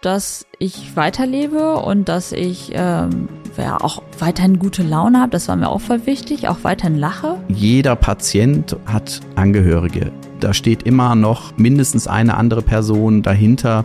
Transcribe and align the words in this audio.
dass 0.00 0.46
ich 0.58 0.96
weiterlebe 0.96 1.76
und 1.76 2.08
dass 2.08 2.32
ich 2.32 2.70
ähm, 2.72 3.28
ja, 3.56 3.80
auch 3.80 4.02
weiterhin 4.18 4.58
gute 4.58 4.82
Laune 4.82 5.20
habe. 5.20 5.30
Das 5.30 5.48
war 5.48 5.56
mir 5.56 5.68
auch 5.68 5.80
voll 5.80 6.06
wichtig, 6.06 6.48
auch 6.48 6.58
weiterhin 6.62 6.96
lache. 6.96 7.36
Jeder 7.48 7.96
Patient 7.96 8.76
hat 8.86 9.20
Angehörige. 9.34 10.12
Da 10.40 10.54
steht 10.54 10.84
immer 10.84 11.14
noch 11.14 11.56
mindestens 11.56 12.06
eine 12.06 12.36
andere 12.36 12.62
Person 12.62 13.22
dahinter, 13.22 13.84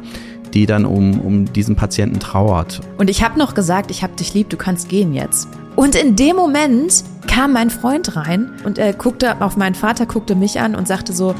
die 0.53 0.67
dann 0.67 0.85
um, 0.85 1.19
um 1.19 1.51
diesen 1.51 1.75
Patienten 1.75 2.19
trauert. 2.19 2.81
Und 2.97 3.09
ich 3.09 3.23
habe 3.23 3.39
noch 3.39 3.55
gesagt, 3.55 3.89
ich 3.89 4.03
habe 4.03 4.13
dich 4.15 4.35
lieb, 4.35 4.49
du 4.49 4.57
kannst 4.57 4.89
gehen 4.89 5.13
jetzt. 5.13 5.47
Und 5.75 5.95
in 5.95 6.15
dem 6.15 6.35
Moment 6.35 7.03
kam 7.27 7.53
mein 7.53 7.71
Freund 7.71 8.15
rein 8.15 8.51
und 8.63 8.77
er 8.77 8.93
guckte 8.93 9.41
auf 9.41 9.57
meinen 9.57 9.73
Vater, 9.73 10.05
guckte 10.05 10.35
mich 10.35 10.59
an 10.59 10.75
und 10.75 10.87
sagte 10.87 11.13
so, 11.13 11.33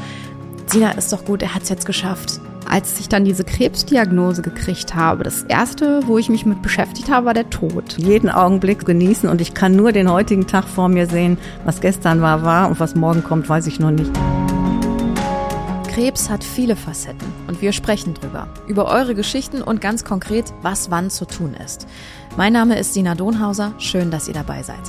Sina, 0.66 0.90
ist 0.92 1.12
doch 1.12 1.24
gut, 1.24 1.42
er 1.42 1.54
hat's 1.54 1.68
jetzt 1.68 1.86
geschafft. 1.86 2.40
Als 2.68 2.98
ich 2.98 3.08
dann 3.08 3.24
diese 3.24 3.44
Krebsdiagnose 3.44 4.42
gekriegt 4.42 4.94
habe, 4.94 5.22
das 5.22 5.42
erste, 5.44 6.00
wo 6.06 6.18
ich 6.18 6.28
mich 6.28 6.46
mit 6.46 6.62
beschäftigt 6.62 7.10
habe, 7.10 7.26
war 7.26 7.34
der 7.34 7.50
Tod. 7.50 7.96
Jeden 7.98 8.30
Augenblick 8.30 8.84
genießen 8.84 9.28
und 9.28 9.40
ich 9.40 9.54
kann 9.54 9.76
nur 9.76 9.92
den 9.92 10.10
heutigen 10.10 10.46
Tag 10.46 10.64
vor 10.64 10.88
mir 10.88 11.06
sehen. 11.06 11.38
Was 11.64 11.80
gestern 11.80 12.20
war, 12.20 12.42
war 12.42 12.68
und 12.68 12.80
was 12.80 12.94
morgen 12.94 13.22
kommt, 13.22 13.48
weiß 13.48 13.66
ich 13.66 13.80
noch 13.80 13.90
nicht. 13.90 14.10
Krebs 15.94 16.28
hat 16.28 16.42
viele 16.42 16.74
Facetten 16.74 17.32
und 17.46 17.62
wir 17.62 17.72
sprechen 17.72 18.14
drüber. 18.14 18.48
Über 18.66 18.86
eure 18.86 19.14
Geschichten 19.14 19.62
und 19.62 19.80
ganz 19.80 20.04
konkret, 20.04 20.52
was 20.60 20.90
wann 20.90 21.08
zu 21.08 21.24
tun 21.24 21.54
ist. 21.64 21.86
Mein 22.36 22.52
Name 22.52 22.76
ist 22.76 22.94
Sina 22.94 23.14
Donhauser. 23.14 23.74
Schön, 23.78 24.10
dass 24.10 24.26
ihr 24.26 24.34
dabei 24.34 24.64
seid. 24.64 24.82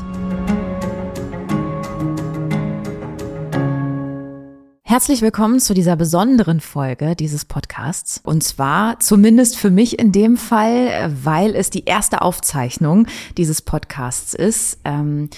Herzlich 4.95 5.21
willkommen 5.21 5.59
zu 5.59 5.73
dieser 5.73 5.97
besonderen 5.97 6.61
Folge 6.61 7.17
dieses 7.17 7.43
Podcasts. 7.43 8.21
Und 8.23 8.45
zwar 8.45 8.97
zumindest 9.01 9.57
für 9.57 9.69
mich 9.69 9.99
in 9.99 10.13
dem 10.13 10.37
Fall, 10.37 11.11
weil 11.21 11.53
es 11.53 11.69
die 11.69 11.83
erste 11.83 12.21
Aufzeichnung 12.21 13.05
dieses 13.35 13.61
Podcasts 13.61 14.33
ist. 14.33 14.79
Ähm, 14.85 15.29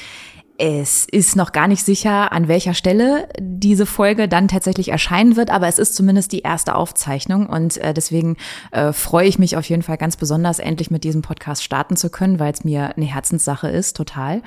es 0.59 1.05
ist 1.05 1.35
noch 1.35 1.51
gar 1.51 1.67
nicht 1.67 1.85
sicher, 1.85 2.31
an 2.31 2.47
welcher 2.47 2.73
Stelle 2.73 3.29
diese 3.39 3.85
Folge 3.85 4.27
dann 4.27 4.47
tatsächlich 4.47 4.89
erscheinen 4.89 5.35
wird, 5.35 5.51
aber 5.51 5.67
es 5.67 5.77
ist 5.77 5.95
zumindest 5.95 6.31
die 6.31 6.39
erste 6.39 6.75
Aufzeichnung 6.75 7.47
und 7.47 7.77
äh, 7.77 7.93
deswegen 7.93 8.37
äh, 8.71 8.91
freue 8.91 9.27
ich 9.27 9.37
mich 9.37 9.55
auf 9.55 9.69
jeden 9.69 9.83
Fall 9.83 9.97
ganz 9.97 10.17
besonders, 10.17 10.57
endlich 10.57 10.89
mit 10.89 11.03
diesem 11.03 11.21
Podcast 11.21 11.63
starten 11.63 11.95
zu 11.95 12.09
können, 12.09 12.39
weil 12.39 12.51
es 12.51 12.63
mir 12.63 12.97
eine 12.97 13.05
Herzenssache 13.05 13.69
ist, 13.69 13.95
total. 13.95 14.41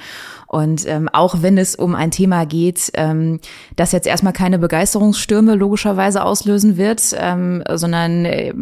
Und 0.48 0.86
ähm, 0.86 1.08
auch 1.08 1.42
wenn 1.42 1.58
es 1.58 1.76
um 1.76 1.94
ein 1.94 2.10
Thema 2.10 2.44
geht, 2.44 2.90
ähm, 2.94 3.38
das 3.76 3.92
jetzt 3.92 4.08
erstmal 4.08 4.32
keine 4.32 4.58
Begeisterungsstürme 4.58 5.54
logischerweise 5.54 6.24
auslösen 6.24 6.76
wird, 6.76 7.14
ähm, 7.16 7.62
sondern 7.68 8.24
äh, 8.24 8.52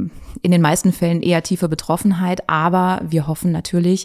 in 0.43 0.51
den 0.51 0.63
meisten 0.63 0.93
Fällen 0.93 1.23
eher 1.23 1.43
tiefe 1.43 1.69
Betroffenheit. 1.69 2.49
Aber 2.49 3.01
wir 3.09 3.27
hoffen 3.27 3.53
natürlich, 3.53 4.05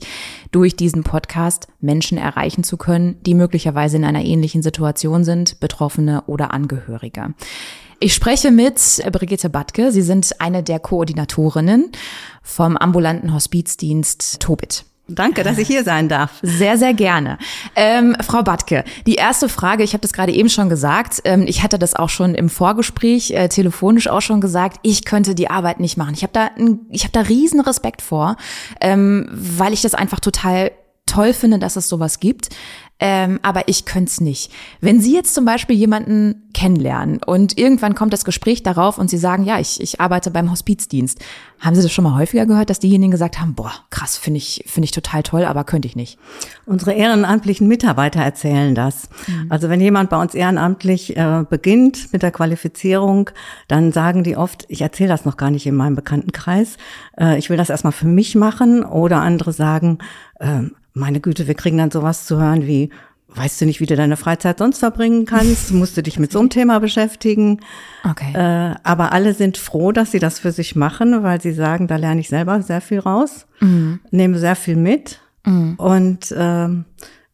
durch 0.52 0.76
diesen 0.76 1.04
Podcast 1.04 1.68
Menschen 1.80 2.18
erreichen 2.18 2.64
zu 2.64 2.78
können, 2.78 3.18
die 3.26 3.34
möglicherweise 3.34 3.98
in 3.98 4.06
einer 4.06 4.24
ähnlichen 4.24 4.64
Situation 4.64 5.24
sind, 5.24 5.60
Betroffene 5.60 6.24
oder 6.28 6.52
Angehörige. 6.52 7.34
Ich 8.00 8.14
spreche 8.14 8.52
mit 8.52 9.02
Brigitte 9.12 9.50
Batke. 9.50 9.92
Sie 9.92 10.02
sind 10.02 10.42
eine 10.42 10.64
der 10.64 10.80
Koordinatorinnen 10.80 11.92
vom 12.42 12.76
ambulanten 12.76 13.34
Hospizdienst 13.34 14.42
Tobit. 14.42 14.86
Danke, 15.10 15.44
dass 15.44 15.58
ich 15.58 15.68
hier 15.68 15.84
sein 15.84 16.08
darf. 16.08 16.40
Sehr, 16.42 16.78
sehr 16.78 16.94
gerne. 16.94 17.38
Ähm, 17.76 18.16
Frau 18.22 18.42
Batke, 18.42 18.86
die 19.06 19.16
erste 19.16 19.50
Frage, 19.50 19.84
ich 19.84 19.92
habe 19.92 20.02
das 20.02 20.14
gerade 20.14 20.32
eben 20.32 20.50
schon 20.50 20.70
gesagt, 20.70 21.22
ähm, 21.26 21.44
ich 21.46 21.62
hatte 21.62 21.78
das 21.78 21.94
auch 21.94 22.10
schon 22.10 22.36
im 22.36 22.50
Vorgespräch 22.50 23.32
äh, 23.32 23.50
telefonisch 23.50 24.08
auch 24.08 24.22
schon 24.22 24.40
gesagt, 24.40 24.80
ich 24.82 25.04
könnte 25.04 25.36
die 25.36 25.50
Arbeit 25.50 25.82
nicht 25.82 25.98
machen. 25.98 26.14
Ich 26.14 26.24
habe 26.24 26.32
da, 26.32 26.50
ich 26.90 27.04
habe 27.04 27.12
da 27.12 27.22
riesen 27.22 27.60
Respekt 27.60 28.02
vor, 28.02 28.38
ähm, 28.80 29.28
weil 29.34 29.74
ich 29.74 29.82
das 29.82 29.94
einfach 29.94 30.22
total 30.22 30.72
toll 31.06 31.34
finde, 31.34 31.60
dass 31.60 31.76
es 31.76 31.90
sowas 31.90 32.22
gibt 32.22 32.50
ähm, 33.06 33.42
aber 33.42 33.68
ich 33.68 33.84
könnte 33.84 34.10
es 34.10 34.22
nicht. 34.22 34.50
Wenn 34.80 35.02
Sie 35.02 35.14
jetzt 35.14 35.34
zum 35.34 35.44
Beispiel 35.44 35.76
jemanden 35.76 36.50
kennenlernen 36.54 37.22
und 37.22 37.58
irgendwann 37.58 37.96
kommt 37.96 38.14
das 38.14 38.24
Gespräch 38.24 38.64
darauf 38.64 38.98
und 38.98 39.10
Sie 39.10 39.18
sagen, 39.18 39.44
ja, 39.44 39.60
ich, 39.60 39.82
ich 39.82 40.00
arbeite 40.00 40.32
beim 40.32 40.50
Hospizdienst, 40.50 41.20
haben 41.60 41.76
Sie 41.76 41.82
das 41.82 41.92
schon 41.92 42.06
mal 42.06 42.18
häufiger 42.18 42.46
gehört, 42.46 42.70
dass 42.70 42.80
diejenigen 42.80 43.12
gesagt 43.12 43.42
haben, 43.42 43.56
boah, 43.56 43.74
krass, 43.90 44.16
finde 44.16 44.38
ich, 44.38 44.64
finde 44.68 44.86
ich 44.86 44.92
total 44.92 45.22
toll, 45.22 45.44
aber 45.44 45.66
könnte 45.66 45.86
ich 45.86 45.98
nicht? 45.98 46.18
Unsere 46.66 46.94
ehrenamtlichen 46.94 47.68
Mitarbeiter 47.68 48.22
erzählen 48.22 48.74
das. 48.74 49.10
Mhm. 49.28 49.48
Also 49.50 49.68
wenn 49.68 49.82
jemand 49.82 50.10
bei 50.10 50.22
uns 50.22 50.34
ehrenamtlich 50.34 51.18
äh, 51.18 51.44
beginnt 51.50 52.14
mit 52.14 52.24
der 52.24 52.32
Qualifizierung, 52.32 53.32
dann 53.68 53.92
sagen 53.92 54.24
die 54.24 54.38
oft, 54.38 54.64
ich 54.70 54.80
erzähle 54.80 55.10
das 55.10 55.26
noch 55.26 55.36
gar 55.36 55.52
nicht 55.52 55.66
in 55.66 55.76
meinem 55.76 55.96
Bekanntenkreis, 55.98 56.78
äh, 57.20 57.38
ich 57.38 57.50
will 57.50 57.58
das 57.58 57.70
erstmal 57.70 57.92
für 57.92 58.08
mich 58.08 58.36
machen 58.36 58.86
oder 58.86 59.20
andere 59.20 59.52
sagen, 59.52 59.98
äh, 60.40 60.62
meine 60.94 61.20
Güte, 61.20 61.48
wir 61.48 61.56
kriegen 61.56 61.78
dann 61.78 61.92
sowas 61.92 62.26
zu 62.26 62.40
hören 62.40 62.68
wie, 62.68 62.90
weißt 63.30 63.62
du 63.62 63.66
nicht, 63.66 63.80
wie 63.80 63.86
du 63.86 63.96
deine 63.96 64.18
Freizeit 64.18 64.60
sonst 64.60 64.80
verbringen 64.80 65.26
kannst? 65.26 65.72
Musst 65.72 65.98
du 65.98 66.04
dich 66.04 66.20
mit 66.20 66.32
so 66.32 66.40
einem 66.40 66.50
Thema 66.50 66.80
beschäftigen? 66.80 67.60
Okay. 68.04 68.34
Äh, 68.34 68.76
aber 68.84 69.12
alle 69.12 69.34
sind 69.34 69.58
froh, 69.58 69.92
dass 69.92 70.12
sie 70.12 70.20
das 70.20 70.40
für 70.40 70.52
sich 70.52 70.76
machen, 70.76 71.24
weil 71.24 71.42
sie 71.42 71.54
sagen, 71.54 71.88
da 71.88 71.96
lerne 71.96 72.22
ich 72.22 72.30
selber 72.30 72.62
sehr 72.62 72.82
viel 72.82 73.00
raus, 73.00 73.48
mhm. 73.60 74.00
nehme 74.12 74.38
sehr 74.38 74.56
viel 74.56 74.76
mit 74.76 75.20
mhm. 75.46 75.76
und 75.76 76.34
ähm, 76.38 76.86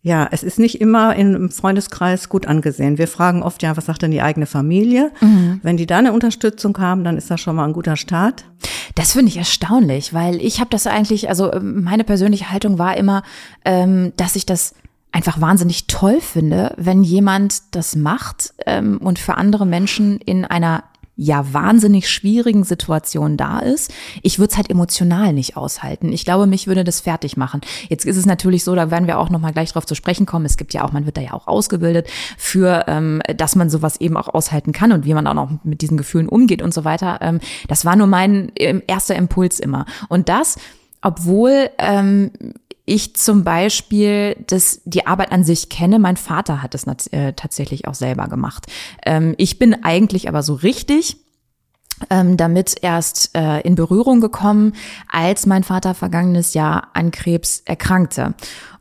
ja, 0.01 0.27
es 0.31 0.43
ist 0.43 0.59
nicht 0.59 0.79
immer 0.79 1.15
im 1.15 1.51
Freundeskreis 1.51 2.29
gut 2.29 2.45
angesehen. 2.45 2.97
Wir 2.97 3.07
fragen 3.07 3.43
oft, 3.43 3.61
ja, 3.63 3.75
was 3.75 3.87
sagt 3.87 4.01
denn 4.01 4.11
die 4.11 4.21
eigene 4.21 4.45
Familie? 4.45 5.11
Mhm. 5.19 5.59
Wenn 5.61 5.75
die 5.75 5.85
da 5.85 5.97
eine 5.97 6.13
Unterstützung 6.13 6.77
haben, 6.77 7.03
dann 7.03 7.17
ist 7.17 7.29
das 7.29 7.41
schon 7.41 7.57
mal 7.57 7.65
ein 7.65 7.73
guter 7.73 7.97
Start. 7.97 8.45
Das 8.95 9.11
finde 9.11 9.29
ich 9.29 9.37
erstaunlich, 9.37 10.13
weil 10.13 10.37
ich 10.41 10.61
habe 10.61 10.69
das 10.69 10.87
eigentlich, 10.87 11.27
also 11.27 11.51
ähm, 11.51 11.83
meine 11.83 12.05
persönliche 12.05 12.49
Haltung 12.49 12.79
war 12.79 12.95
immer, 12.95 13.23
ähm, 13.65 14.13
dass 14.15 14.37
ich 14.37 14.45
das 14.45 14.73
einfach 15.11 15.41
wahnsinnig 15.41 15.87
toll 15.87 16.21
finde, 16.21 16.73
wenn 16.77 17.03
jemand 17.03 17.75
das 17.75 17.95
macht 17.95 18.53
ähm, 18.65 18.99
und 18.99 19.19
für 19.19 19.35
andere 19.35 19.65
Menschen 19.65 20.19
in 20.19 20.45
einer 20.45 20.83
ja 21.19 21.53
wahnsinnig 21.53 22.09
schwierigen 22.09 22.63
Situation 22.63 23.35
da 23.35 23.59
ist. 23.59 23.91
Ich 24.23 24.39
würde 24.39 24.51
es 24.51 24.57
halt 24.57 24.69
emotional 24.69 25.33
nicht 25.33 25.57
aushalten. 25.57 26.13
Ich 26.13 26.23
glaube, 26.23 26.47
mich 26.47 26.65
würde 26.65 26.85
das 26.85 27.01
fertig 27.01 27.35
machen. 27.35 27.59
Jetzt 27.89 28.05
ist 28.05 28.15
es 28.15 28.25
natürlich 28.25 28.63
so, 28.63 28.73
da 28.73 28.89
werden 28.89 29.05
wir 29.05 29.19
auch 29.19 29.29
noch 29.29 29.41
mal 29.41 29.51
gleich 29.51 29.73
drauf 29.73 29.85
zu 29.85 29.95
sprechen 29.95 30.25
kommen. 30.25 30.45
Es 30.45 30.55
gibt 30.55 30.73
ja 30.73 30.85
auch, 30.85 30.93
man 30.93 31.05
wird 31.05 31.17
da 31.17 31.21
ja 31.21 31.33
auch 31.33 31.47
ausgebildet 31.47 32.07
für, 32.37 32.85
ähm, 32.87 33.21
dass 33.35 33.57
man 33.57 33.69
sowas 33.69 33.99
eben 33.99 34.15
auch 34.15 34.29
aushalten 34.29 34.71
kann 34.71 34.93
und 34.93 35.05
wie 35.05 35.13
man 35.13 35.27
auch 35.27 35.33
noch 35.33 35.51
mit 35.63 35.81
diesen 35.81 35.97
Gefühlen 35.97 36.29
umgeht 36.29 36.61
und 36.61 36.73
so 36.73 36.85
weiter. 36.85 37.19
Ähm, 37.21 37.41
das 37.67 37.83
war 37.83 37.97
nur 37.97 38.07
mein 38.07 38.53
ähm, 38.55 38.81
erster 38.87 39.15
Impuls 39.17 39.59
immer. 39.59 39.85
Und 40.07 40.29
das, 40.29 40.57
obwohl 41.01 41.69
ähm, 41.79 42.31
ich 42.89 43.15
zum 43.15 43.43
Beispiel 43.43 44.35
das, 44.47 44.81
die 44.85 45.05
Arbeit 45.05 45.31
an 45.31 45.43
sich 45.43 45.69
kenne. 45.69 45.99
Mein 45.99 46.17
Vater 46.17 46.63
hat 46.63 46.75
es 46.75 46.85
äh, 47.07 47.33
tatsächlich 47.33 47.87
auch 47.87 47.93
selber 47.93 48.27
gemacht. 48.27 48.65
Ähm, 49.05 49.35
ich 49.37 49.59
bin 49.59 49.83
eigentlich 49.83 50.27
aber 50.27 50.43
so 50.43 50.55
richtig 50.55 51.17
ähm, 52.09 52.37
damit 52.37 52.75
erst 52.81 53.35
äh, 53.35 53.59
in 53.61 53.75
Berührung 53.75 54.21
gekommen, 54.21 54.73
als 55.07 55.45
mein 55.45 55.63
Vater 55.63 55.93
vergangenes 55.93 56.53
Jahr 56.53 56.89
an 56.93 57.11
Krebs 57.11 57.61
erkrankte. 57.65 58.33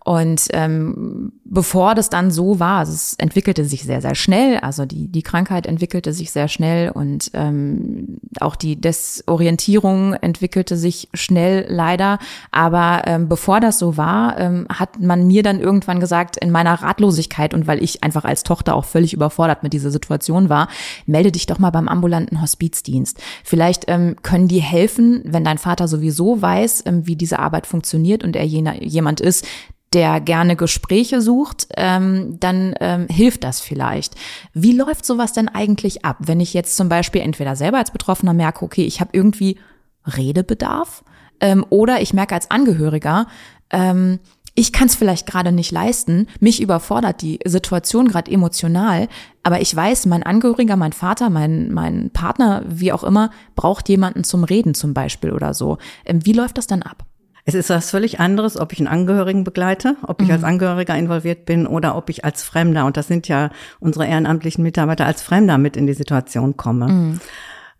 Und 0.09 0.47
ähm, 0.55 1.33
bevor 1.45 1.95
das 1.95 2.09
dann 2.09 2.31
so 2.31 2.59
war, 2.59 2.79
also 2.79 2.93
es 2.93 3.13
entwickelte 3.19 3.67
sich 3.67 3.83
sehr, 3.83 4.01
sehr 4.01 4.15
schnell, 4.15 4.57
also 4.57 4.87
die, 4.87 5.07
die 5.13 5.21
Krankheit 5.21 5.67
entwickelte 5.67 6.15
sich 6.15 6.31
sehr 6.31 6.49
schnell 6.49 6.89
und 6.89 7.31
ähm, 7.35 8.17
auch 8.41 8.57
die 8.57 8.81
Desorientierung 8.81 10.15
entwickelte 10.15 10.79
sich 10.79 11.11
schnell 11.13 11.67
leider. 11.69 12.19
Aber 12.53 13.03
ähm, 13.05 13.29
bevor 13.29 13.61
das 13.61 13.79
so 13.79 13.99
war, 13.99 14.39
ähm, 14.39 14.67
hat 14.71 14.99
man 14.99 15.27
mir 15.27 15.43
dann 15.43 15.61
irgendwann 15.61 16.01
gesagt, 16.01 16.39
in 16.39 16.51
meiner 16.51 16.73
Ratlosigkeit 16.73 17.53
und 17.53 17.67
weil 17.67 17.83
ich 17.83 18.03
einfach 18.03 18.25
als 18.25 18.45
Tochter 18.45 18.77
auch 18.77 18.87
völlig 18.87 19.13
überfordert 19.13 19.63
mit 19.63 19.75
dieser 19.75 19.91
Situation 19.91 20.49
war, 20.49 20.69
melde 21.05 21.33
dich 21.33 21.45
doch 21.45 21.59
mal 21.59 21.69
beim 21.69 21.87
ambulanten 21.87 22.41
Hospizdienst. 22.41 23.21
Vielleicht 23.45 23.85
ähm, 23.89 24.17
können 24.23 24.49
die 24.49 24.63
helfen, 24.63 25.21
wenn 25.27 25.45
dein 25.45 25.59
Vater 25.59 25.87
sowieso 25.87 26.41
weiß, 26.41 26.85
ähm, 26.87 27.07
wie 27.07 27.17
diese 27.17 27.41
Arbeit 27.41 27.67
funktioniert 27.67 28.25
und 28.25 28.37
er 28.37 28.47
jener, 28.47 28.83
jemand 28.83 29.21
ist, 29.21 29.45
der 29.93 30.21
gerne 30.21 30.57
Gespräche 30.57 31.21
sucht, 31.21 31.69
ähm, 31.77 32.39
dann 32.41 32.75
ähm, 32.81 33.07
hilft 33.09 33.45
das 33.45 33.61
vielleicht. 33.61 34.15
Wie 34.53 34.73
läuft 34.73 35.07
sowas 35.07 35.33
denn 35.33 35.49
eigentlich 35.49 36.05
ab, 36.05 36.19
wenn 36.21 36.41
ich 36.41 36.55
jetzt 36.55 36.77
zum 36.77 36.89
Beispiel 36.89 37.23
entweder 37.23 37.57
selber 37.57 37.79
als 37.79 37.91
Betroffener 37.91 38.35
merke, 38.35 38.65
okay, 38.65 38.85
ich 38.85 39.01
habe 39.01 39.11
irgendwie 39.13 39.59
Redebedarf 40.05 41.05
ähm, 41.41 41.65
oder 41.71 42.01
ich 42.01 42.13
merke 42.13 42.35
als 42.35 42.51
Angehöriger, 42.51 43.27
ähm, 43.71 44.19
ich 44.55 44.73
kann 44.73 44.89
es 44.89 44.97
vielleicht 44.97 45.27
gerade 45.27 45.53
nicht 45.53 45.71
leisten, 45.71 46.27
mich 46.41 46.61
überfordert 46.61 47.23
die 47.23 47.39
Situation 47.45 48.09
gerade 48.09 48.31
emotional, 48.31 49.07
aber 49.45 49.61
ich 49.61 49.75
weiß, 49.75 50.07
mein 50.07 50.25
Angehöriger, 50.25 50.75
mein 50.75 50.93
Vater, 50.93 51.31
mein, 51.31 51.73
mein 51.73 52.11
Partner, 52.11 52.65
wie 52.67 52.93
auch 52.93 53.05
immer, 53.05 53.31
braucht 53.55 53.89
jemanden 53.89 54.25
zum 54.25 54.43
Reden 54.43 54.75
zum 54.75 54.95
Beispiel 54.95 55.31
oder 55.31 55.55
so. 55.55 55.79
Ähm, 56.05 56.27
wie 56.27 56.33
läuft 56.33 56.59
das 56.59 56.67
dann 56.67 56.83
ab? 56.83 57.07
Es 57.49 57.55
ist 57.55 57.71
was 57.71 57.89
völlig 57.89 58.21
anderes, 58.21 58.61
ob 58.61 58.75
ich 58.75 58.79
einen 58.79 58.89
Angehörigen 58.89 59.43
begleite, 59.43 59.97
ob 60.03 60.21
ich 60.21 60.29
mhm. 60.29 60.35
als 60.35 60.45
Angehöriger 60.45 60.95
involviert 60.95 61.47
bin 61.47 61.67
oder 61.67 61.97
ob 61.97 62.11
ich 62.11 62.23
als 62.23 62.43
Fremder, 62.43 62.85
und 62.85 62.99
das 62.99 63.09
sind 63.09 63.27
ja 63.27 63.49
unsere 63.81 64.07
ehrenamtlichen 64.07 64.63
Mitarbeiter, 64.63 65.07
als 65.07 65.23
Fremder 65.23 65.57
mit 65.57 65.75
in 65.75 65.87
die 65.87 65.95
Situation 65.95 66.59
komme. 66.59 66.89
Mhm. 66.89 67.21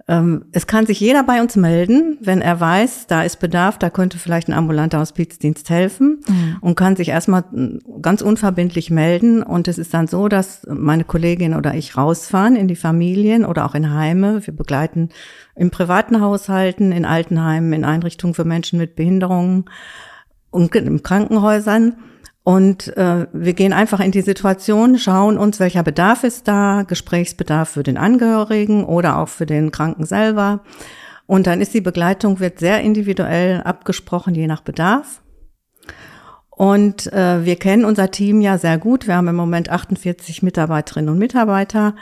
Ähm, 0.09 0.47
es 0.53 0.67
kann 0.67 0.87
sich 0.87 1.01
jeder 1.01 1.23
bei 1.23 1.43
uns 1.43 1.55
melden, 1.55 2.17
wenn 2.23 2.41
er 2.41 2.59
weiß, 2.59 3.07
da 3.09 3.23
ist 3.23 3.41
Bedarf, 3.41 3.79
da 3.79 3.91
könnte 3.91 4.19
vielleicht 4.19 4.49
ein 4.49 4.55
ambulanter 4.55 5.01
Hospizdienst 5.01 5.69
helfen 5.69 6.21
mhm. 6.27 6.57
und 6.63 6.77
kann 6.77 6.97
sich 6.97 7.11
erstmal 7.11 7.45
ganz 8.01 8.23
unverbindlich 8.23 8.91
melden. 8.91 9.43
Und 9.43 9.69
es 9.69 9.77
ist 9.77 9.93
dann 9.93 10.07
so, 10.07 10.29
dass 10.29 10.67
meine 10.67 11.05
Kollegin 11.05 11.55
oder 11.55 11.75
ich 11.75 11.97
rausfahren 11.99 12.57
in 12.57 12.69
die 12.69 12.77
Familien 12.77 13.45
oder 13.45 13.67
auch 13.67 13.75
in 13.75 13.93
Heime. 13.93 14.47
Wir 14.47 14.57
begleiten 14.57 15.11
in 15.55 15.71
privaten 15.71 16.23
Haushalten, 16.23 16.91
in 16.91 17.05
Altenheimen, 17.05 17.75
in 17.75 17.85
Einrichtungen 17.85 18.33
für 18.33 18.45
Menschen 18.45 18.79
mit 18.79 18.97
Behinderungen 18.97 19.67
und 20.51 20.75
in 20.75 21.03
Krankenhäusern. 21.03 21.97
Und 22.49 22.97
äh, 22.97 23.27
wir 23.35 23.53
gehen 23.53 23.75
einfach 23.75 24.01
in 24.01 24.11
die 24.11 24.23
Situation, 24.23 24.97
schauen 24.97 25.37
uns, 25.37 25.61
welcher 25.61 25.83
Bedarf 25.83 26.25
ist 26.25 26.49
da, 26.49 26.83
Gesprächsbedarf 26.83 27.69
für 27.69 27.83
den 27.83 27.99
Angehörigen 27.99 28.85
oder 28.85 29.19
auch 29.19 29.29
für 29.29 29.45
den 29.45 29.71
Kranken 29.71 30.07
selber. 30.07 30.61
Und 31.27 31.47
dann 31.47 31.61
ist 31.61 31.75
die 31.75 31.83
Begleitung, 31.83 32.41
wird 32.41 32.59
sehr 32.59 32.81
individuell 32.81 33.61
abgesprochen, 33.65 34.35
je 34.35 34.47
nach 34.47 34.63
Bedarf. 34.63 35.21
Und 36.49 37.13
äh, 37.13 37.45
wir 37.45 37.57
kennen 37.57 37.85
unser 37.85 38.11
Team 38.11 38.41
ja 38.41 38.57
sehr 38.57 38.79
gut. 38.79 39.07
Wir 39.07 39.17
haben 39.17 39.29
im 39.29 39.37
Moment 39.37 39.69
48 39.69 40.43
Mitarbeiterinnen 40.43 41.11
und 41.11 41.19
Mitarbeiter. 41.19 41.97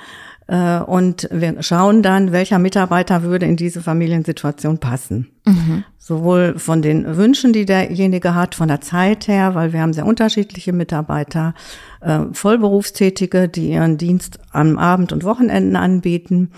Äh, 0.48 0.78
und 0.78 1.28
wir 1.32 1.62
schauen 1.62 2.02
dann, 2.02 2.32
welcher 2.32 2.58
Mitarbeiter 2.58 3.22
würde 3.22 3.46
in 3.46 3.56
diese 3.56 3.80
Familiensituation 3.80 4.78
passen. 4.78 5.28
Mhm. 5.44 5.84
Sowohl 5.98 6.58
von 6.58 6.82
den 6.82 7.16
Wünschen, 7.16 7.52
die 7.52 7.66
derjenige 7.66 8.34
hat, 8.34 8.54
von 8.54 8.68
der 8.68 8.80
Zeit 8.80 9.26
her, 9.26 9.54
weil 9.54 9.72
wir 9.72 9.80
haben 9.80 9.92
sehr 9.92 10.06
unterschiedliche 10.06 10.72
Mitarbeiter, 10.72 11.54
äh, 12.00 12.20
Vollberufstätige, 12.32 13.48
die 13.48 13.72
ihren 13.72 13.98
Dienst 13.98 14.38
am 14.52 14.78
Abend 14.78 15.12
und 15.12 15.24
Wochenenden 15.24 15.74
anbieten, 15.74 16.52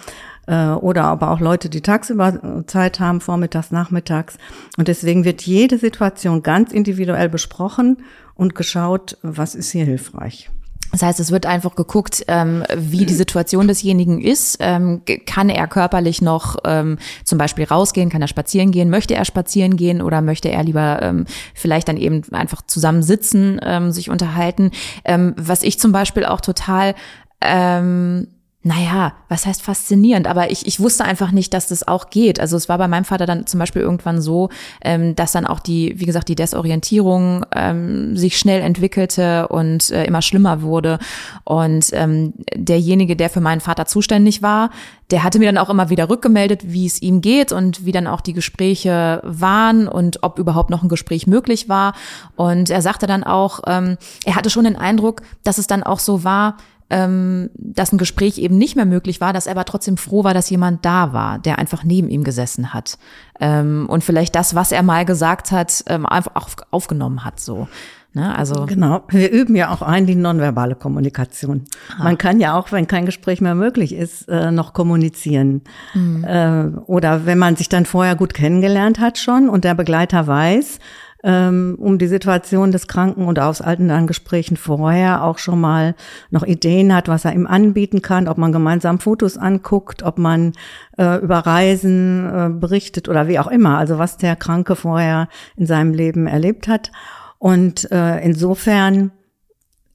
äh, 0.47 0.69
oder 0.71 1.05
aber 1.05 1.31
auch 1.31 1.41
Leute, 1.41 1.69
die 1.69 1.83
tagsüber 1.83 2.65
Zeit 2.67 3.01
haben, 3.01 3.21
vormittags, 3.21 3.71
nachmittags. 3.71 4.39
Und 4.77 4.89
deswegen 4.89 5.25
wird 5.25 5.43
jede 5.43 5.79
Situation 5.79 6.43
ganz 6.43 6.73
individuell 6.73 7.29
besprochen 7.29 7.99
und 8.35 8.55
geschaut, 8.55 9.19
was 9.23 9.55
ist 9.55 9.71
hier 9.71 9.85
hilfreich. 9.85 10.51
Das 10.93 11.03
heißt, 11.03 11.21
es 11.21 11.31
wird 11.31 11.47
einfach 11.47 11.75
geguckt, 11.75 12.25
ähm, 12.29 12.65
wie 12.75 13.05
die 13.05 13.15
Situation 13.15 13.69
desjenigen 13.69 14.21
ist. 14.21 14.59
Ähm, 14.61 15.03
kann 15.27 15.51
er 15.51 15.67
körperlich 15.67 16.23
noch 16.23 16.57
ähm, 16.65 16.99
zum 17.25 17.39
Beispiel 17.39 17.65
rausgehen? 17.65 18.11
Kann 18.11 18.23
er 18.23 18.29
spazieren 18.29 18.71
gehen? 18.71 18.91
Möchte 18.91 19.15
er 19.15 19.25
spazieren 19.25 19.77
gehen 19.77 20.01
oder 20.01 20.23
möchte 20.23 20.49
er 20.51 20.63
lieber 20.63 21.01
ähm, 21.03 21.27
vielleicht 21.55 21.89
dann 21.89 21.97
eben 21.97 22.23
einfach 22.33 22.63
zusammen 22.63 23.03
sitzen, 23.03 23.61
ähm, 23.63 23.93
sich 23.93 24.11
unterhalten? 24.11 24.71
Ähm, 25.05 25.35
was 25.37 25.63
ich 25.63 25.79
zum 25.79 25.93
Beispiel 25.93 26.25
auch 26.25 26.41
total 26.41 26.95
ähm, 27.41 28.29
naja, 28.69 29.15
was 29.31 29.47
heißt 29.47 29.63
faszinierend, 29.63 30.27
aber 30.27 30.51
ich, 30.51 30.67
ich 30.67 30.79
wusste 30.79 31.03
einfach 31.07 31.33
nicht, 31.33 31.55
dass 31.55 31.69
das 31.69 31.89
auch 31.89 32.11
geht. 32.11 32.39
Also 32.39 32.55
es 32.55 32.69
war 32.69 32.77
bei 32.77 32.87
meinem 32.87 33.07
Vater 33.07 33.25
dann 33.25 33.47
zum 33.47 33.59
Beispiel 33.59 33.81
irgendwann 33.81 34.21
so, 34.21 34.51
ähm, 34.83 35.17
dass 35.17 35.33
dann 35.33 35.47
auch 35.47 35.61
die, 35.61 35.99
wie 35.99 36.05
gesagt, 36.05 36.29
die 36.29 36.35
Desorientierung 36.35 37.47
ähm, 37.55 38.15
sich 38.15 38.39
schnell 38.39 38.61
entwickelte 38.61 39.49
und 39.49 39.91
äh, 39.91 40.05
immer 40.05 40.21
schlimmer 40.21 40.61
wurde. 40.61 40.99
Und 41.45 41.89
ähm, 41.95 42.35
derjenige, 42.55 43.17
der 43.17 43.31
für 43.31 43.41
meinen 43.41 43.63
Vater 43.63 43.87
zuständig 43.87 44.43
war, 44.43 44.69
der 45.11 45.25
hatte 45.25 45.39
mir 45.39 45.47
dann 45.47 45.57
auch 45.57 45.71
immer 45.71 45.89
wieder 45.89 46.11
rückgemeldet, 46.11 46.61
wie 46.67 46.85
es 46.85 47.01
ihm 47.01 47.23
geht 47.23 47.53
und 47.53 47.87
wie 47.87 47.93
dann 47.93 48.07
auch 48.07 48.21
die 48.21 48.35
Gespräche 48.35 49.23
waren 49.25 49.89
und 49.89 50.23
ob 50.23 50.39
überhaupt 50.39 50.69
noch 50.69 50.83
ein 50.83 50.91
Gespräch 50.91 51.27
möglich 51.27 51.71
war. 51.71 51.95
Und 52.37 52.69
er 52.69 52.83
sagte 52.83 53.07
dann 53.07 53.25
auch, 53.25 53.61
ähm, 53.67 53.97
er 54.27 54.35
hatte 54.35 54.51
schon 54.51 54.65
den 54.65 54.77
Eindruck, 54.77 55.23
dass 55.43 55.57
es 55.57 55.67
dann 55.67 55.83
auch 55.83 56.01
so 56.01 56.23
war, 56.23 56.59
ähm, 56.91 57.51
dass 57.55 57.93
ein 57.93 57.99
Gespräch 57.99 58.39
eben 58.39 58.57
nicht 58.57 58.77
mehr 58.77 58.87
möglich 58.87 59.21
war, 59.21 59.33
dass 59.33 59.47
er 59.47 59.53
aber 59.53 59.65
trotzdem 59.65 59.97
froh 59.97 60.25
war, 60.25 60.35
dass 60.35 60.51
jemand 60.51 60.85
da 60.85 61.13
war, 61.13 61.39
der 61.39 61.59
einfach 61.59 61.85
neben 61.85 62.09
ihm 62.09 62.25
gesessen 62.25 62.73
hat 62.73 62.99
ähm, 63.41 63.87
und 63.89 64.05
vielleicht 64.05 64.35
das, 64.35 64.55
was 64.55 64.73
er 64.73 64.83
mal 64.83 65.05
gesagt 65.05 65.53
hat, 65.53 65.85
ähm, 65.89 66.07
einfach 66.07 66.35
auch 66.35 66.49
aufgenommen 66.71 67.25
hat. 67.25 67.41
So. 67.41 67.69
Ne, 68.15 68.35
also 68.35 68.65
genau, 68.65 69.03
wir 69.09 69.31
üben 69.31 69.55
ja 69.55 69.71
auch 69.71 69.83
ein 69.83 70.07
die 70.07 70.15
nonverbale 70.15 70.75
Kommunikation. 70.75 71.65
Ah. 71.99 72.05
Man 72.05 72.17
kann 72.17 72.41
ja 72.41 72.59
auch, 72.59 72.73
wenn 72.73 72.89
kein 72.89 73.05
Gespräch 73.05 73.43
mehr 73.43 73.55
möglich 73.55 73.95
ist, 73.95 74.29
äh, 74.29 74.51
noch 74.51 74.73
kommunizieren. 74.73 75.61
Mhm. 75.93 76.25
Äh, 76.25 76.69
oder 76.87 77.27
wenn 77.27 77.37
man 77.37 77.57
sich 77.57 77.69
dann 77.69 77.85
vorher 77.85 78.17
gut 78.17 78.33
kennengelernt 78.33 78.99
hat 78.99 79.19
schon 79.19 79.51
und 79.51 79.65
der 79.65 79.75
Begleiter 79.75 80.27
weiß, 80.27 80.79
ähm, 81.25 81.77
um 81.79 81.99
die 81.99 82.07
Situation 82.07 82.71
des 82.71 82.87
Kranken 82.87 83.27
und 83.27 83.39
aus 83.39 83.61
alten 83.61 84.07
Gesprächen 84.07 84.57
vorher 84.57 85.25
auch 85.25 85.39
schon 85.39 85.61
mal 85.61 85.95
noch 86.31 86.45
Ideen 86.45 86.95
hat, 86.95 87.09
was 87.09 87.25
er 87.25 87.33
ihm 87.33 87.47
anbieten 87.47 88.03
kann, 88.03 88.29
ob 88.29 88.39
man 88.39 88.53
gemeinsam 88.53 89.01
Fotos 89.01 89.37
anguckt, 89.37 90.03
ob 90.03 90.19
man 90.19 90.53
äh, 90.97 91.19
über 91.21 91.39
Reisen 91.39 92.27
äh, 92.27 92.51
berichtet 92.51 93.09
oder 93.09 93.27
wie 93.27 93.39
auch 93.39 93.49
immer, 93.49 93.79
also 93.79 93.99
was 93.99 94.17
der 94.17 94.37
Kranke 94.37 94.77
vorher 94.77 95.29
in 95.57 95.67
seinem 95.67 95.93
Leben 95.93 96.27
erlebt 96.27 96.69
hat. 96.69 96.93
Und 97.39 97.91
äh, 97.91 98.21
insofern 98.25 99.13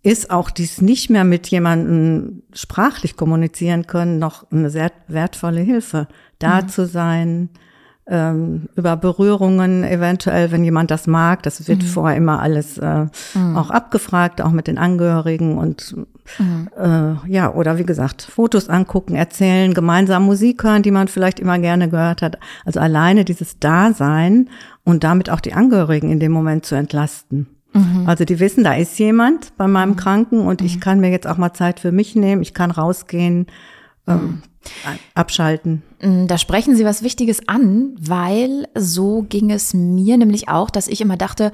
ist 0.02 0.30
auch 0.30 0.50
dies 0.50 0.82
nicht 0.82 1.10
mehr 1.10 1.24
mit 1.24 1.48
jemandem 1.48 2.44
sprachlich 2.54 3.16
kommunizieren 3.16 3.88
können 3.88 4.20
noch 4.20 4.52
eine 4.52 4.70
sehr 4.70 4.92
wertvolle 5.08 5.62
Hilfe, 5.62 6.08
da 6.40 6.62
mhm. 6.62 6.68
zu 6.68 6.86
sein, 6.86 7.50
ähm, 8.06 8.68
über 8.76 8.98
Berührungen 8.98 9.84
eventuell, 9.84 10.52
wenn 10.52 10.64
jemand 10.64 10.92
das 10.92 11.08
mag. 11.08 11.44
Das 11.44 11.68
wird 11.68 11.84
mhm. 11.84 11.88
vorher 11.88 12.18
immer 12.18 12.42
alles 12.42 12.78
äh, 12.78 13.06
mhm. 13.34 13.56
auch 13.56 13.70
abgefragt, 13.70 14.42
auch 14.42 14.52
mit 14.52 14.68
den 14.68 14.78
Angehörigen 14.78 15.58
und 15.58 15.96
mhm. 16.38 16.70
äh, 16.78 17.32
ja, 17.32 17.54
oder 17.54 17.78
wie 17.78 17.86
gesagt, 17.86 18.22
Fotos 18.22 18.68
angucken, 18.68 19.16
erzählen, 19.16 19.74
gemeinsam 19.74 20.26
Musik 20.26 20.64
hören, 20.64 20.84
die 20.84 20.92
man 20.92 21.08
vielleicht 21.08 21.40
immer 21.40 21.60
gerne 21.60 21.90
gehört 21.90 22.22
hat. 22.22 22.38
Also 22.66 22.80
alleine 22.80 23.24
dieses 23.24 23.60
Dasein 23.60 24.50
und 24.84 25.04
damit 25.04 25.30
auch 25.30 25.40
die 25.40 25.54
Angehörigen 25.54 26.12
in 26.12 26.20
dem 26.20 26.32
Moment 26.34 26.66
zu 26.66 26.76
entlasten. 26.76 27.48
Mhm. 27.74 28.04
Also 28.06 28.26
die 28.26 28.40
wissen, 28.40 28.64
da 28.64 28.74
ist 28.74 29.00
jemand 29.00 29.56
bei 29.58 29.68
meinem 29.68 29.92
mhm. 29.92 29.98
Kranken 29.98 30.42
und 30.42 30.62
ich 30.62 30.76
mhm. 30.76 30.80
kann 30.82 31.00
mir 31.00 31.10
jetzt 31.10 31.28
auch 31.28 31.38
mal 31.38 31.54
Zeit 31.54 31.80
für 31.80 31.92
mich 31.92 32.16
nehmen, 32.16 32.42
ich 32.42 32.54
kann 32.54 32.72
rausgehen, 32.72 33.48
ähm, 34.08 34.42
abschalten. 35.14 35.84
Mm, 36.02 36.28
da 36.28 36.38
sprechen 36.38 36.76
Sie 36.76 36.86
was 36.86 37.04
Wichtiges 37.04 37.48
an, 37.48 37.96
weil 38.00 38.68
so 38.76 39.26
ging 39.28 39.52
es 39.52 39.74
mir 39.74 40.18
nämlich 40.18 40.50
auch, 40.50 40.70
dass 40.70 40.88
ich 40.88 41.02
immer 41.02 41.18
dachte, 41.18 41.52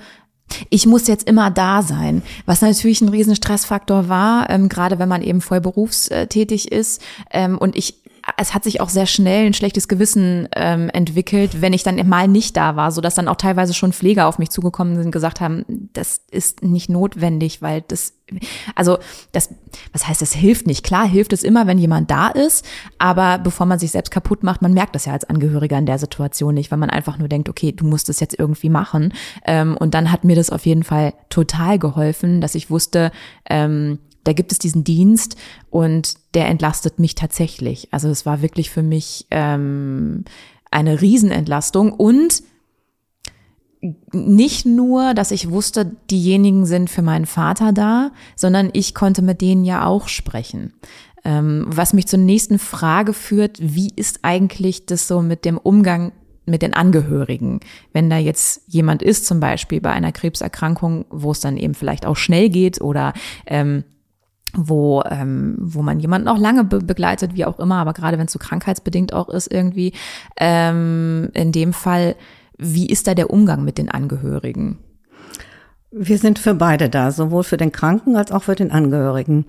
ich 0.69 0.87
muss 0.87 1.07
jetzt 1.07 1.27
immer 1.27 1.51
da 1.51 1.81
sein, 1.81 2.23
was 2.45 2.61
natürlich 2.61 3.01
ein 3.01 3.09
riesen 3.09 3.35
Stressfaktor 3.35 4.09
war, 4.09 4.49
ähm, 4.49 4.67
gerade 4.67 4.97
wenn 4.99 5.09
man 5.09 5.21
eben 5.21 5.41
voll 5.41 5.61
berufstätig 5.61 6.71
ist. 6.71 7.01
Ähm, 7.31 7.57
und 7.57 7.75
ich 7.75 8.01
es 8.37 8.53
hat 8.53 8.63
sich 8.63 8.81
auch 8.81 8.89
sehr 8.89 9.05
schnell 9.05 9.45
ein 9.45 9.53
schlechtes 9.53 9.87
Gewissen 9.87 10.47
ähm, 10.55 10.89
entwickelt, 10.89 11.61
wenn 11.61 11.73
ich 11.73 11.83
dann 11.83 12.07
mal 12.07 12.27
nicht 12.27 12.55
da 12.57 12.75
war, 12.75 12.91
so 12.91 13.01
dass 13.01 13.15
dann 13.15 13.27
auch 13.27 13.35
teilweise 13.35 13.73
schon 13.73 13.93
Pfleger 13.93 14.27
auf 14.27 14.39
mich 14.39 14.49
zugekommen 14.49 14.95
sind 14.95 15.05
und 15.05 15.11
gesagt 15.11 15.41
haben, 15.41 15.65
das 15.93 16.21
ist 16.31 16.63
nicht 16.63 16.89
notwendig, 16.89 17.61
weil 17.61 17.83
das, 17.87 18.13
also 18.75 18.97
das, 19.31 19.49
was 19.93 20.07
heißt, 20.07 20.21
das 20.21 20.33
hilft 20.33 20.67
nicht. 20.67 20.83
Klar 20.83 21.07
hilft 21.07 21.33
es 21.33 21.43
immer, 21.43 21.67
wenn 21.67 21.77
jemand 21.77 22.11
da 22.11 22.29
ist, 22.29 22.65
aber 22.97 23.37
bevor 23.37 23.65
man 23.65 23.79
sich 23.79 23.91
selbst 23.91 24.11
kaputt 24.11 24.43
macht, 24.43 24.61
man 24.61 24.73
merkt 24.73 24.95
das 24.95 25.05
ja 25.05 25.13
als 25.13 25.25
Angehöriger 25.25 25.77
in 25.77 25.85
der 25.85 25.99
Situation 25.99 26.53
nicht, 26.53 26.71
weil 26.71 26.79
man 26.79 26.89
einfach 26.89 27.17
nur 27.17 27.27
denkt, 27.27 27.49
okay, 27.49 27.71
du 27.71 27.85
musst 27.85 28.09
es 28.09 28.19
jetzt 28.19 28.37
irgendwie 28.37 28.69
machen. 28.69 29.13
Ähm, 29.45 29.77
und 29.77 29.93
dann 29.93 30.11
hat 30.11 30.23
mir 30.23 30.35
das 30.35 30.49
auf 30.49 30.65
jeden 30.65 30.83
Fall 30.83 31.13
total 31.29 31.79
geholfen, 31.79 32.41
dass 32.41 32.55
ich 32.55 32.69
wusste, 32.69 33.11
ähm, 33.49 33.99
da 34.23 34.33
gibt 34.33 34.51
es 34.51 34.59
diesen 34.59 34.83
Dienst 34.83 35.35
und 35.69 36.15
der 36.33 36.47
entlastet 36.47 36.99
mich 36.99 37.15
tatsächlich. 37.15 37.87
Also 37.91 38.09
es 38.09 38.25
war 38.25 38.41
wirklich 38.41 38.69
für 38.69 38.83
mich 38.83 39.27
ähm, 39.31 40.25
eine 40.71 41.01
Riesenentlastung 41.01 41.93
und 41.93 42.43
nicht 44.11 44.65
nur, 44.65 45.13
dass 45.13 45.31
ich 45.31 45.49
wusste, 45.49 45.95
diejenigen 46.11 46.65
sind 46.65 46.89
für 46.89 47.01
meinen 47.01 47.25
Vater 47.25 47.71
da, 47.71 48.11
sondern 48.35 48.69
ich 48.73 48.93
konnte 48.93 49.21
mit 49.21 49.39
denen 49.39 49.63
ja 49.63 49.85
auch 49.85 50.09
sprechen. 50.09 50.73
Ähm, 51.23 51.65
was 51.67 51.93
mich 51.93 52.07
zur 52.07 52.19
nächsten 52.19 52.59
Frage 52.59 53.13
führt, 53.13 53.57
wie 53.61 53.91
ist 53.95 54.19
eigentlich 54.23 54.85
das 54.85 55.07
so 55.07 55.21
mit 55.21 55.45
dem 55.45 55.57
Umgang 55.57 56.11
mit 56.45 56.61
den 56.61 56.73
Angehörigen. 56.73 57.59
Wenn 57.93 58.09
da 58.09 58.17
jetzt 58.17 58.63
jemand 58.67 59.03
ist, 59.03 59.25
zum 59.25 59.39
Beispiel 59.39 59.79
bei 59.81 59.91
einer 59.91 60.11
Krebserkrankung, 60.11 61.05
wo 61.09 61.31
es 61.31 61.39
dann 61.39 61.57
eben 61.57 61.75
vielleicht 61.75 62.05
auch 62.05 62.17
schnell 62.17 62.49
geht 62.49 62.81
oder 62.81 63.13
ähm, 63.45 63.83
wo, 64.53 65.03
ähm, 65.09 65.55
wo 65.59 65.81
man 65.81 65.99
jemanden 65.99 66.27
auch 66.27 66.37
lange 66.37 66.63
be 66.63 66.79
begleitet, 66.79 67.35
wie 67.35 67.45
auch 67.45 67.59
immer, 67.59 67.77
aber 67.77 67.93
gerade 67.93 68.17
wenn 68.17 68.25
es 68.25 68.33
so 68.33 68.39
krankheitsbedingt 68.39 69.13
auch 69.13 69.29
ist 69.29 69.51
irgendwie, 69.51 69.93
ähm, 70.37 71.29
in 71.33 71.51
dem 71.51 71.73
Fall, 71.73 72.15
wie 72.57 72.87
ist 72.87 73.07
da 73.07 73.13
der 73.13 73.29
Umgang 73.29 73.63
mit 73.63 73.77
den 73.77 73.89
Angehörigen? 73.89 74.79
Wir 75.91 76.19
sind 76.19 76.37
für 76.37 76.53
beide 76.53 76.87
da, 76.87 77.11
sowohl 77.11 77.43
für 77.43 77.57
den 77.57 77.71
Kranken 77.71 78.15
als 78.15 78.31
auch 78.31 78.43
für 78.43 78.53
den 78.53 78.71
Angehörigen. 78.71 79.45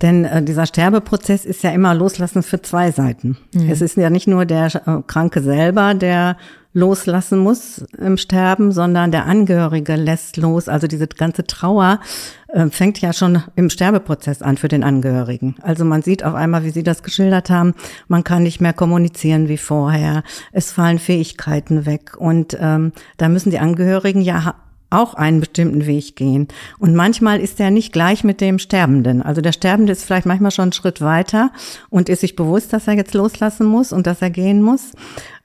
Denn 0.00 0.24
äh, 0.24 0.42
dieser 0.42 0.64
Sterbeprozess 0.64 1.44
ist 1.44 1.62
ja 1.62 1.70
immer 1.70 1.94
loslassen 1.94 2.42
für 2.42 2.62
zwei 2.62 2.90
Seiten. 2.92 3.36
Mhm. 3.52 3.68
Es 3.68 3.82
ist 3.82 3.98
ja 3.98 4.08
nicht 4.08 4.26
nur 4.26 4.46
der 4.46 4.74
äh, 4.74 5.02
Kranke 5.06 5.42
selber, 5.42 5.92
der 5.92 6.38
loslassen 6.72 7.38
muss 7.38 7.84
im 7.98 8.16
Sterben, 8.16 8.72
sondern 8.72 9.12
der 9.12 9.26
Angehörige 9.26 9.96
lässt 9.96 10.36
los. 10.36 10.68
Also 10.68 10.86
diese 10.86 11.06
ganze 11.06 11.44
Trauer 11.44 12.00
äh, 12.48 12.68
fängt 12.68 13.00
ja 13.00 13.12
schon 13.12 13.42
im 13.56 13.68
Sterbeprozess 13.70 14.42
an 14.42 14.56
für 14.56 14.68
den 14.68 14.84
Angehörigen. 14.84 15.56
Also 15.62 15.84
man 15.84 16.02
sieht 16.02 16.24
auf 16.24 16.34
einmal, 16.34 16.64
wie 16.64 16.70
Sie 16.70 16.82
das 16.82 17.02
geschildert 17.02 17.50
haben, 17.50 17.74
man 18.08 18.24
kann 18.24 18.42
nicht 18.42 18.60
mehr 18.60 18.72
kommunizieren 18.72 19.48
wie 19.48 19.58
vorher. 19.58 20.22
Es 20.52 20.72
fallen 20.72 20.98
Fähigkeiten 20.98 21.86
weg 21.86 22.16
und 22.16 22.56
ähm, 22.58 22.92
da 23.18 23.28
müssen 23.28 23.50
die 23.50 23.58
Angehörigen 23.58 24.22
ja 24.22 24.54
auch 24.92 25.14
einen 25.14 25.40
bestimmten 25.40 25.86
Weg 25.86 26.16
gehen. 26.16 26.48
Und 26.78 26.94
manchmal 26.94 27.40
ist 27.40 27.58
er 27.58 27.70
nicht 27.70 27.92
gleich 27.92 28.24
mit 28.24 28.40
dem 28.40 28.58
Sterbenden. 28.58 29.22
Also 29.22 29.40
der 29.40 29.52
Sterbende 29.52 29.92
ist 29.92 30.04
vielleicht 30.04 30.26
manchmal 30.26 30.50
schon 30.50 30.64
einen 30.64 30.72
Schritt 30.72 31.00
weiter 31.00 31.50
und 31.88 32.08
ist 32.08 32.20
sich 32.20 32.36
bewusst, 32.36 32.72
dass 32.72 32.86
er 32.86 32.94
jetzt 32.94 33.14
loslassen 33.14 33.66
muss 33.66 33.92
und 33.92 34.06
dass 34.06 34.20
er 34.22 34.30
gehen 34.30 34.62
muss. 34.62 34.92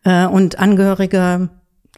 Äh, 0.07 0.25
und 0.25 0.57
Angehörige 0.57 1.49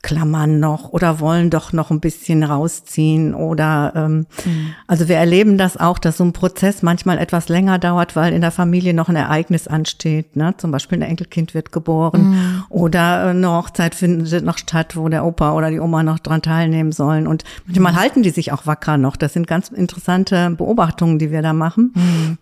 klammern 0.02 0.60
noch 0.62 0.90
oder 0.90 1.20
wollen 1.20 1.50
doch 1.50 1.74
noch 1.74 1.92
ein 1.92 2.00
bisschen 2.00 2.44
rausziehen 2.44 3.36
oder 3.36 3.92
ähm, 3.96 4.28
mhm. 4.46 4.74
also 4.88 5.10
wir 5.10 5.18
erleben 5.18 5.58
das 5.58 5.76
auch, 5.76 6.00
dass 6.00 6.18
so 6.18 6.24
ein 6.24 6.32
Prozess 6.32 6.82
manchmal 6.82 7.18
etwas 7.18 7.50
länger 7.50 7.80
dauert, 7.80 8.16
weil 8.16 8.32
in 8.32 8.40
der 8.40 8.52
Familie 8.52 8.94
noch 8.94 9.10
ein 9.10 9.18
Ereignis 9.18 9.68
ansteht, 9.68 10.38
ne? 10.38 10.54
Zum 10.56 10.72
Beispiel 10.72 11.00
ein 11.00 11.10
Enkelkind 11.10 11.54
wird 11.54 11.74
geboren 11.74 12.30
mhm. 12.30 12.64
oder 12.70 13.26
eine 13.28 13.50
Hochzeit 13.52 13.94
findet 13.94 14.46
noch 14.46 14.58
statt, 14.58 14.96
wo 14.96 15.10
der 15.10 15.26
Opa 15.26 15.52
oder 15.54 15.70
die 15.70 15.82
Oma 15.82 16.02
noch 16.02 16.20
dran 16.20 16.42
teilnehmen 16.42 16.94
sollen 16.94 17.28
und 17.28 17.44
manchmal 17.66 17.92
mhm. 17.92 17.98
halten 17.98 18.24
die 18.24 18.32
sich 18.32 18.54
auch 18.54 18.66
wacker 18.66 18.98
noch. 18.98 19.18
Das 19.18 19.34
sind 19.34 19.48
ganz 19.48 19.68
interessante 19.68 20.52
Beobachtungen, 20.52 21.20
die 21.20 21.30
wir 21.30 21.42
da 21.42 21.52
machen. 21.52 22.38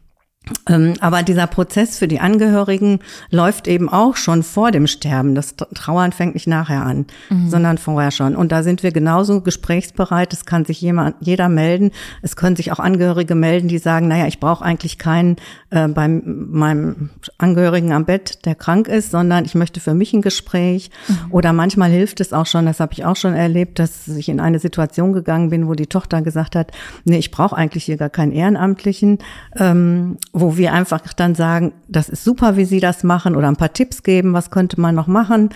Ähm, 0.68 0.94
aber 1.00 1.24
dieser 1.24 1.48
Prozess 1.48 1.98
für 1.98 2.08
die 2.08 2.20
Angehörigen 2.20 3.00
läuft 3.30 3.68
eben 3.68 3.90
auch 3.90 4.16
schon 4.16 4.44
vor 4.44 4.72
dem 4.72 4.88
Sterben. 4.88 5.36
Das 5.36 5.56
Trauern 5.56 6.12
fängt 6.12 6.34
nicht 6.34 6.48
nachher 6.48 6.86
an, 6.86 7.06
mhm. 7.30 7.50
sondern 7.50 7.78
vorher 7.78 8.12
schon. 8.12 8.36
Und 8.36 8.52
da 8.52 8.64
sind 8.64 8.84
wir 8.84 8.92
genauso 8.92 9.42
gesprächsbereit. 9.42 10.34
Es 10.34 10.46
kann 10.46 10.66
sich 10.66 10.82
jemand, 10.82 11.16
jeder 11.20 11.50
melden. 11.50 11.92
Es 12.22 12.36
können 12.36 12.56
sich 12.56 12.72
auch 12.72 12.80
Angehörige 12.80 13.36
melden, 13.36 13.68
die 13.68 13.78
sagen, 13.78 14.08
naja, 14.08 14.28
ich 14.28 14.40
brauche 14.40 14.64
eigentlich 14.64 14.98
keinen 14.98 15.38
äh, 15.70 15.88
bei 15.88 16.08
meinem 16.08 17.10
Angehörigen 17.38 17.92
am 17.92 18.06
Bett, 18.06 18.46
der 18.46 18.56
krank 18.56 18.88
ist, 18.88 19.12
sondern 19.12 19.46
ich 19.46 19.56
möchte 19.56 19.80
für 19.80 19.94
mich 19.94 20.14
ein 20.14 20.22
Gespräch. 20.22 20.90
Mhm. 21.08 21.18
Oder 21.32 21.54
manchmal 21.54 21.92
hilft 21.92 22.20
es 22.20 22.34
auch 22.34 22.46
schon, 22.46 22.66
das 22.66 22.80
habe 22.80 22.94
ich 22.94 23.06
auch 23.06 23.16
schon 23.16 23.34
erlebt, 23.34 23.80
dass 23.80 24.08
ich 24.08 24.30
in 24.30 24.40
eine 24.40 24.60
Situation 24.60 25.14
gegangen 25.14 25.50
bin, 25.50 25.68
wo 25.68 25.74
die 25.74 25.88
Tochter 25.88 26.22
gesagt 26.22 26.56
hat, 26.56 26.72
nee, 27.06 27.18
ich 27.18 27.32
brauche 27.32 27.56
eigentlich 27.56 27.86
hier 27.86 27.98
gar 27.98 28.10
keinen 28.10 28.32
Ehrenamtlichen. 28.32 29.20
Ähm, 29.56 30.18
wo 30.42 30.58
wir 30.58 30.74
einfach 30.74 31.02
dann 31.14 31.36
sagen, 31.36 31.74
das 31.88 32.10
ist 32.10 32.24
super, 32.24 32.58
wie 32.58 32.66
Sie 32.66 32.80
das 32.80 33.04
machen 33.04 33.36
oder 33.36 33.48
ein 33.48 33.56
paar 33.56 33.74
Tipps 33.74 34.04
geben, 34.04 34.34
was 34.34 34.52
könnte 34.52 34.80
man 34.80 34.96
noch 34.96 35.08
machen. 35.08 35.50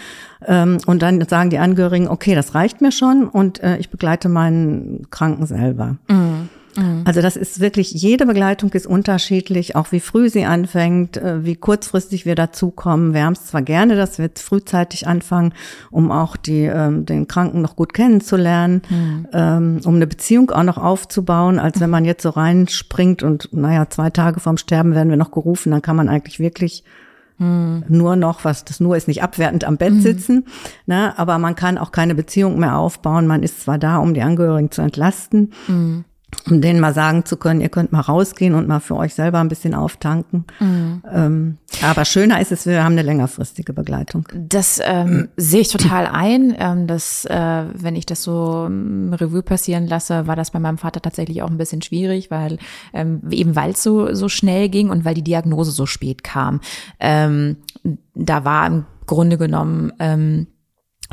Ähm, 0.46 0.78
und 0.86 1.02
dann 1.02 1.22
sagen 1.28 1.50
die 1.50 1.60
Angehörigen, 1.60 2.08
okay, 2.08 2.36
das 2.36 2.56
reicht 2.56 2.82
mir 2.82 2.92
schon 2.92 3.28
und 3.28 3.62
äh, 3.62 3.78
ich 3.78 3.90
begleite 3.90 4.30
meinen 4.30 5.08
Kranken 5.12 5.46
selber. 5.46 5.98
Mhm. 6.08 6.50
Mhm. 6.76 7.04
Also 7.06 7.22
das 7.22 7.36
ist 7.36 7.60
wirklich, 7.60 7.92
jede 7.92 8.26
Begleitung 8.26 8.72
ist 8.72 8.88
unterschiedlich, 8.88 9.76
auch 9.76 9.92
wie 9.92 10.00
früh 10.00 10.30
sie 10.30 10.46
anfängt, 10.46 11.18
äh, 11.18 11.44
wie 11.44 11.56
kurzfristig 11.56 12.26
wir 12.26 12.36
dazukommen. 12.36 13.14
Wir 13.14 13.24
haben 13.26 13.34
es 13.34 13.48
zwar 13.48 13.62
gerne, 13.62 13.96
dass 13.96 14.18
wir 14.18 14.30
frühzeitig 14.36 15.08
anfangen, 15.08 15.54
um 15.90 16.12
auch 16.12 16.38
die, 16.38 16.64
ähm, 16.64 17.06
den 17.06 17.28
Kranken 17.28 17.62
noch 17.62 17.76
gut 17.76 17.94
kennenzulernen, 17.94 18.82
mhm. 18.90 19.28
ähm, 19.34 19.82
um 19.84 19.96
eine 19.96 20.08
Beziehung 20.08 20.52
auch 20.52 20.64
noch 20.64 20.78
aufzubauen, 20.78 21.60
als 21.60 21.80
wenn 21.80 21.90
man 21.90 22.06
jetzt 22.06 22.24
so 22.24 22.30
reinspringt 22.30 23.24
und 23.24 23.50
naja, 23.52 23.90
zwei 23.90 24.10
Tage 24.10 24.40
vorm 24.40 24.58
Sterben 24.58 24.96
werden 24.96 25.10
wir 25.10 25.18
noch 25.18 25.32
gerufen, 25.32 25.72
dann 25.72 25.82
kann 25.82 25.96
man 25.96 26.10
eigentlich 26.10 26.40
wirklich 26.40 26.84
hm. 27.38 27.86
nur 27.88 28.16
noch, 28.16 28.46
was 28.46 28.66
das 28.66 28.80
nur 28.80 28.96
ist, 28.96 29.08
nicht 29.08 29.24
abwertend 29.24 29.64
am 29.64 29.78
Bett 29.78 29.94
hm. 29.94 30.02
sitzen, 30.02 30.46
ne, 30.86 31.18
aber 31.18 31.40
man 31.40 31.56
kann 31.56 31.80
auch 31.80 31.92
keine 31.92 32.14
Beziehung 32.14 32.60
mehr 32.60 32.78
aufbauen. 32.78 33.26
Man 33.26 33.42
ist 33.42 33.62
zwar 33.62 33.80
da, 33.80 33.98
um 33.98 34.14
die 34.14 34.22
Angehörigen 34.22 34.70
zu 34.70 34.84
entlasten, 34.84 35.52
mhm 35.68 36.06
um 36.50 36.62
denen 36.62 36.80
mal 36.80 36.94
sagen 36.94 37.26
zu 37.26 37.38
können, 37.38 37.62
ihr 37.62 37.70
könnt 37.70 37.92
mal 37.92 38.02
rausgehen 38.02 38.56
und 38.56 38.68
mal 38.68 38.80
für 38.80 38.96
euch 38.96 39.14
selber 39.14 39.40
ein 39.40 39.48
bisschen 39.48 39.74
auftanken. 39.76 40.46
Mhm. 40.60 41.04
Ähm, 41.12 41.58
aber 41.82 42.06
schöner 42.06 42.42
ist 42.42 42.52
es, 42.52 42.66
wir 42.66 42.84
haben 42.84 42.94
eine 42.94 43.02
längerfristige 43.04 43.74
Begleitung. 43.74 44.28
Das 44.34 44.80
ähm, 44.84 45.30
sehe 45.38 45.62
ich 45.62 45.70
total 45.70 46.08
ein. 46.08 46.56
Ähm, 46.58 46.88
dass, 46.88 47.26
äh, 47.26 47.64
wenn 47.74 47.96
ich 47.96 48.06
das 48.06 48.24
so 48.24 48.66
ähm, 48.68 49.14
Revue 49.14 49.44
passieren 49.44 49.88
lasse, 49.88 50.28
war 50.28 50.36
das 50.36 50.52
bei 50.52 50.60
meinem 50.60 50.78
Vater 50.78 51.02
tatsächlich 51.02 51.42
auch 51.44 51.50
ein 51.50 51.58
bisschen 51.58 51.82
schwierig, 51.82 52.32
weil 52.32 52.58
ähm, 52.94 53.22
eben 53.30 53.56
weil 53.56 53.72
es 53.72 53.84
so, 53.84 54.14
so 54.14 54.30
schnell 54.30 54.70
ging 54.70 54.90
und 54.90 55.06
weil 55.06 55.14
die 55.14 55.24
Diagnose 55.24 55.72
so 55.72 55.86
spät 55.86 56.24
kam. 56.24 56.62
Ähm, 57.00 57.58
da 58.14 58.46
war 58.46 58.68
im 58.68 58.86
Grunde 59.06 59.38
genommen 59.38 59.92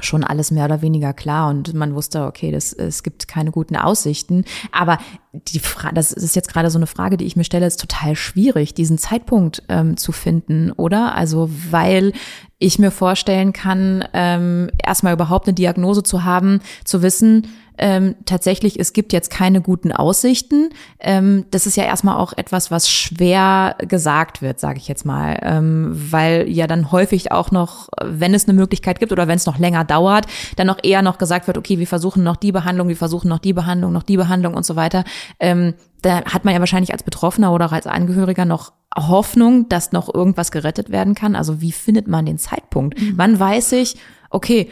schon 0.00 0.24
alles 0.24 0.50
mehr 0.50 0.64
oder 0.64 0.82
weniger 0.82 1.12
klar 1.12 1.50
und 1.50 1.74
man 1.74 1.94
wusste, 1.94 2.24
okay, 2.24 2.50
das, 2.50 2.72
es 2.72 3.02
gibt 3.02 3.28
keine 3.28 3.50
guten 3.50 3.76
Aussichten. 3.76 4.44
Aber 4.72 4.98
die 5.32 5.58
Frage, 5.58 5.94
das 5.94 6.12
ist 6.12 6.36
jetzt 6.36 6.52
gerade 6.52 6.70
so 6.70 6.78
eine 6.78 6.86
Frage, 6.86 7.16
die 7.16 7.24
ich 7.24 7.36
mir 7.36 7.44
stelle, 7.44 7.66
ist 7.66 7.80
total 7.80 8.16
schwierig, 8.16 8.74
diesen 8.74 8.98
Zeitpunkt 8.98 9.62
ähm, 9.68 9.96
zu 9.96 10.12
finden, 10.12 10.72
oder? 10.72 11.14
Also, 11.14 11.50
weil 11.70 12.12
ich 12.58 12.78
mir 12.78 12.90
vorstellen 12.90 13.52
kann, 13.52 14.04
ähm, 14.14 14.70
erstmal 14.84 15.12
überhaupt 15.12 15.46
eine 15.46 15.54
Diagnose 15.54 16.02
zu 16.02 16.24
haben, 16.24 16.60
zu 16.84 17.02
wissen, 17.02 17.48
ähm, 17.78 18.16
tatsächlich, 18.26 18.78
es 18.78 18.92
gibt 18.92 19.12
jetzt 19.12 19.30
keine 19.30 19.60
guten 19.60 19.92
Aussichten. 19.92 20.70
Ähm, 21.00 21.46
das 21.50 21.66
ist 21.66 21.76
ja 21.76 21.84
erstmal 21.84 22.16
auch 22.16 22.32
etwas, 22.36 22.70
was 22.70 22.90
schwer 22.90 23.76
gesagt 23.78 24.42
wird, 24.42 24.60
sage 24.60 24.78
ich 24.78 24.88
jetzt 24.88 25.04
mal, 25.04 25.38
ähm, 25.42 25.90
weil 26.10 26.48
ja 26.48 26.66
dann 26.66 26.92
häufig 26.92 27.32
auch 27.32 27.50
noch, 27.50 27.88
wenn 28.02 28.34
es 28.34 28.48
eine 28.48 28.58
Möglichkeit 28.58 29.00
gibt 29.00 29.12
oder 29.12 29.28
wenn 29.28 29.36
es 29.36 29.46
noch 29.46 29.58
länger 29.58 29.84
dauert, 29.84 30.26
dann 30.56 30.66
noch 30.66 30.78
eher 30.82 31.02
noch 31.02 31.18
gesagt 31.18 31.46
wird, 31.46 31.58
okay, 31.58 31.78
wir 31.78 31.86
versuchen 31.86 32.22
noch 32.22 32.36
die 32.36 32.52
Behandlung, 32.52 32.88
wir 32.88 32.96
versuchen 32.96 33.28
noch 33.28 33.38
die 33.38 33.52
Behandlung, 33.52 33.92
noch 33.92 34.02
die 34.02 34.16
Behandlung 34.16 34.54
und 34.54 34.66
so 34.66 34.76
weiter. 34.76 35.04
Ähm, 35.40 35.74
da 36.02 36.24
hat 36.24 36.44
man 36.44 36.54
ja 36.54 36.60
wahrscheinlich 36.60 36.92
als 36.92 37.02
Betroffener 37.02 37.52
oder 37.52 37.72
als 37.72 37.86
Angehöriger 37.86 38.44
noch 38.44 38.72
Hoffnung, 38.96 39.68
dass 39.68 39.92
noch 39.92 40.12
irgendwas 40.12 40.50
gerettet 40.50 40.90
werden 40.90 41.14
kann. 41.14 41.36
Also 41.36 41.60
wie 41.60 41.72
findet 41.72 42.08
man 42.08 42.26
den 42.26 42.38
Zeitpunkt? 42.38 43.00
Mhm. 43.00 43.12
Wann 43.16 43.38
weiß 43.38 43.72
ich, 43.72 43.96
okay, 44.30 44.70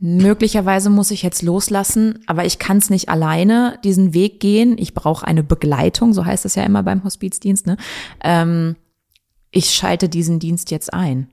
möglicherweise 0.00 0.90
muss 0.90 1.10
ich 1.10 1.22
jetzt 1.22 1.42
loslassen, 1.42 2.20
aber 2.26 2.44
ich 2.44 2.58
kann 2.58 2.78
es 2.78 2.90
nicht 2.90 3.08
alleine 3.08 3.78
diesen 3.84 4.14
Weg 4.14 4.40
gehen. 4.40 4.76
Ich 4.78 4.94
brauche 4.94 5.26
eine 5.26 5.42
Begleitung, 5.42 6.12
so 6.12 6.24
heißt 6.24 6.44
es 6.44 6.54
ja 6.54 6.62
immer 6.62 6.82
beim 6.82 7.04
Hospizdienst. 7.04 7.66
Ne? 7.66 7.76
Ähm, 8.22 8.76
ich 9.50 9.70
schalte 9.70 10.08
diesen 10.08 10.38
Dienst 10.38 10.70
jetzt 10.70 10.92
ein. 10.92 11.28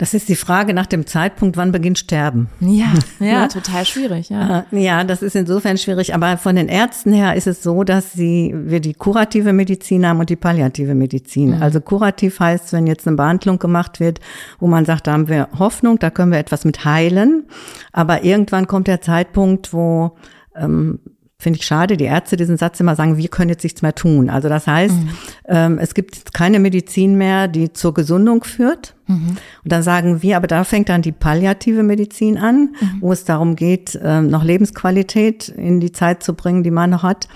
Das 0.00 0.14
ist 0.14 0.30
die 0.30 0.34
Frage 0.34 0.72
nach 0.72 0.86
dem 0.86 1.06
Zeitpunkt, 1.06 1.58
wann 1.58 1.72
beginnt 1.72 1.98
Sterben. 1.98 2.48
Ja, 2.60 2.94
ja, 3.20 3.48
total 3.48 3.84
schwierig, 3.84 4.30
ja. 4.30 4.64
Ja, 4.70 5.04
das 5.04 5.20
ist 5.20 5.36
insofern 5.36 5.76
schwierig, 5.76 6.14
aber 6.14 6.38
von 6.38 6.56
den 6.56 6.68
Ärzten 6.68 7.12
her 7.12 7.34
ist 7.34 7.46
es 7.46 7.62
so, 7.62 7.84
dass 7.84 8.14
sie, 8.14 8.54
wir 8.56 8.80
die 8.80 8.94
kurative 8.94 9.52
Medizin 9.52 10.06
haben 10.06 10.18
und 10.18 10.30
die 10.30 10.36
palliative 10.36 10.94
Medizin. 10.94 11.56
Mhm. 11.56 11.62
Also 11.62 11.82
kurativ 11.82 12.40
heißt, 12.40 12.72
wenn 12.72 12.86
jetzt 12.86 13.06
eine 13.06 13.18
Behandlung 13.18 13.58
gemacht 13.58 14.00
wird, 14.00 14.20
wo 14.58 14.68
man 14.68 14.86
sagt, 14.86 15.06
da 15.06 15.12
haben 15.12 15.28
wir 15.28 15.48
Hoffnung, 15.58 15.98
da 15.98 16.08
können 16.08 16.32
wir 16.32 16.38
etwas 16.38 16.64
mit 16.64 16.82
heilen, 16.86 17.44
aber 17.92 18.24
irgendwann 18.24 18.66
kommt 18.66 18.86
der 18.86 19.02
Zeitpunkt, 19.02 19.74
wo 19.74 20.16
ähm, 20.56 21.00
finde 21.40 21.58
ich 21.58 21.66
schade, 21.66 21.96
die 21.96 22.04
Ärzte 22.04 22.36
diesen 22.36 22.58
Satz 22.58 22.78
immer 22.80 22.94
sagen, 22.94 23.16
wir 23.16 23.28
können 23.28 23.48
jetzt 23.48 23.64
nichts 23.64 23.80
mehr 23.80 23.94
tun. 23.94 24.28
Also 24.28 24.48
das 24.48 24.66
heißt, 24.66 24.94
mhm. 24.94 25.08
ähm, 25.48 25.78
es 25.78 25.94
gibt 25.94 26.34
keine 26.34 26.58
Medizin 26.58 27.16
mehr, 27.16 27.48
die 27.48 27.72
zur 27.72 27.94
Gesundung 27.94 28.44
führt. 28.44 28.94
Mhm. 29.06 29.36
Und 29.64 29.72
dann 29.72 29.82
sagen 29.82 30.22
wir, 30.22 30.36
aber 30.36 30.46
da 30.46 30.64
fängt 30.64 30.90
dann 30.90 31.00
die 31.00 31.12
palliative 31.12 31.82
Medizin 31.82 32.36
an, 32.36 32.74
mhm. 32.78 32.98
wo 33.00 33.10
es 33.10 33.24
darum 33.24 33.56
geht, 33.56 33.98
ähm, 34.02 34.28
noch 34.28 34.44
Lebensqualität 34.44 35.48
in 35.48 35.80
die 35.80 35.92
Zeit 35.92 36.22
zu 36.22 36.34
bringen, 36.34 36.62
die 36.62 36.70
man 36.70 36.90
noch 36.90 37.04
hat 37.04 37.26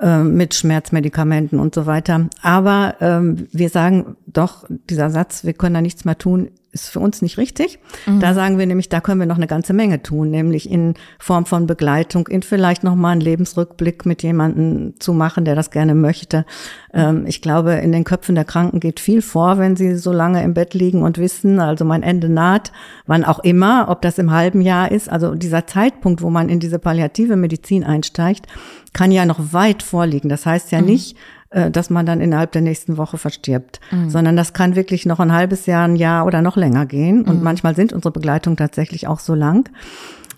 ähm, 0.00 0.36
mit 0.36 0.54
Schmerzmedikamenten 0.54 1.60
und 1.60 1.74
so 1.74 1.84
weiter. 1.84 2.28
Aber 2.40 2.96
ähm, 3.00 3.46
wir 3.52 3.68
sagen 3.68 4.16
doch, 4.26 4.64
dieser 4.70 5.10
Satz, 5.10 5.44
wir 5.44 5.52
können 5.52 5.74
da 5.74 5.80
nichts 5.82 6.06
mehr 6.06 6.16
tun, 6.16 6.48
ist 6.74 6.90
für 6.90 7.00
uns 7.00 7.22
nicht 7.22 7.38
richtig. 7.38 7.78
Mhm. 8.06 8.20
Da 8.20 8.34
sagen 8.34 8.58
wir 8.58 8.66
nämlich, 8.66 8.88
da 8.88 9.00
können 9.00 9.20
wir 9.20 9.26
noch 9.26 9.36
eine 9.36 9.46
ganze 9.46 9.72
Menge 9.72 10.02
tun, 10.02 10.30
nämlich 10.30 10.70
in 10.70 10.94
Form 11.18 11.46
von 11.46 11.66
Begleitung, 11.66 12.26
in 12.26 12.42
vielleicht 12.42 12.82
noch 12.82 12.96
mal 12.96 13.12
einen 13.12 13.20
Lebensrückblick 13.20 14.04
mit 14.04 14.22
jemandem 14.22 14.94
zu 14.98 15.14
machen, 15.14 15.44
der 15.44 15.54
das 15.54 15.70
gerne 15.70 15.94
möchte. 15.94 16.44
Ähm, 16.92 17.24
ich 17.26 17.40
glaube, 17.40 17.74
in 17.74 17.92
den 17.92 18.04
Köpfen 18.04 18.34
der 18.34 18.44
Kranken 18.44 18.80
geht 18.80 19.00
viel 19.00 19.22
vor, 19.22 19.58
wenn 19.58 19.76
sie 19.76 19.94
so 19.94 20.12
lange 20.12 20.42
im 20.42 20.52
Bett 20.52 20.74
liegen 20.74 21.02
und 21.02 21.16
wissen, 21.18 21.60
also 21.60 21.84
mein 21.84 22.02
Ende 22.02 22.28
naht, 22.28 22.72
wann 23.06 23.24
auch 23.24 23.38
immer, 23.38 23.86
ob 23.88 24.02
das 24.02 24.18
im 24.18 24.32
halben 24.32 24.60
Jahr 24.60 24.90
ist. 24.90 25.08
Also 25.08 25.34
dieser 25.34 25.66
Zeitpunkt, 25.66 26.22
wo 26.22 26.30
man 26.30 26.48
in 26.48 26.58
diese 26.58 26.80
palliative 26.80 27.36
Medizin 27.36 27.84
einsteigt, 27.84 28.46
kann 28.92 29.12
ja 29.12 29.26
noch 29.26 29.52
weit 29.52 29.82
vorliegen. 29.82 30.28
Das 30.28 30.44
heißt 30.44 30.72
ja 30.72 30.80
mhm. 30.80 30.86
nicht, 30.86 31.16
äh, 31.54 31.70
dass 31.70 31.88
man 31.88 32.04
dann 32.04 32.20
innerhalb 32.20 32.50
der 32.50 32.62
nächsten 32.62 32.96
Woche 32.96 33.16
verstirbt, 33.16 33.78
mhm. 33.92 34.10
sondern 34.10 34.36
das 34.36 34.52
kann 34.54 34.74
wirklich 34.74 35.06
noch 35.06 35.20
ein 35.20 35.32
halbes 35.32 35.66
Jahr, 35.66 35.86
ein 35.86 35.94
Jahr 35.94 36.26
oder 36.26 36.42
noch 36.42 36.56
länger 36.56 36.84
gehen. 36.84 37.22
Und 37.22 37.38
mhm. 37.38 37.44
manchmal 37.44 37.76
sind 37.76 37.92
unsere 37.92 38.10
Begleitungen 38.10 38.56
tatsächlich 38.56 39.06
auch 39.06 39.20
so 39.20 39.34
lang. 39.34 39.70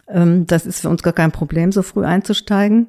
Ähm, 0.08 0.46
das 0.46 0.66
ist 0.66 0.80
für 0.80 0.90
uns 0.90 1.02
gar 1.02 1.14
kein 1.14 1.32
Problem, 1.32 1.72
so 1.72 1.80
früh 1.80 2.04
einzusteigen. 2.04 2.86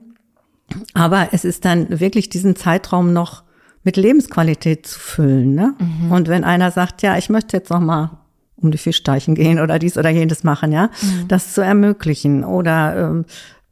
Aber 0.94 1.30
es 1.32 1.46
ist 1.46 1.64
dann 1.64 2.02
wirklich 2.02 2.28
diesen 2.28 2.58
Zeitraum 2.58 3.14
noch 3.14 3.44
mit 3.84 3.96
Lebensqualität 3.96 4.86
zu 4.86 5.00
füllen. 5.00 5.56
Ne? 5.56 5.76
Mhm. 5.80 6.12
Und 6.12 6.28
wenn 6.28 6.44
einer 6.44 6.72
sagt, 6.72 7.04
ja, 7.04 7.18
ich 7.18 7.30
möchte 7.30 7.56
jetzt 7.56 7.70
noch 7.70 7.80
mal 7.80 8.18
um 8.58 8.72
die 8.72 8.78
Fischteichen 8.78 9.36
gehen 9.36 9.62
oder 9.62 9.80
dies 9.80 9.98
oder 9.98 10.10
jenes 10.10 10.44
machen, 10.44 10.74
ja, 10.74 10.90
mhm. 11.02 11.30
das 11.30 11.54
zu 11.54 11.62
ermöglichen 11.62 12.44
oder 12.44 13.10
ähm, 13.10 13.26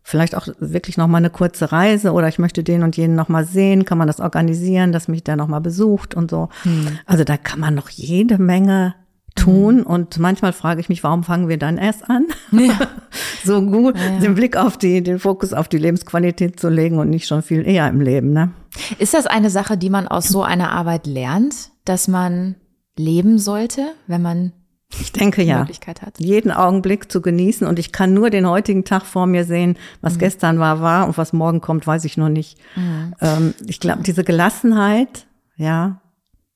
vielleicht 0.07 0.35
auch 0.35 0.47
wirklich 0.59 0.97
noch 0.97 1.07
mal 1.07 1.17
eine 1.17 1.31
kurze 1.31 1.71
Reise 1.71 2.13
oder 2.13 2.27
ich 2.27 2.37
möchte 2.37 2.63
den 2.63 2.83
und 2.83 2.95
jenen 2.95 3.15
noch 3.15 3.27
mal 3.27 3.43
sehen, 3.43 3.85
kann 3.85 3.97
man 3.97 4.05
das 4.05 4.19
organisieren, 4.19 4.91
dass 4.91 5.07
mich 5.07 5.23
der 5.23 5.35
noch 5.35 5.47
mal 5.47 5.61
besucht 5.61 6.13
und 6.13 6.29
so. 6.29 6.49
Mhm. 6.63 6.99
Also 7.07 7.23
da 7.23 7.37
kann 7.37 7.59
man 7.59 7.73
noch 7.73 7.89
jede 7.89 8.37
Menge 8.37 8.93
tun. 9.33 9.77
Mhm. 9.77 9.83
Und 9.83 10.19
manchmal 10.19 10.53
frage 10.53 10.79
ich 10.79 10.89
mich, 10.89 11.03
warum 11.03 11.23
fangen 11.23 11.49
wir 11.49 11.57
dann 11.57 11.79
erst 11.79 12.07
an? 12.07 12.27
Ja. 12.51 12.79
so 13.43 13.63
gut 13.63 13.97
ja. 13.97 14.19
den 14.19 14.35
Blick 14.35 14.55
auf 14.57 14.77
die, 14.77 15.01
den 15.01 15.17
Fokus 15.17 15.53
auf 15.53 15.67
die 15.67 15.79
Lebensqualität 15.79 16.59
zu 16.59 16.69
legen 16.69 16.99
und 16.99 17.09
nicht 17.09 17.27
schon 17.27 17.41
viel 17.41 17.67
eher 17.67 17.89
im 17.89 17.99
Leben. 17.99 18.31
Ne? 18.31 18.51
Ist 18.99 19.15
das 19.15 19.25
eine 19.25 19.49
Sache, 19.49 19.75
die 19.75 19.89
man 19.89 20.07
aus 20.07 20.27
so 20.27 20.43
einer 20.43 20.71
Arbeit 20.71 21.07
lernt, 21.07 21.71
dass 21.83 22.07
man 22.07 22.55
leben 22.95 23.39
sollte, 23.39 23.87
wenn 24.05 24.21
man 24.21 24.53
ich 24.99 25.11
denke 25.11 25.43
ja. 25.43 25.59
Möglichkeit 25.59 26.01
hat. 26.01 26.19
Jeden 26.19 26.51
Augenblick 26.51 27.11
zu 27.11 27.21
genießen 27.21 27.67
und 27.67 27.79
ich 27.79 27.91
kann 27.91 28.13
nur 28.13 28.29
den 28.29 28.47
heutigen 28.47 28.83
Tag 28.83 29.05
vor 29.05 29.27
mir 29.27 29.45
sehen. 29.45 29.77
Was 30.01 30.15
mhm. 30.15 30.19
gestern 30.19 30.59
war, 30.59 30.81
war 30.81 31.07
und 31.07 31.17
was 31.17 31.33
morgen 31.33 31.61
kommt, 31.61 31.85
weiß 31.87 32.05
ich 32.05 32.17
noch 32.17 32.29
nicht. 32.29 32.57
Mhm. 32.75 33.13
Ähm, 33.21 33.53
ich 33.67 33.79
glaube, 33.79 34.03
diese 34.03 34.23
Gelassenheit, 34.23 35.27
ja. 35.57 36.01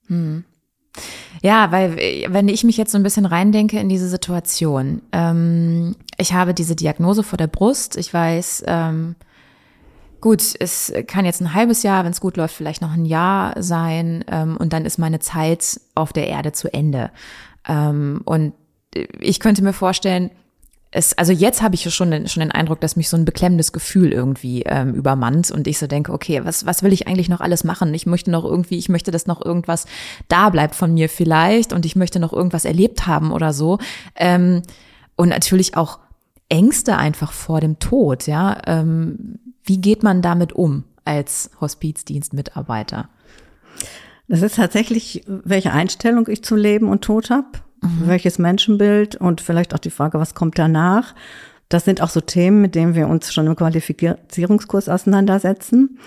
Mhm. 0.07 0.43
Ja, 1.41 1.71
weil 1.71 1.95
wenn 2.29 2.49
ich 2.49 2.63
mich 2.63 2.77
jetzt 2.77 2.91
so 2.91 2.97
ein 2.97 3.03
bisschen 3.03 3.25
reindenke 3.25 3.79
in 3.79 3.89
diese 3.89 4.09
Situation, 4.09 5.01
ähm, 5.11 5.95
ich 6.17 6.33
habe 6.33 6.53
diese 6.53 6.75
Diagnose 6.75 7.23
vor 7.23 7.37
der 7.37 7.47
Brust, 7.47 7.95
ich 7.95 8.13
weiß, 8.13 8.65
ähm, 8.67 9.15
gut, 10.19 10.55
es 10.59 10.91
kann 11.07 11.25
jetzt 11.25 11.41
ein 11.41 11.53
halbes 11.53 11.83
Jahr, 11.83 12.03
wenn 12.03 12.11
es 12.11 12.19
gut 12.19 12.35
läuft, 12.35 12.55
vielleicht 12.55 12.81
noch 12.81 12.91
ein 12.91 13.05
Jahr 13.05 13.61
sein 13.61 14.25
ähm, 14.27 14.57
und 14.57 14.73
dann 14.73 14.85
ist 14.85 14.97
meine 14.97 15.19
Zeit 15.19 15.79
auf 15.95 16.11
der 16.11 16.27
Erde 16.27 16.51
zu 16.51 16.73
Ende. 16.73 17.11
Ähm, 17.67 18.21
und 18.25 18.53
ich 19.19 19.39
könnte 19.39 19.63
mir 19.63 19.73
vorstellen, 19.73 20.31
es, 20.91 21.15
also 21.17 21.31
jetzt 21.31 21.61
habe 21.61 21.75
ich 21.75 21.93
schon 21.93 22.09
den, 22.09 22.27
schon 22.27 22.41
den 22.41 22.51
Eindruck, 22.51 22.81
dass 22.81 22.95
mich 22.95 23.09
so 23.09 23.17
ein 23.17 23.25
beklemmendes 23.25 23.71
Gefühl 23.73 24.11
irgendwie 24.11 24.63
ähm, 24.63 24.95
übermannt 24.95 25.51
und 25.51 25.67
ich 25.67 25.77
so 25.77 25.85
denke, 25.85 26.11
okay, 26.11 26.41
was, 26.43 26.65
was 26.65 26.81
will 26.81 26.93
ich 26.93 27.07
eigentlich 27.07 27.29
noch 27.29 27.41
alles 27.41 27.63
machen? 27.63 27.93
Ich 27.93 28.07
möchte 28.07 28.31
noch 28.31 28.43
irgendwie, 28.43 28.77
ich 28.77 28.89
möchte, 28.89 29.11
dass 29.11 29.27
noch 29.27 29.43
irgendwas 29.43 29.85
da 30.29 30.49
bleibt 30.49 30.73
von 30.73 30.93
mir 30.93 31.07
vielleicht 31.07 31.73
und 31.73 31.85
ich 31.85 31.95
möchte 31.95 32.19
noch 32.19 32.33
irgendwas 32.33 32.65
erlebt 32.65 33.05
haben 33.05 33.31
oder 33.31 33.53
so. 33.53 33.77
Ähm, 34.15 34.63
und 35.15 35.29
natürlich 35.29 35.77
auch 35.77 35.99
Ängste 36.47 36.97
einfach 36.97 37.33
vor 37.33 37.61
dem 37.61 37.77
Tod, 37.77 38.25
ja. 38.25 38.57
Ähm, 38.65 39.37
wie 39.63 39.79
geht 39.79 40.01
man 40.01 40.23
damit 40.23 40.53
um 40.53 40.85
als 41.05 41.51
Hospizdienstmitarbeiter? 41.61 43.09
Das 44.29 44.41
ist 44.41 44.55
tatsächlich, 44.55 45.23
welche 45.27 45.73
Einstellung 45.73 46.27
ich 46.29 46.43
zu 46.43 46.55
Leben 46.55 46.87
und 46.87 47.01
Tod 47.01 47.29
habe 47.29 47.49
mhm. 47.81 48.07
welches 48.07 48.39
Menschenbild 48.39 49.15
und 49.15 49.41
vielleicht 49.41 49.73
auch 49.73 49.79
die 49.79 49.89
Frage, 49.89 50.19
was 50.19 50.35
kommt 50.35 50.57
danach. 50.57 51.15
Das 51.67 51.85
sind 51.85 52.01
auch 52.01 52.09
so 52.09 52.21
Themen, 52.21 52.61
mit 52.61 52.75
denen 52.75 52.95
wir 52.95 53.07
uns 53.07 53.31
schon 53.33 53.47
im 53.47 53.55
Qualifizierungskurs 53.55 54.89
auseinandersetzen. 54.89 55.99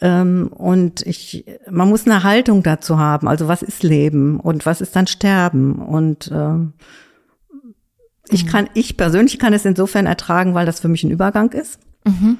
Ähm, 0.00 0.48
und 0.48 1.02
ich, 1.02 1.44
man 1.70 1.88
muss 1.88 2.06
eine 2.06 2.22
Haltung 2.22 2.62
dazu 2.62 2.98
haben. 2.98 3.28
Also 3.28 3.48
was 3.48 3.62
ist 3.62 3.82
Leben 3.82 4.40
und 4.40 4.66
was 4.66 4.80
ist 4.80 4.96
dann 4.96 5.06
Sterben? 5.06 5.74
Und 5.74 6.30
ähm, 6.32 6.72
ich 8.30 8.46
mhm. 8.46 8.48
kann, 8.48 8.70
ich 8.74 8.96
persönlich 8.96 9.38
kann 9.38 9.52
es 9.52 9.64
insofern 9.66 10.06
ertragen, 10.06 10.54
weil 10.54 10.66
das 10.66 10.80
für 10.80 10.88
mich 10.88 11.04
ein 11.04 11.10
Übergang 11.10 11.52
ist. 11.52 11.78
Mhm. 12.06 12.38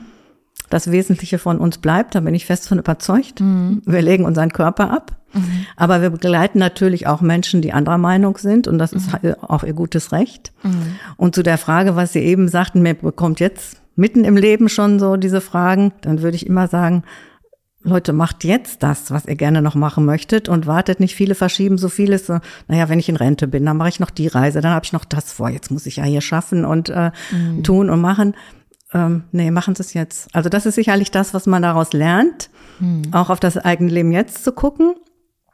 Das 0.71 0.91
Wesentliche 0.91 1.39
von 1.39 1.59
uns 1.59 1.79
bleibt, 1.79 2.15
da 2.15 2.21
bin 2.21 2.35
ich 2.35 2.47
fest 2.47 2.69
von 2.69 2.79
überzeugt. 2.79 3.41
Mhm. 3.41 3.83
Wir 3.85 4.03
legen 4.03 4.25
unseren 4.25 4.53
Körper 4.53 4.91
ab. 4.91 5.17
Mhm. 5.35 5.67
Aber 5.77 6.01
wir 6.01 6.11
begleiten 6.11 6.59
natürlich 6.59 7.07
auch 7.07 7.21
Menschen, 7.21 7.61
die 7.61 7.73
anderer 7.73 7.99
Meinung 7.99 8.39
sind 8.39 8.69
und 8.69 8.79
das 8.79 8.93
ist 8.93 9.13
mhm. 9.23 9.35
auch 9.43 9.65
ihr 9.65 9.73
gutes 9.73 10.13
Recht. 10.13 10.53
Mhm. 10.63 10.97
Und 11.17 11.35
zu 11.35 11.43
der 11.43 11.59
Frage, 11.59 11.97
was 11.97 12.13
Sie 12.13 12.21
eben 12.21 12.49
sagten, 12.49 12.83
mir 12.83 12.95
bekommt 12.95 13.41
jetzt 13.41 13.81
mitten 13.97 14.25
im 14.25 14.37
Leben 14.37 14.69
schon 14.69 14.99
so 14.99 15.17
diese 15.17 15.41
Fragen, 15.41 15.93
dann 16.01 16.23
würde 16.23 16.37
ich 16.37 16.47
immer 16.47 16.69
sagen, 16.69 17.05
Leute, 17.87 18.15
macht 18.15 18.45
jetzt 18.45 18.83
das, 18.83 19.11
was 19.11 19.27
ihr 19.27 19.37
gerne 19.37 19.61
noch 19.61 19.75
machen 19.75 20.07
möchtet 20.07 20.49
und 20.49 20.67
wartet 20.67 21.01
nicht. 21.01 21.15
Viele 21.15 21.35
verschieben 21.35 21.77
so 21.77 21.91
vieles. 21.91 22.27
So, 22.27 22.39
naja, 22.67 22.89
wenn 22.89 22.99
ich 22.99 23.11
in 23.11 23.17
Rente 23.17 23.47
bin, 23.47 23.67
dann 23.67 23.77
mache 23.77 23.91
ich 23.91 24.01
noch 24.01 24.09
die 24.09 24.27
Reise, 24.27 24.63
dann 24.63 24.73
habe 24.73 24.87
ich 24.87 24.95
noch 24.95 25.05
das 25.05 25.31
vor. 25.31 25.51
Jetzt 25.51 25.71
muss 25.71 25.85
ich 25.85 25.97
ja 25.97 26.05
hier 26.05 26.23
schaffen 26.23 26.65
und 26.65 26.89
äh, 26.89 27.11
mhm. 27.31 27.63
tun 27.63 27.91
und 27.91 28.01
machen. 28.01 28.35
Ähm, 28.95 29.25
nee, 29.33 29.51
machen 29.51 29.75
Sie 29.75 29.83
es 29.83 29.93
jetzt. 29.93 30.35
Also 30.35 30.49
das 30.49 30.67
ist 30.67 30.77
sicherlich 30.77 31.11
das, 31.11 31.35
was 31.35 31.47
man 31.47 31.63
daraus 31.63 31.93
lernt, 31.93 32.49
mhm. 32.79 33.03
auch 33.13 33.29
auf 33.29 33.41
das 33.41 33.59
eigene 33.59 33.91
Leben 33.91 34.13
jetzt 34.13 34.45
zu 34.45 34.53
gucken 34.53 34.95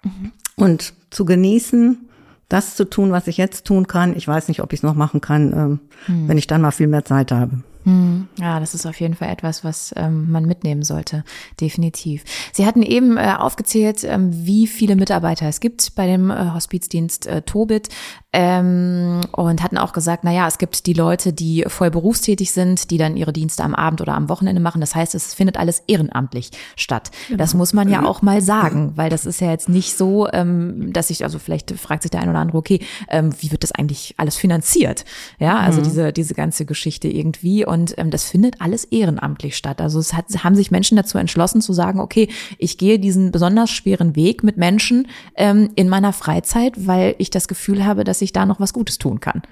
mhm. 0.05 0.33
und 0.57 0.93
zu 1.11 1.25
genießen, 1.25 2.09
das 2.51 2.77
zu 2.77 2.85
tun, 2.85 3.13
was 3.13 3.27
ich 3.27 3.39
jetzt 3.39 3.65
tun 3.65 3.87
kann. 3.87 4.15
Ich 4.15 4.29
weiß 4.29 4.49
nicht, 4.49 4.63
ob 4.63 4.73
ich 4.73 4.81
es 4.81 4.83
noch 4.83 4.95
machen 4.95 5.21
kann, 5.21 5.53
ähm, 5.53 5.81
mhm. 6.07 6.29
wenn 6.29 6.39
ich 6.39 6.47
dann 6.47 6.61
mal 6.61 6.71
viel 6.71 6.89
mehr 6.89 7.05
Zeit 7.05 7.33
habe. 7.33 7.63
Hm. 7.85 8.29
Ja, 8.39 8.61
das 8.61 8.75
ist 8.75 8.85
auf 8.85 9.01
jeden 9.01 9.15
Fall 9.15 9.31
etwas, 9.31 9.65
was 9.65 9.95
ähm, 9.97 10.31
man 10.31 10.45
mitnehmen 10.45 10.83
sollte, 10.83 11.25
definitiv. 11.61 12.25
Sie 12.53 12.67
hatten 12.67 12.83
eben 12.83 13.17
äh, 13.17 13.35
aufgezählt, 13.39 14.05
ähm, 14.05 14.31
wie 14.33 14.67
viele 14.67 14.97
Mitarbeiter 14.97 15.47
es 15.47 15.61
gibt 15.61 15.95
bei 15.95 16.07
dem 16.07 16.31
äh, 16.31 16.51
Hospizdienst 16.53 17.27
äh, 17.27 17.43
Tobit 17.43 17.89
ähm, 18.33 19.21
und 19.33 19.63
hatten 19.63 19.79
auch 19.79 19.93
gesagt, 19.93 20.25
na 20.25 20.33
ja, 20.33 20.47
es 20.47 20.59
gibt 20.59 20.87
die 20.87 20.93
Leute, 20.93 21.33
die 21.33 21.65
voll 21.67 21.91
berufstätig 21.91 22.53
sind, 22.53 22.91
die 22.91 22.99
dann 22.99 23.17
ihre 23.17 23.33
Dienste 23.33 23.65
am 23.65 23.75
Abend 23.75 24.01
oder 24.01 24.15
am 24.15 24.29
Wochenende 24.29 24.61
machen. 24.61 24.81
Das 24.81 24.95
heißt, 24.95 25.15
es 25.15 25.35
findet 25.35 25.57
alles 25.57 25.83
ehrenamtlich 25.87 26.51
statt. 26.77 27.11
Genau. 27.27 27.39
Das 27.39 27.55
muss 27.55 27.73
man 27.73 27.89
ja 27.89 28.05
auch 28.05 28.23
mal 28.23 28.41
sagen, 28.41 28.93
weil 28.97 29.11
das 29.11 29.27
ist 29.27 29.41
ja 29.41 29.51
jetzt 29.51 29.69
nicht 29.69 29.97
so, 29.97 30.29
ähm, 30.33 30.93
dass 30.93 31.11
ich, 31.11 31.25
also 31.25 31.39
vielleicht 31.39 31.73
fragt 31.79 32.03
sich 32.03 32.11
der 32.11 32.21
ein 32.21 32.29
oder 32.29 32.39
andere, 32.39 32.59
okay, 32.59 32.81
ähm, 33.09 33.35
wie 33.41 33.51
wird 33.51 33.63
das 33.63 33.73
eigentlich 33.73 34.15
alles 34.17 34.37
finanziert? 34.37 35.05
Ja, 35.39 35.59
also 35.59 35.81
mhm. 35.81 35.85
diese 35.85 36.13
diese 36.13 36.35
ganze 36.35 36.65
Geschichte 36.65 37.09
irgendwie 37.09 37.65
und 37.65 37.95
ähm, 37.99 38.11
das 38.11 38.25
findet 38.25 38.61
alles 38.61 38.85
ehrenamtlich 38.85 39.57
statt. 39.57 39.81
Also 39.81 39.99
es 39.99 40.15
hat, 40.15 40.27
haben 40.45 40.55
sich 40.55 40.71
Menschen 40.71 40.97
dazu 40.97 41.19
entschlossen 41.19 41.61
zu 41.61 41.73
sagen, 41.73 41.99
okay, 42.01 42.29
ich 42.59 42.79
gehe 42.79 42.99
diesen 42.99 43.33
besonders 43.33 43.71
schweren 43.71 44.17
Weg 44.17 44.43
mit 44.45 44.57
Menschen 44.57 45.09
ähm, 45.35 45.71
in 45.75 45.89
meiner 45.89 46.13
Freizeit, 46.13 46.87
weil 46.87 47.15
ich 47.19 47.31
das 47.31 47.49
Gefühl 47.49 47.85
habe, 47.85 48.05
dass 48.05 48.20
ich 48.23 48.33
da 48.33 48.47
noch 48.47 48.61
was 48.61 48.73
Gutes 48.73 48.99
tun 48.99 49.21
kann. 49.21 49.43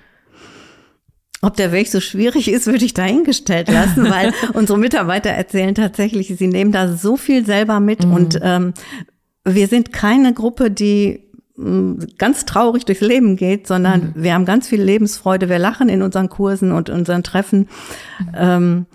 Ob 1.40 1.56
der 1.56 1.70
Weg 1.70 1.88
so 1.88 2.00
schwierig 2.00 2.50
ist, 2.50 2.66
würde 2.66 2.84
ich 2.84 2.94
dahingestellt 2.94 3.68
lassen, 3.68 4.10
weil 4.10 4.32
unsere 4.54 4.78
Mitarbeiter 4.78 5.30
erzählen 5.30 5.74
tatsächlich, 5.74 6.34
sie 6.36 6.48
nehmen 6.48 6.72
da 6.72 6.88
so 6.88 7.16
viel 7.16 7.46
selber 7.46 7.78
mit 7.78 8.04
mhm. 8.04 8.12
und 8.12 8.40
ähm, 8.42 8.74
wir 9.44 9.68
sind 9.68 9.92
keine 9.92 10.34
Gruppe, 10.34 10.70
die 10.70 11.28
ganz 12.18 12.44
traurig 12.46 12.84
durchs 12.84 13.00
Leben 13.00 13.36
geht, 13.36 13.66
sondern 13.66 14.12
mhm. 14.14 14.22
wir 14.22 14.34
haben 14.34 14.44
ganz 14.44 14.68
viel 14.68 14.80
Lebensfreude, 14.80 15.48
wir 15.48 15.58
lachen 15.58 15.88
in 15.88 16.02
unseren 16.02 16.28
Kursen 16.28 16.70
und 16.70 16.88
unseren 16.88 17.24
Treffen, 17.24 17.68
mhm. 18.20 18.32
ähm, 18.34 18.86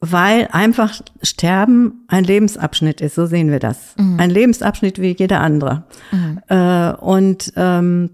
weil 0.00 0.48
einfach 0.52 1.00
Sterben 1.22 2.04
ein 2.08 2.24
Lebensabschnitt 2.24 3.00
ist, 3.00 3.14
so 3.14 3.26
sehen 3.26 3.50
wir 3.50 3.58
das. 3.58 3.94
Mhm. 3.96 4.20
Ein 4.20 4.30
Lebensabschnitt 4.30 5.00
wie 5.00 5.16
jeder 5.18 5.40
andere. 5.40 5.84
Mhm. 6.10 6.40
Äh, 6.48 6.92
und 6.92 7.52
ähm, 7.56 8.10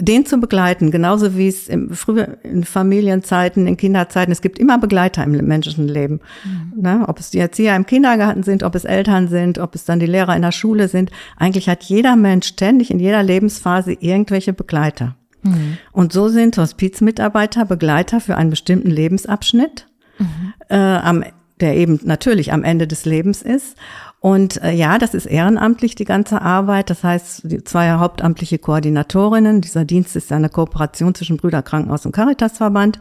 den 0.00 0.26
zu 0.26 0.38
begleiten, 0.38 0.90
genauso 0.90 1.36
wie 1.36 1.48
es 1.48 1.68
im, 1.68 1.90
früher 1.90 2.38
in 2.42 2.64
Familienzeiten, 2.64 3.66
in 3.66 3.76
Kinderzeiten, 3.76 4.32
es 4.32 4.40
gibt 4.40 4.58
immer 4.58 4.78
Begleiter 4.78 5.22
im 5.22 5.32
menschlichen 5.32 5.88
Leben. 5.88 6.20
Mhm. 6.44 6.82
Ne? 6.82 7.04
Ob 7.06 7.20
es 7.20 7.30
die 7.30 7.38
Erzieher 7.38 7.76
im 7.76 7.86
Kindergarten 7.86 8.42
sind, 8.42 8.62
ob 8.62 8.74
es 8.74 8.84
Eltern 8.84 9.28
sind, 9.28 9.58
ob 9.58 9.74
es 9.74 9.84
dann 9.84 10.00
die 10.00 10.06
Lehrer 10.06 10.34
in 10.34 10.42
der 10.42 10.52
Schule 10.52 10.88
sind. 10.88 11.10
Eigentlich 11.36 11.68
hat 11.68 11.84
jeder 11.84 12.16
Mensch 12.16 12.48
ständig 12.48 12.90
in 12.90 12.98
jeder 12.98 13.22
Lebensphase 13.22 13.92
irgendwelche 13.92 14.52
Begleiter. 14.52 15.16
Mhm. 15.42 15.78
Und 15.92 16.12
so 16.12 16.28
sind 16.28 16.56
Hospizmitarbeiter 16.56 17.64
Begleiter 17.64 18.20
für 18.20 18.36
einen 18.36 18.50
bestimmten 18.50 18.90
Lebensabschnitt, 18.90 19.86
mhm. 20.18 20.54
äh, 20.68 20.76
am, 20.76 21.24
der 21.60 21.76
eben 21.76 22.00
natürlich 22.04 22.52
am 22.52 22.64
Ende 22.64 22.86
des 22.86 23.04
Lebens 23.04 23.42
ist. 23.42 23.76
Und 24.20 24.62
äh, 24.62 24.72
ja, 24.72 24.98
das 24.98 25.14
ist 25.14 25.24
ehrenamtlich, 25.24 25.94
die 25.94 26.04
ganze 26.04 26.42
Arbeit. 26.42 26.90
Das 26.90 27.02
heißt, 27.02 27.40
die 27.44 27.64
zwei 27.64 27.90
hauptamtliche 27.92 28.58
Koordinatorinnen. 28.58 29.62
Dieser 29.62 29.86
Dienst 29.86 30.14
ist 30.14 30.30
eine 30.30 30.50
Kooperation 30.50 31.14
zwischen 31.14 31.38
Brüderkrankenhaus 31.38 32.04
und 32.04 32.12
Caritasverband. 32.12 33.00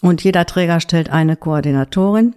Und 0.00 0.22
jeder 0.22 0.46
Träger 0.46 0.80
stellt 0.80 1.10
eine 1.10 1.36
Koordinatorin. 1.36 2.36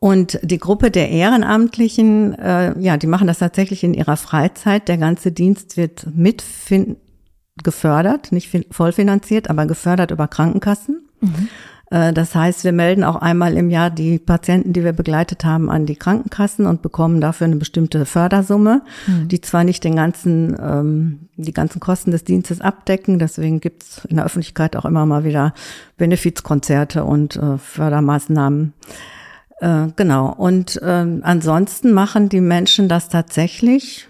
Und 0.00 0.40
die 0.42 0.58
Gruppe 0.58 0.90
der 0.90 1.10
Ehrenamtlichen, 1.10 2.36
äh, 2.36 2.76
ja, 2.80 2.96
die 2.96 3.06
machen 3.06 3.28
das 3.28 3.38
tatsächlich 3.38 3.84
in 3.84 3.94
ihrer 3.94 4.16
Freizeit. 4.16 4.88
Der 4.88 4.98
ganze 4.98 5.30
Dienst 5.30 5.76
wird 5.76 6.08
mit 6.12 6.42
gefördert, 7.62 8.32
nicht 8.32 8.50
vollfinanziert, 8.70 9.48
aber 9.48 9.66
gefördert 9.66 10.10
über 10.10 10.26
Krankenkassen. 10.26 11.08
Mhm. 11.20 11.48
Äh, 11.90 12.12
das 12.12 12.34
heißt, 12.34 12.64
wir 12.64 12.72
melden 12.72 13.04
auch 13.04 13.16
einmal 13.16 13.56
im 13.56 13.70
Jahr 13.70 13.90
die 13.90 14.18
Patienten, 14.18 14.72
die 14.72 14.84
wir 14.84 14.92
begleitet 14.92 15.44
haben, 15.44 15.70
an 15.70 15.86
die 15.86 15.96
Krankenkassen 15.96 16.66
und 16.66 16.82
bekommen 16.82 17.20
dafür 17.20 17.46
eine 17.46 17.56
bestimmte 17.56 18.06
Fördersumme, 18.06 18.82
mhm. 19.06 19.28
die 19.28 19.40
zwar 19.40 19.64
nicht 19.64 19.84
den 19.84 19.96
ganzen, 19.96 20.56
ähm, 20.60 21.28
die 21.36 21.52
ganzen 21.52 21.80
Kosten 21.80 22.12
des 22.12 22.24
Dienstes 22.24 22.60
abdecken, 22.60 23.18
deswegen 23.18 23.60
gibt's 23.60 24.04
in 24.08 24.16
der 24.16 24.24
Öffentlichkeit 24.24 24.76
auch 24.76 24.84
immer 24.84 25.04
mal 25.04 25.24
wieder 25.24 25.52
Benefizkonzerte 25.96 27.04
und 27.04 27.36
äh, 27.36 27.58
Fördermaßnahmen. 27.58 28.72
Äh, 29.60 29.88
genau. 29.96 30.32
Und 30.32 30.80
äh, 30.80 31.06
ansonsten 31.22 31.92
machen 31.92 32.28
die 32.28 32.40
Menschen 32.40 32.88
das 32.88 33.08
tatsächlich, 33.08 34.08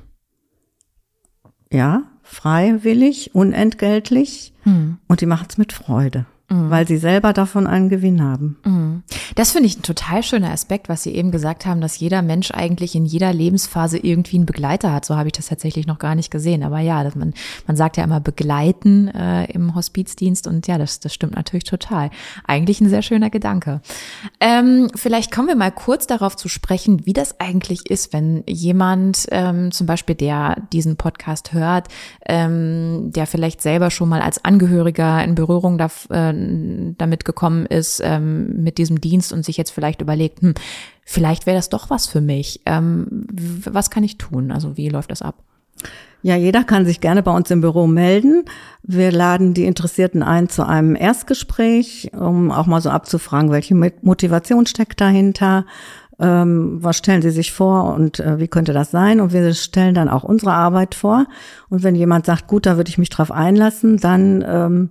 ja, 1.72 2.02
freiwillig, 2.22 3.34
unentgeltlich 3.34 4.50
Hm. 4.64 4.98
und 5.08 5.20
die 5.20 5.26
machen 5.26 5.46
es 5.48 5.58
mit 5.58 5.72
Freude, 5.72 6.26
weil 6.50 6.86
sie 6.86 6.96
selber 6.96 7.32
davon 7.32 7.66
einen 7.66 7.88
Gewinn 7.88 8.22
haben. 8.22 8.56
Mhm. 8.64 9.02
Das 9.36 9.52
finde 9.52 9.68
ich 9.68 9.78
ein 9.78 9.82
total 9.82 10.22
schöner 10.22 10.50
Aspekt, 10.50 10.88
was 10.88 11.04
Sie 11.04 11.14
eben 11.14 11.30
gesagt 11.30 11.64
haben, 11.64 11.80
dass 11.80 11.98
jeder 11.98 12.22
Mensch 12.22 12.50
eigentlich 12.50 12.94
in 12.94 13.06
jeder 13.06 13.32
Lebensphase 13.32 13.98
irgendwie 13.98 14.36
einen 14.36 14.46
Begleiter 14.46 14.92
hat. 14.92 15.04
So 15.04 15.16
habe 15.16 15.28
ich 15.28 15.32
das 15.32 15.46
tatsächlich 15.46 15.86
noch 15.86 15.98
gar 15.98 16.14
nicht 16.14 16.30
gesehen. 16.30 16.62
Aber 16.64 16.80
ja, 16.80 17.04
dass 17.04 17.14
man, 17.14 17.34
man 17.66 17.76
sagt 17.76 17.96
ja 17.96 18.04
immer 18.04 18.20
begleiten 18.20 19.08
äh, 19.08 19.44
im 19.52 19.74
Hospizdienst 19.74 20.46
und 20.46 20.66
ja, 20.66 20.78
das, 20.78 21.00
das 21.00 21.14
stimmt 21.14 21.36
natürlich 21.36 21.64
total. 21.64 22.10
Eigentlich 22.44 22.80
ein 22.80 22.88
sehr 22.88 23.02
schöner 23.02 23.30
Gedanke. 23.30 23.80
Ähm, 24.40 24.90
vielleicht 24.94 25.32
kommen 25.32 25.48
wir 25.48 25.56
mal 25.56 25.72
kurz 25.72 26.06
darauf 26.06 26.36
zu 26.36 26.48
sprechen, 26.48 27.06
wie 27.06 27.12
das 27.12 27.38
eigentlich 27.38 27.88
ist, 27.88 28.12
wenn 28.12 28.42
jemand 28.46 29.26
ähm, 29.30 29.70
zum 29.70 29.86
Beispiel, 29.86 30.16
der 30.16 30.56
diesen 30.72 30.96
Podcast 30.96 31.52
hört, 31.52 31.88
ähm, 32.26 33.12
der 33.12 33.26
vielleicht 33.26 33.62
selber 33.62 33.90
schon 33.90 34.08
mal 34.08 34.20
als 34.20 34.44
Angehöriger 34.44 35.22
in 35.22 35.34
Berührung 35.34 35.78
da, 35.78 35.90
äh, 36.10 36.32
damit 36.98 37.24
gekommen 37.24 37.66
ist, 37.66 38.00
ähm, 38.04 38.62
mit 38.62 38.78
diesem 38.78 39.00
Dienst 39.00 39.32
und 39.32 39.44
sich 39.44 39.56
jetzt 39.56 39.70
vielleicht 39.70 40.00
überlegt, 40.00 40.42
hm, 40.42 40.54
vielleicht 41.04 41.46
wäre 41.46 41.56
das 41.56 41.68
doch 41.68 41.90
was 41.90 42.06
für 42.06 42.20
mich. 42.20 42.60
Ähm, 42.66 43.26
was 43.64 43.90
kann 43.90 44.04
ich 44.04 44.18
tun? 44.18 44.50
Also 44.52 44.76
wie 44.76 44.88
läuft 44.88 45.10
das 45.10 45.22
ab? 45.22 45.42
Ja, 46.22 46.36
jeder 46.36 46.64
kann 46.64 46.84
sich 46.84 47.00
gerne 47.00 47.22
bei 47.22 47.34
uns 47.34 47.50
im 47.50 47.62
Büro 47.62 47.86
melden. 47.86 48.44
Wir 48.82 49.10
laden 49.10 49.54
die 49.54 49.64
Interessierten 49.64 50.22
ein 50.22 50.50
zu 50.50 50.66
einem 50.66 50.94
Erstgespräch, 50.94 52.10
um 52.12 52.50
auch 52.50 52.66
mal 52.66 52.82
so 52.82 52.90
abzufragen, 52.90 53.50
welche 53.50 53.74
Mo- 53.74 53.92
Motivation 54.02 54.66
steckt 54.66 55.00
dahinter, 55.00 55.64
ähm, 56.18 56.76
was 56.82 56.98
stellen 56.98 57.22
Sie 57.22 57.30
sich 57.30 57.52
vor 57.52 57.94
und 57.94 58.20
äh, 58.20 58.38
wie 58.38 58.48
könnte 58.48 58.74
das 58.74 58.90
sein? 58.90 59.20
Und 59.22 59.32
wir 59.32 59.54
stellen 59.54 59.94
dann 59.94 60.10
auch 60.10 60.22
unsere 60.22 60.52
Arbeit 60.52 60.94
vor. 60.94 61.26
Und 61.70 61.82
wenn 61.82 61.94
jemand 61.94 62.26
sagt, 62.26 62.46
gut, 62.46 62.66
da 62.66 62.76
würde 62.76 62.90
ich 62.90 62.98
mich 62.98 63.08
drauf 63.08 63.32
einlassen, 63.32 63.96
dann 63.96 64.44
ähm, 64.46 64.90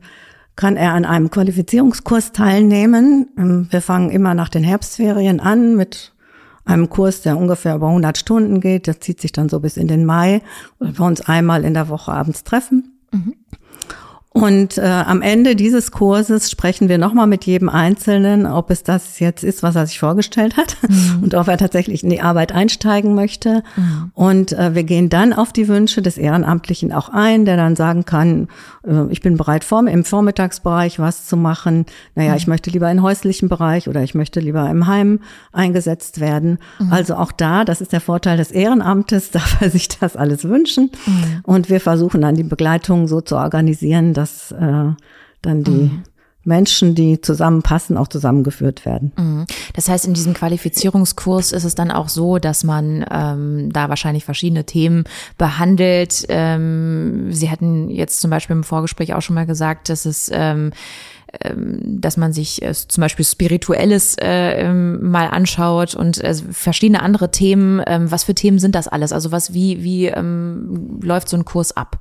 kann 0.59 0.75
er 0.75 0.93
an 0.93 1.05
einem 1.05 1.31
Qualifizierungskurs 1.31 2.33
teilnehmen. 2.33 3.29
Ähm, 3.37 3.67
Wir 3.69 3.81
fangen 3.81 4.09
immer 4.09 4.33
nach 4.33 4.49
den 4.49 4.61
Herbstferien 4.65 5.39
an 5.39 5.77
mit 5.77 6.11
einem 6.65 6.89
Kurs, 6.89 7.21
der 7.21 7.37
ungefähr 7.37 7.75
über 7.75 7.87
100 7.87 8.17
Stunden 8.17 8.59
geht. 8.59 8.89
Das 8.89 8.99
zieht 8.99 9.21
sich 9.21 9.31
dann 9.31 9.47
so 9.47 9.61
bis 9.61 9.77
in 9.77 9.87
den 9.87 10.03
Mai, 10.03 10.41
weil 10.77 10.97
wir 10.97 11.05
uns 11.05 11.21
einmal 11.21 11.63
in 11.63 11.73
der 11.73 11.87
Woche 11.87 12.11
abends 12.11 12.43
treffen. 12.43 12.99
Und 14.31 14.77
äh, 14.77 14.81
am 14.81 15.23
Ende 15.23 15.55
dieses 15.55 15.91
Kurses 15.91 16.51
sprechen 16.51 16.87
wir 16.87 16.99
nochmal 16.99 17.25
mit 17.25 17.45
jedem 17.45 17.67
Einzelnen, 17.67 18.45
ob 18.45 18.69
es 18.69 18.83
das 18.83 19.19
jetzt 19.19 19.43
ist, 19.43 19.63
was 19.63 19.75
er 19.75 19.87
sich 19.87 19.99
vorgestellt 19.99 20.55
hat 20.55 20.77
und 21.23 21.33
ob 21.33 21.47
er 21.47 21.57
tatsächlich 21.57 22.03
in 22.03 22.11
die 22.11 22.21
Arbeit 22.21 22.51
einsteigen 22.51 23.15
möchte. 23.15 23.63
Und 24.13 24.53
äh, 24.53 24.75
wir 24.75 24.83
gehen 24.83 25.09
dann 25.09 25.33
auf 25.33 25.51
die 25.51 25.67
Wünsche 25.67 26.03
des 26.03 26.19
Ehrenamtlichen 26.19 26.93
auch 26.93 27.09
ein, 27.09 27.45
der 27.45 27.57
dann 27.57 27.75
sagen 27.75 28.05
kann, 28.05 28.49
äh, 28.85 29.05
ich 29.09 29.21
bin 29.21 29.35
bereit, 29.35 29.63
vorm, 29.63 29.87
im 29.87 30.05
Vormittagsbereich 30.05 30.99
was 30.99 31.25
zu 31.25 31.35
machen. 31.35 31.87
Naja, 32.13 32.35
ich 32.35 32.45
möchte 32.45 32.69
lieber 32.69 32.89
im 32.91 33.01
häuslichen 33.01 33.49
Bereich 33.49 33.87
oder 33.87 34.03
ich 34.03 34.13
möchte 34.13 34.39
lieber 34.39 34.69
im 34.69 34.85
Heim 34.85 35.21
eingesetzt 35.53 36.19
werden. 36.19 36.59
Also 36.91 37.15
auch 37.15 37.31
da, 37.31 37.65
das 37.65 37.81
ist 37.81 37.93
der 37.93 38.01
Vorteil 38.01 38.37
des 38.37 38.51
Ehrenamtes, 38.51 39.31
darf 39.31 39.59
er 39.59 39.71
sich 39.71 39.87
das 39.87 40.15
alles 40.15 40.43
wünschen. 40.43 40.91
Und 41.43 41.69
wir 41.69 41.81
versuchen 41.81 42.21
dann 42.21 42.35
die 42.35 42.43
Begleitung 42.43 43.07
so 43.07 43.21
zu 43.21 43.35
organisieren, 43.35 44.13
dass 44.19 44.51
äh, 44.51 44.91
dann 45.41 45.63
die 45.63 45.91
Menschen, 46.43 46.95
die 46.95 47.21
zusammenpassen, 47.21 47.97
auch 47.97 48.07
zusammengeführt 48.07 48.85
werden. 48.85 49.11
Mhm. 49.17 49.45
Das 49.75 49.87
heißt, 49.87 50.05
in 50.05 50.13
diesem 50.13 50.33
Qualifizierungskurs 50.33 51.51
ist 51.51 51.63
es 51.63 51.75
dann 51.75 51.91
auch 51.91 52.09
so, 52.09 52.39
dass 52.39 52.63
man 52.63 53.05
ähm, 53.11 53.71
da 53.71 53.89
wahrscheinlich 53.89 54.25
verschiedene 54.25 54.65
Themen 54.65 55.03
behandelt. 55.37 56.25
Ähm, 56.29 57.31
Sie 57.31 57.49
hatten 57.51 57.89
jetzt 57.89 58.21
zum 58.21 58.31
Beispiel 58.31 58.55
im 58.55 58.63
Vorgespräch 58.63 59.13
auch 59.13 59.21
schon 59.21 59.35
mal 59.35 59.45
gesagt, 59.45 59.89
dass 59.89 60.05
es 60.05 60.29
ähm, 60.33 60.71
ähm, 61.43 62.01
dass 62.01 62.17
man 62.17 62.33
sich 62.33 62.63
äh, 62.63 62.73
zum 62.73 63.01
Beispiel 63.01 63.23
Spirituelles 63.23 64.15
äh, 64.19 64.61
ähm, 64.61 65.11
mal 65.11 65.27
anschaut 65.27 65.93
und 65.93 66.23
äh, 66.23 66.33
verschiedene 66.33 67.03
andere 67.03 67.29
Themen. 67.29 67.83
Ähm, 67.85 68.09
was 68.09 68.23
für 68.23 68.33
Themen 68.33 68.57
sind 68.57 68.73
das 68.73 68.87
alles? 68.87 69.13
Also 69.13 69.31
was, 69.31 69.53
wie, 69.53 69.83
wie 69.83 70.07
ähm, 70.07 70.99
läuft 71.03 71.29
so 71.29 71.37
ein 71.37 71.45
Kurs 71.45 71.77
ab? 71.77 71.99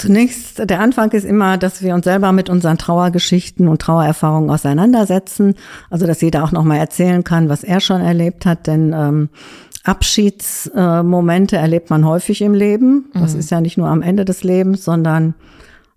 Zunächst, 0.00 0.70
der 0.70 0.80
Anfang 0.80 1.10
ist 1.10 1.26
immer, 1.26 1.58
dass 1.58 1.82
wir 1.82 1.94
uns 1.94 2.04
selber 2.04 2.32
mit 2.32 2.48
unseren 2.48 2.78
Trauergeschichten 2.78 3.68
und 3.68 3.82
Trauererfahrungen 3.82 4.48
auseinandersetzen. 4.48 5.56
Also, 5.90 6.06
dass 6.06 6.22
jeder 6.22 6.42
auch 6.42 6.52
nochmal 6.52 6.78
erzählen 6.78 7.22
kann, 7.22 7.50
was 7.50 7.64
er 7.64 7.80
schon 7.80 8.00
erlebt 8.00 8.46
hat, 8.46 8.66
denn 8.66 8.94
ähm, 8.96 9.28
Abschiedsmomente 9.84 11.58
erlebt 11.58 11.90
man 11.90 12.06
häufig 12.06 12.40
im 12.40 12.54
Leben. 12.54 13.10
Das 13.12 13.34
ist 13.34 13.50
ja 13.50 13.60
nicht 13.60 13.76
nur 13.76 13.88
am 13.88 14.00
Ende 14.00 14.24
des 14.24 14.42
Lebens, 14.42 14.86
sondern 14.86 15.34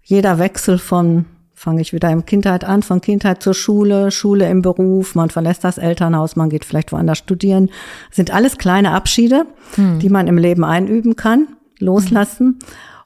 jeder 0.04 0.38
Wechsel 0.38 0.80
von, 0.80 1.24
fange 1.54 1.80
ich 1.80 1.94
wieder 1.94 2.10
im 2.12 2.26
Kindheit 2.26 2.66
an, 2.66 2.84
von 2.84 3.00
Kindheit 3.00 3.42
zur 3.42 3.54
Schule, 3.54 4.12
Schule 4.12 4.50
im 4.50 4.62
Beruf, 4.62 5.16
man 5.16 5.30
verlässt 5.30 5.64
das 5.64 5.78
Elternhaus, 5.78 6.36
man 6.36 6.50
geht 6.50 6.66
vielleicht 6.66 6.92
woanders 6.92 7.20
studieren, 7.20 7.70
sind 8.12 8.34
alles 8.34 8.58
kleine 8.58 8.92
Abschiede, 8.92 9.46
die 9.78 10.10
man 10.10 10.28
im 10.28 10.38
Leben 10.38 10.66
einüben 10.66 11.16
kann, 11.16 11.48
loslassen. 11.80 12.60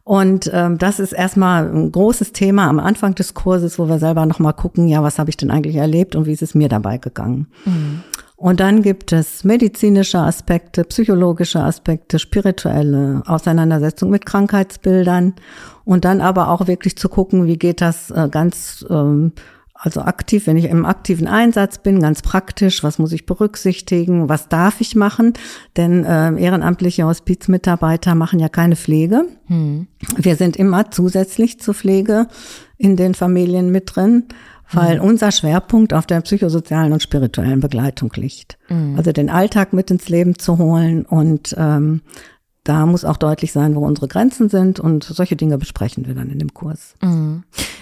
Und 0.07 0.49
ähm, 0.53 0.77
das 0.77 1.01
ist 1.01 1.11
erstmal 1.11 1.67
ein 1.69 1.91
großes 1.91 2.31
Thema 2.31 2.69
am 2.69 2.79
Anfang 2.79 3.13
des 3.15 3.33
Kurses, 3.33 3.77
wo 3.77 3.89
wir 3.89 3.99
selber 3.99 4.25
nochmal 4.25 4.53
gucken, 4.53 4.87
ja, 4.87 5.03
was 5.03 5.19
habe 5.19 5.29
ich 5.29 5.35
denn 5.35 5.51
eigentlich 5.51 5.75
erlebt 5.75 6.15
und 6.15 6.25
wie 6.25 6.31
ist 6.31 6.41
es 6.41 6.55
mir 6.55 6.69
dabei 6.69 6.97
gegangen. 6.97 7.47
Und 8.37 8.61
dann 8.61 8.83
gibt 8.83 9.11
es 9.11 9.43
medizinische 9.43 10.19
Aspekte, 10.19 10.85
psychologische 10.85 11.59
Aspekte, 11.59 12.19
spirituelle 12.19 13.21
Auseinandersetzung 13.25 14.09
mit 14.09 14.25
Krankheitsbildern 14.25 15.33
und 15.83 16.05
dann 16.05 16.21
aber 16.21 16.51
auch 16.51 16.67
wirklich 16.67 16.97
zu 16.97 17.09
gucken, 17.09 17.45
wie 17.45 17.57
geht 17.57 17.81
das 17.81 18.09
äh, 18.09 18.29
ganz 18.31 18.85
ähm, 18.89 19.33
also 19.79 20.01
aktiv, 20.01 20.47
wenn 20.47 20.57
ich 20.57 20.65
im 20.65 20.85
aktiven 20.85 21.27
Einsatz 21.27 21.77
bin, 21.77 22.01
ganz 22.01 22.21
praktisch, 22.21 22.83
was 22.83 22.97
muss 22.99 23.11
ich 23.11 23.25
berücksichtigen, 23.25 24.27
was 24.27 24.49
darf 24.49 24.81
ich 24.81 24.95
machen? 24.95 25.33
Denn 25.75 26.03
äh, 26.03 26.33
ehrenamtliche 26.35 27.05
Hospizmitarbeiter 27.05 28.15
machen 28.15 28.39
ja 28.39 28.49
keine 28.49 28.75
Pflege. 28.75 29.25
Wir 30.17 30.35
sind 30.35 30.57
immer 30.57 30.91
zusätzlich 30.91 31.59
zur 31.59 31.75
Pflege 31.75 32.27
in 32.77 32.95
den 32.95 33.13
Familien 33.13 33.71
mit 33.71 33.95
drin, 33.95 34.23
weil 34.71 34.99
unser 34.99 35.31
Schwerpunkt 35.31 35.93
auf 35.93 36.07
der 36.07 36.21
psychosozialen 36.21 36.91
und 36.91 37.01
spirituellen 37.03 37.59
Begleitung 37.59 38.11
liegt. 38.15 38.57
Also 38.97 39.11
den 39.11 39.29
Alltag 39.29 39.73
mit 39.73 39.91
ins 39.91 40.09
Leben 40.09 40.37
zu 40.39 40.57
holen 40.57 41.05
und 41.05 41.55
ähm, 41.57 42.01
da 42.63 42.85
muss 42.85 43.05
auch 43.05 43.15
deutlich 43.15 43.53
sein, 43.53 43.75
wo 43.75 43.85
unsere 43.85 44.09
Grenzen 44.09 44.49
sind 44.49 44.79
und 44.81 45.05
solche 45.05 45.37
Dinge 45.37 45.57
besprechen 45.57 46.05
wir 46.05 46.15
dann 46.15 46.29
in 46.29 46.39
dem 46.39 46.53
Kurs. 46.53 46.95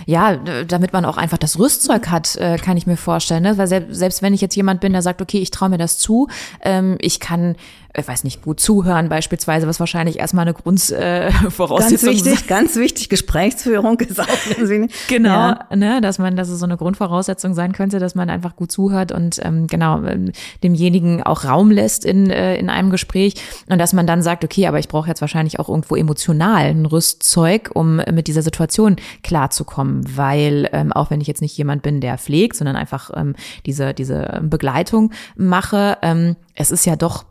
Ja, 0.07 0.35
damit 0.67 0.93
man 0.93 1.03
auch 1.05 1.17
einfach 1.17 1.37
das 1.39 1.57
Rüstzeug 1.57 2.09
hat, 2.09 2.35
äh, 2.35 2.57
kann 2.57 2.77
ich 2.77 2.85
mir 2.85 2.97
vorstellen. 2.97 3.41
Ne? 3.43 3.57
Weil 3.57 3.65
selbst, 3.67 3.95
selbst 3.95 4.21
wenn 4.21 4.33
ich 4.35 4.41
jetzt 4.41 4.55
jemand 4.55 4.79
bin, 4.81 4.93
der 4.93 5.01
sagt, 5.01 5.21
okay, 5.21 5.39
ich 5.39 5.49
traue 5.51 5.69
mir 5.69 5.77
das 5.79 5.97
zu, 5.97 6.27
ähm, 6.61 6.97
ich 7.01 7.19
kann, 7.19 7.55
ich 7.97 8.07
weiß 8.07 8.23
nicht, 8.23 8.43
gut 8.43 8.59
zuhören 8.59 9.09
beispielsweise, 9.09 9.67
was 9.67 9.79
wahrscheinlich 9.79 10.19
erstmal 10.19 10.43
eine 10.43 10.53
Grundvoraussetzung 10.53 10.99
äh, 10.99 11.31
Ganz 11.41 11.55
Voraussetzung 11.55 12.09
wichtig, 12.09 12.47
ganz 12.47 12.75
wichtig, 12.75 13.09
Gesprächsführung 13.09 13.99
ist 14.01 14.19
auch 14.19 14.27
ganz 14.57 14.69
wichtig. 14.69 14.91
Genau, 15.07 15.29
Ja. 15.29 15.59
ne, 15.73 16.01
dass 16.01 16.19
man, 16.19 16.35
dass 16.35 16.49
es 16.49 16.59
so 16.59 16.65
eine 16.65 16.77
Grundvoraussetzung 16.77 17.55
sein 17.55 17.71
könnte, 17.71 17.97
dass 17.97 18.13
man 18.13 18.29
einfach 18.29 18.55
gut 18.55 18.71
zuhört 18.71 19.11
und 19.11 19.39
ähm, 19.43 19.65
genau 19.65 20.03
ähm, 20.03 20.31
demjenigen 20.63 21.23
auch 21.23 21.45
Raum 21.45 21.71
lässt 21.71 22.05
in 22.05 22.29
äh, 22.29 22.57
in 22.57 22.69
einem 22.69 22.91
Gespräch 22.91 23.35
und 23.69 23.79
dass 23.79 23.93
man 23.93 24.05
dann 24.05 24.21
sagt, 24.21 24.43
okay, 24.43 24.67
aber 24.67 24.77
ich 24.77 24.87
brauche 24.87 25.07
jetzt 25.07 25.21
wahrscheinlich 25.21 25.59
auch 25.59 25.69
irgendwo 25.69 25.95
emotional 25.95 26.65
ein 26.65 26.85
Rüstzeug, 26.85 27.71
um 27.73 27.95
mit 28.11 28.27
dieser 28.27 28.41
Situation 28.43 28.97
klarzukommen, 29.45 30.17
weil 30.17 30.69
ähm, 30.71 30.91
auch 30.91 31.09
wenn 31.09 31.21
ich 31.21 31.27
jetzt 31.27 31.41
nicht 31.41 31.57
jemand 31.57 31.83
bin, 31.83 32.01
der 32.01 32.17
pflegt, 32.17 32.55
sondern 32.55 32.75
einfach 32.75 33.11
ähm, 33.15 33.35
diese 33.65 33.93
diese 33.93 34.41
Begleitung 34.43 35.11
mache, 35.35 35.97
ähm, 36.01 36.35
es 36.55 36.71
ist 36.71 36.85
ja 36.85 36.95
doch 36.95 37.25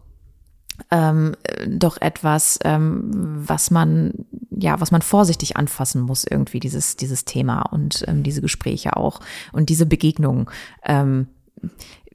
ähm, 0.91 1.35
äh, 1.45 1.69
doch 1.69 2.01
etwas, 2.01 2.59
ähm, 2.65 3.11
was 3.47 3.71
man 3.71 4.27
ja, 4.51 4.81
was 4.81 4.91
man 4.91 5.03
vorsichtig 5.03 5.57
anfassen 5.57 6.03
muss 6.03 6.25
irgendwie 6.25 6.61
dieses 6.61 6.97
dieses 6.97 7.25
Thema 7.25 7.63
und 7.63 8.05
ähm, 8.07 8.23
diese 8.23 8.41
Gespräche 8.41 8.97
auch 8.97 9.21
und 9.53 9.69
diese 9.69 9.87
Begegnungen. 9.87 10.47
Ähm, 10.85 11.29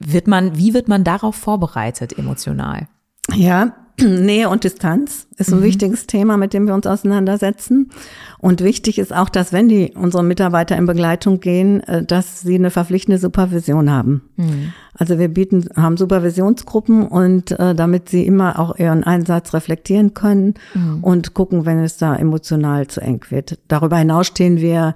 wird 0.01 0.27
man, 0.27 0.55
wie 0.57 0.73
wird 0.73 0.87
man 0.87 1.03
darauf 1.03 1.35
vorbereitet 1.35 2.17
emotional? 2.17 2.87
Ja, 3.33 3.73
Nähe 4.25 4.49
und 4.49 4.63
Distanz 4.63 5.27
ist 5.37 5.53
ein 5.53 5.63
wichtiges 5.63 6.07
Thema, 6.07 6.37
mit 6.37 6.53
dem 6.53 6.67
wir 6.67 6.73
uns 6.73 6.87
auseinandersetzen. 6.87 7.89
Und 8.37 8.61
wichtig 8.61 8.99
ist 8.99 9.13
auch, 9.13 9.29
dass 9.29 9.53
wenn 9.53 9.69
die 9.69 9.93
unsere 9.95 10.23
Mitarbeiter 10.23 10.77
in 10.77 10.85
Begleitung 10.85 11.39
gehen, 11.39 11.81
äh, 11.83 12.03
dass 12.03 12.41
sie 12.41 12.55
eine 12.55 12.71
verpflichtende 12.71 13.19
Supervision 13.19 13.91
haben. 13.91 14.21
Also 14.93 15.19
wir 15.19 15.29
bieten, 15.29 15.69
haben 15.75 15.97
Supervisionsgruppen 15.97 17.07
und 17.07 17.51
äh, 17.51 17.75
damit 17.75 18.09
sie 18.09 18.25
immer 18.25 18.59
auch 18.59 18.77
ihren 18.77 19.03
Einsatz 19.03 19.53
reflektieren 19.53 20.13
können 20.13 20.55
und 21.01 21.33
gucken, 21.33 21.65
wenn 21.65 21.79
es 21.79 21.97
da 21.97 22.15
emotional 22.15 22.87
zu 22.87 23.01
eng 23.01 23.25
wird. 23.29 23.59
Darüber 23.67 23.97
hinaus 23.97 24.27
stehen 24.27 24.57
wir 24.57 24.95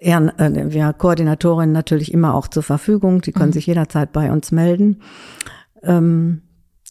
Ehren, 0.00 0.38
äh, 0.38 0.72
wir 0.72 0.92
Koordinatorinnen 0.92 1.72
natürlich 1.72 2.12
immer 2.12 2.34
auch 2.34 2.48
zur 2.48 2.62
Verfügung. 2.62 3.20
Die 3.22 3.32
können 3.32 3.52
sich 3.52 3.66
jederzeit 3.66 4.12
bei 4.12 4.30
uns 4.30 4.52
melden. 4.52 5.00
Ähm, 5.82 6.42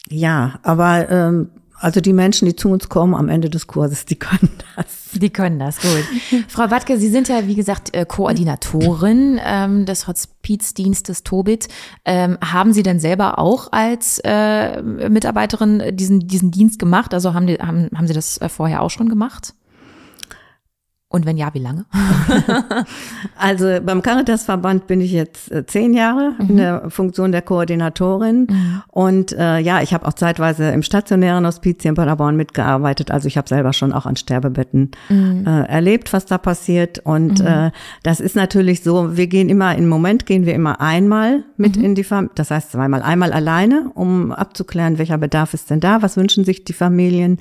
ja, 0.09 0.59
aber 0.63 1.09
ähm, 1.09 1.49
Also 1.83 1.99
die 1.99 2.13
Menschen, 2.13 2.45
die 2.45 2.55
zu 2.55 2.69
uns 2.69 2.87
kommen 2.87 3.13
am 3.13 3.27
Ende 3.27 3.49
des 3.49 3.67
Kurses, 3.67 4.05
die 4.05 4.15
können 4.15 4.49
das. 4.77 5.11
Die 5.13 5.29
können 5.29 5.59
das, 5.59 5.81
gut. 5.81 6.05
Frau 6.47 6.71
Wattke, 6.71 6.97
Sie 6.97 7.09
sind 7.09 7.27
ja, 7.27 7.45
wie 7.45 7.55
gesagt, 7.55 7.93
äh, 7.93 8.05
Koordinatorin 8.05 9.39
ähm, 9.43 9.85
des 9.85 10.07
Hospizdienstes 10.07 11.23
Tobit. 11.23 11.67
Ähm, 12.05 12.37
haben 12.41 12.71
Sie 12.71 12.83
denn 12.83 12.99
selber 12.99 13.37
auch 13.37 13.71
als 13.73 14.19
äh, 14.23 14.81
Mitarbeiterin 14.81 15.95
diesen, 15.95 16.21
diesen 16.21 16.51
Dienst 16.51 16.79
gemacht? 16.79 17.13
Also 17.13 17.33
haben, 17.33 17.47
die, 17.47 17.55
haben, 17.55 17.89
haben 17.93 18.07
Sie 18.07 18.13
das 18.13 18.37
äh, 18.39 18.47
vorher 18.47 18.81
auch 18.81 18.89
schon 18.89 19.09
gemacht? 19.09 19.53
Und 21.13 21.27
wenn 21.27 21.37
ja, 21.37 21.53
wie 21.53 21.59
lange? 21.59 21.85
also 23.37 23.67
beim 23.85 24.01
Caritas-Verband 24.01 24.87
bin 24.87 24.99
ich 24.99 25.11
jetzt 25.11 25.51
äh, 25.51 25.63
zehn 25.63 25.93
Jahre 25.93 26.33
mhm. 26.39 26.49
in 26.49 26.57
der 26.57 26.89
Funktion 26.89 27.31
der 27.31 27.43
Koordinatorin. 27.43 28.47
Mhm. 28.49 28.81
Und 28.87 29.31
äh, 29.31 29.59
ja, 29.59 29.83
ich 29.83 29.93
habe 29.93 30.07
auch 30.07 30.13
zeitweise 30.13 30.71
im 30.71 30.81
stationären 30.81 31.45
Hospiz 31.45 31.83
hier 31.83 31.89
in 31.89 31.95
Paderborn 31.95 32.35
mitgearbeitet. 32.35 33.11
Also 33.11 33.27
ich 33.27 33.37
habe 33.37 33.47
selber 33.47 33.73
schon 33.73 33.93
auch 33.93 34.07
an 34.07 34.15
Sterbebetten 34.15 34.89
mhm. 35.07 35.45
äh, 35.45 35.65
erlebt, 35.65 36.13
was 36.13 36.25
da 36.25 36.39
passiert. 36.39 36.97
Und 36.97 37.41
mhm. 37.41 37.45
äh, 37.47 37.71
das 38.01 38.19
ist 38.19 38.35
natürlich 38.35 38.81
so, 38.81 39.15
wir 39.15 39.27
gehen 39.27 39.49
immer, 39.49 39.75
im 39.75 39.87
Moment 39.87 40.25
gehen 40.25 40.47
wir 40.47 40.55
immer 40.55 40.81
einmal 40.81 41.43
mit 41.57 41.77
mhm. 41.77 41.83
in 41.83 41.93
die 41.95 42.03
Familie, 42.03 42.31
das 42.33 42.49
heißt 42.49 42.71
zweimal, 42.71 43.03
einmal 43.03 43.33
alleine, 43.33 43.91
um 43.93 44.31
abzuklären, 44.31 44.97
welcher 44.97 45.19
Bedarf 45.19 45.53
ist 45.53 45.69
denn 45.69 45.79
da, 45.79 46.01
was 46.01 46.17
wünschen 46.17 46.43
sich 46.43 46.63
die 46.63 46.73
Familien. 46.73 47.37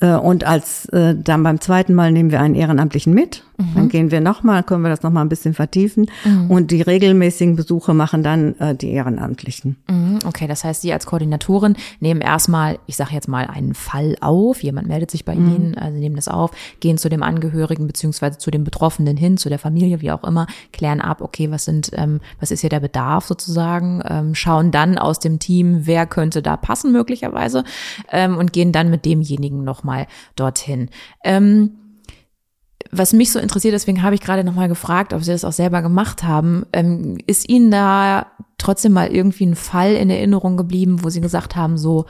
Äh, 0.00 0.14
und 0.14 0.44
als 0.44 0.86
äh, 0.86 1.14
dann 1.14 1.42
beim 1.42 1.60
zweiten 1.60 1.94
Mal 1.94 2.12
nehmen 2.12 2.30
wir 2.30 2.40
einen 2.40 2.54
Ehrenamtlichen 2.54 3.14
mit. 3.14 3.44
Mhm. 3.56 3.74
Dann 3.74 3.88
gehen 3.88 4.10
wir 4.10 4.20
nochmal, 4.20 4.62
können 4.62 4.82
wir 4.82 4.90
das 4.90 5.02
nochmal 5.02 5.24
ein 5.24 5.28
bisschen 5.28 5.54
vertiefen. 5.54 6.10
Mhm. 6.24 6.50
Und 6.50 6.70
die 6.70 6.82
regelmäßigen 6.82 7.56
Besuche 7.56 7.94
machen 7.94 8.22
dann 8.22 8.54
äh, 8.58 8.74
die 8.74 8.90
Ehrenamtlichen. 8.90 9.76
Mhm. 9.88 10.18
Okay, 10.26 10.46
das 10.48 10.64
heißt, 10.64 10.82
Sie 10.82 10.92
als 10.92 11.06
Koordinatorin 11.06 11.76
nehmen 12.00 12.20
erstmal, 12.20 12.78
ich 12.86 12.96
sage 12.96 13.14
jetzt 13.14 13.28
mal, 13.28 13.46
einen 13.46 13.74
Fall 13.74 14.16
auf. 14.20 14.62
Jemand 14.62 14.88
meldet 14.88 15.10
sich 15.10 15.24
bei 15.24 15.34
mhm. 15.34 15.54
Ihnen, 15.54 15.78
also 15.78 15.98
nehmen 15.98 16.16
das 16.16 16.28
auf, 16.28 16.50
gehen 16.80 16.98
zu 16.98 17.08
dem 17.08 17.22
Angehörigen 17.22 17.86
beziehungsweise 17.86 18.38
zu 18.38 18.50
dem 18.50 18.64
Betroffenen 18.64 19.16
hin, 19.16 19.36
zu 19.36 19.48
der 19.48 19.58
Familie, 19.58 20.00
wie 20.00 20.10
auch 20.10 20.24
immer, 20.24 20.46
klären 20.72 21.00
ab, 21.00 21.20
okay, 21.20 21.50
was 21.50 21.64
sind, 21.64 21.90
ähm, 21.94 22.20
was 22.40 22.50
ist 22.50 22.60
hier 22.60 22.70
der 22.70 22.80
Bedarf 22.80 23.26
sozusagen, 23.26 24.02
ähm, 24.08 24.34
schauen 24.34 24.72
dann 24.72 24.98
aus 24.98 25.20
dem 25.20 25.38
Team, 25.38 25.82
wer 25.84 26.06
könnte 26.06 26.42
da 26.42 26.56
passen 26.56 26.92
möglicherweise 26.92 27.64
ähm, 28.10 28.36
und 28.36 28.52
gehen 28.52 28.72
dann 28.72 28.90
mit 28.90 29.04
demjenigen 29.04 29.62
nochmal 29.84 30.06
dorthin. 30.36 30.88
Ähm, 31.22 31.76
was 32.90 33.12
mich 33.12 33.32
so 33.32 33.38
interessiert, 33.38 33.74
deswegen 33.74 34.02
habe 34.02 34.14
ich 34.14 34.20
gerade 34.20 34.44
nochmal 34.44 34.68
gefragt, 34.68 35.12
ob 35.12 35.22
Sie 35.24 35.32
das 35.32 35.44
auch 35.44 35.52
selber 35.52 35.82
gemacht 35.82 36.22
haben. 36.22 36.64
Ähm, 36.72 37.18
ist 37.26 37.48
Ihnen 37.48 37.70
da 37.70 38.26
trotzdem 38.58 38.92
mal 38.92 39.08
irgendwie 39.08 39.46
ein 39.46 39.56
Fall 39.56 39.94
in 39.94 40.10
Erinnerung 40.10 40.56
geblieben, 40.56 41.02
wo 41.02 41.10
Sie 41.10 41.20
gesagt 41.20 41.56
haben, 41.56 41.76
so, 41.76 42.06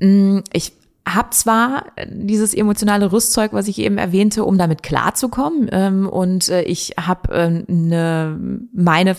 mh, 0.00 0.08
mm, 0.08 0.44
ich 0.52 0.72
habe 1.08 1.30
zwar 1.30 1.86
dieses 2.06 2.54
emotionale 2.54 3.10
Rüstzeug, 3.10 3.52
was 3.52 3.66
ich 3.66 3.80
eben 3.80 3.98
erwähnte, 3.98 4.44
um 4.44 4.56
damit 4.56 4.84
klarzukommen, 4.84 5.68
ähm, 5.72 6.08
und 6.08 6.48
äh, 6.48 6.62
ich 6.62 6.94
habe 6.96 7.34
äh, 7.34 7.50
ne, 7.66 8.38
meine 8.72 9.16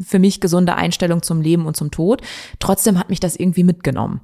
für 0.00 0.18
mich 0.18 0.40
gesunde 0.40 0.76
Einstellung 0.76 1.22
zum 1.22 1.42
Leben 1.42 1.66
und 1.66 1.76
zum 1.76 1.90
Tod. 1.90 2.22
Trotzdem 2.60 2.98
hat 2.98 3.10
mich 3.10 3.20
das 3.20 3.36
irgendwie 3.36 3.64
mitgenommen. 3.64 4.22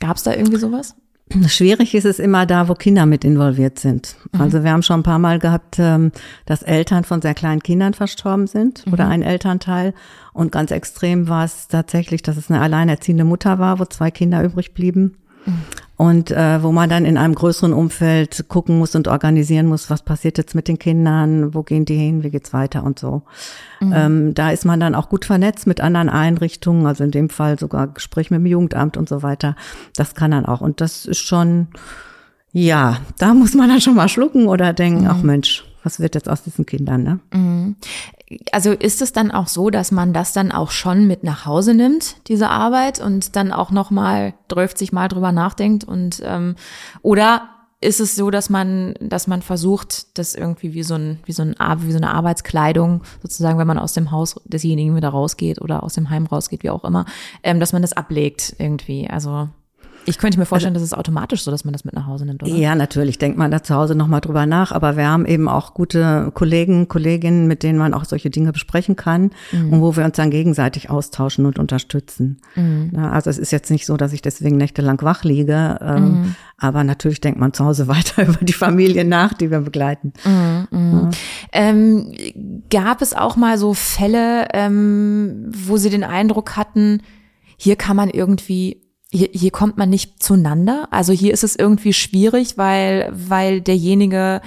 Gab 0.00 0.16
es 0.16 0.24
da 0.24 0.34
irgendwie 0.34 0.58
sowas? 0.58 0.96
Schwierig 1.48 1.94
ist 1.94 2.04
es 2.04 2.18
immer 2.18 2.46
da, 2.46 2.68
wo 2.68 2.74
Kinder 2.74 3.06
mit 3.06 3.24
involviert 3.24 3.78
sind. 3.78 4.16
Mhm. 4.32 4.40
Also 4.40 4.64
wir 4.64 4.72
haben 4.72 4.82
schon 4.82 5.00
ein 5.00 5.04
paar 5.04 5.18
Mal 5.18 5.38
gehabt, 5.38 5.76
ähm, 5.78 6.12
dass 6.46 6.62
Eltern 6.62 7.04
von 7.04 7.20
sehr 7.22 7.34
kleinen 7.34 7.62
Kindern 7.62 7.94
verstorben 7.94 8.46
sind 8.46 8.86
mhm. 8.86 8.92
oder 8.92 9.08
ein 9.08 9.22
Elternteil. 9.22 9.94
Und 10.32 10.52
ganz 10.52 10.70
extrem 10.70 11.28
war 11.28 11.44
es 11.44 11.68
tatsächlich, 11.68 12.22
dass 12.22 12.36
es 12.36 12.50
eine 12.50 12.60
alleinerziehende 12.60 13.24
Mutter 13.24 13.58
war, 13.58 13.78
wo 13.78 13.84
zwei 13.84 14.10
Kinder 14.10 14.42
übrig 14.42 14.74
blieben. 14.74 15.16
Mhm 15.48 15.88
und 15.98 16.30
äh, 16.30 16.62
wo 16.62 16.70
man 16.70 16.88
dann 16.88 17.04
in 17.04 17.18
einem 17.18 17.34
größeren 17.34 17.72
Umfeld 17.72 18.44
gucken 18.46 18.78
muss 18.78 18.94
und 18.94 19.08
organisieren 19.08 19.66
muss, 19.66 19.90
was 19.90 20.02
passiert 20.02 20.38
jetzt 20.38 20.54
mit 20.54 20.68
den 20.68 20.78
Kindern, 20.78 21.54
wo 21.54 21.64
gehen 21.64 21.84
die 21.84 21.96
hin, 21.96 22.22
wie 22.22 22.30
geht's 22.30 22.52
weiter 22.52 22.84
und 22.84 23.00
so. 23.00 23.22
Mhm. 23.80 23.92
Ähm, 23.94 24.34
da 24.34 24.52
ist 24.52 24.64
man 24.64 24.78
dann 24.78 24.94
auch 24.94 25.08
gut 25.08 25.24
vernetzt 25.24 25.66
mit 25.66 25.80
anderen 25.80 26.08
Einrichtungen, 26.08 26.86
also 26.86 27.02
in 27.02 27.10
dem 27.10 27.30
Fall 27.30 27.58
sogar 27.58 27.88
Gespräch 27.88 28.30
mit 28.30 28.38
dem 28.38 28.46
Jugendamt 28.46 28.96
und 28.96 29.08
so 29.08 29.24
weiter. 29.24 29.56
Das 29.96 30.14
kann 30.14 30.30
dann 30.30 30.46
auch 30.46 30.60
und 30.60 30.80
das 30.80 31.04
ist 31.04 31.18
schon, 31.18 31.66
ja, 32.52 32.98
da 33.18 33.34
muss 33.34 33.54
man 33.54 33.68
dann 33.68 33.80
schon 33.80 33.96
mal 33.96 34.08
schlucken 34.08 34.46
oder 34.46 34.72
denken, 34.72 35.02
mhm. 35.02 35.10
ach 35.10 35.22
Mensch, 35.24 35.64
was 35.82 36.00
wird 36.00 36.14
jetzt 36.14 36.28
aus 36.28 36.42
diesen 36.42 36.66
Kindern, 36.66 37.02
ne? 37.02 37.20
Mhm 37.32 37.76
also 38.52 38.72
ist 38.72 39.02
es 39.02 39.12
dann 39.12 39.30
auch 39.30 39.48
so, 39.48 39.70
dass 39.70 39.90
man 39.90 40.12
das 40.12 40.32
dann 40.32 40.52
auch 40.52 40.70
schon 40.70 41.06
mit 41.06 41.24
nach 41.24 41.46
Hause 41.46 41.74
nimmt, 41.74 42.16
diese 42.28 42.48
Arbeit, 42.48 43.00
und 43.00 43.36
dann 43.36 43.52
auch 43.52 43.70
noch 43.70 43.90
mal 43.90 44.34
30 44.48 44.92
Mal 44.92 45.08
drüber 45.08 45.32
nachdenkt 45.32 45.84
und 45.84 46.22
ähm, 46.24 46.56
oder 47.02 47.48
ist 47.80 48.00
es 48.00 48.16
so, 48.16 48.30
dass 48.30 48.50
man, 48.50 48.94
dass 49.00 49.28
man 49.28 49.40
versucht, 49.40 50.18
das 50.18 50.34
irgendwie 50.34 50.74
wie 50.74 50.82
so 50.82 50.94
ein, 50.94 51.20
wie 51.26 51.32
so 51.32 51.42
ein, 51.42 51.54
wie 51.78 51.92
so 51.92 51.98
eine 51.98 52.10
Arbeitskleidung 52.10 53.04
sozusagen, 53.22 53.56
wenn 53.56 53.68
man 53.68 53.78
aus 53.78 53.92
dem 53.92 54.10
Haus 54.10 54.40
desjenigen 54.46 54.96
wieder 54.96 55.10
rausgeht 55.10 55.60
oder 55.60 55.84
aus 55.84 55.94
dem 55.94 56.10
Heim 56.10 56.26
rausgeht, 56.26 56.64
wie 56.64 56.70
auch 56.70 56.82
immer, 56.82 57.04
ähm, 57.44 57.60
dass 57.60 57.72
man 57.72 57.82
das 57.82 57.92
ablegt 57.92 58.56
irgendwie. 58.58 59.08
Also 59.08 59.48
ich 60.08 60.18
könnte 60.18 60.38
mir 60.38 60.46
vorstellen, 60.46 60.74
also, 60.74 60.84
das 60.84 60.92
ist 60.92 60.98
automatisch 60.98 61.42
so, 61.42 61.50
dass 61.50 61.64
man 61.64 61.72
das 61.72 61.84
mit 61.84 61.94
nach 61.94 62.06
Hause 62.06 62.24
nimmt, 62.24 62.42
oder? 62.42 62.52
Ja, 62.52 62.74
natürlich 62.74 63.18
denkt 63.18 63.38
man 63.38 63.50
da 63.50 63.62
zu 63.62 63.74
Hause 63.74 63.94
nochmal 63.94 64.20
drüber 64.20 64.46
nach, 64.46 64.72
aber 64.72 64.96
wir 64.96 65.08
haben 65.08 65.26
eben 65.26 65.48
auch 65.48 65.74
gute 65.74 66.30
Kollegen, 66.34 66.88
Kolleginnen, 66.88 67.46
mit 67.46 67.62
denen 67.62 67.78
man 67.78 67.94
auch 67.94 68.04
solche 68.04 68.30
Dinge 68.30 68.52
besprechen 68.52 68.96
kann 68.96 69.30
mhm. 69.52 69.72
und 69.72 69.80
wo 69.80 69.96
wir 69.96 70.04
uns 70.04 70.16
dann 70.16 70.30
gegenseitig 70.30 70.90
austauschen 70.90 71.46
und 71.46 71.58
unterstützen. 71.58 72.38
Mhm. 72.54 72.92
also 72.96 73.30
es 73.30 73.38
ist 73.38 73.50
jetzt 73.50 73.70
nicht 73.70 73.86
so, 73.86 73.96
dass 73.96 74.12
ich 74.12 74.22
deswegen 74.22 74.56
nächtelang 74.56 75.00
wach 75.02 75.24
liege, 75.24 75.78
ähm, 75.80 76.02
mhm. 76.02 76.34
aber 76.56 76.84
natürlich 76.84 77.20
denkt 77.20 77.38
man 77.38 77.52
zu 77.52 77.64
Hause 77.64 77.88
weiter 77.88 78.26
über 78.26 78.44
die 78.44 78.52
Familie 78.52 79.04
nach, 79.04 79.34
die 79.34 79.50
wir 79.50 79.60
begleiten. 79.60 80.12
Mhm, 80.24 80.68
mhm. 80.70 80.92
Ja. 80.92 81.10
Ähm, 81.52 82.12
gab 82.70 83.02
es 83.02 83.14
auch 83.14 83.36
mal 83.36 83.58
so 83.58 83.74
Fälle, 83.74 84.48
ähm, 84.54 85.50
wo 85.50 85.76
Sie 85.76 85.90
den 85.90 86.04
Eindruck 86.04 86.56
hatten, 86.56 87.02
hier 87.56 87.76
kann 87.76 87.96
man 87.96 88.08
irgendwie 88.08 88.80
hier, 89.10 89.28
hier 89.32 89.50
kommt 89.50 89.78
man 89.78 89.90
nicht 89.90 90.22
zueinander. 90.22 90.88
Also 90.90 91.12
hier 91.12 91.32
ist 91.32 91.44
es 91.44 91.56
irgendwie 91.56 91.92
schwierig, 91.92 92.58
weil, 92.58 93.10
weil 93.12 93.60
derjenige, 93.60 94.40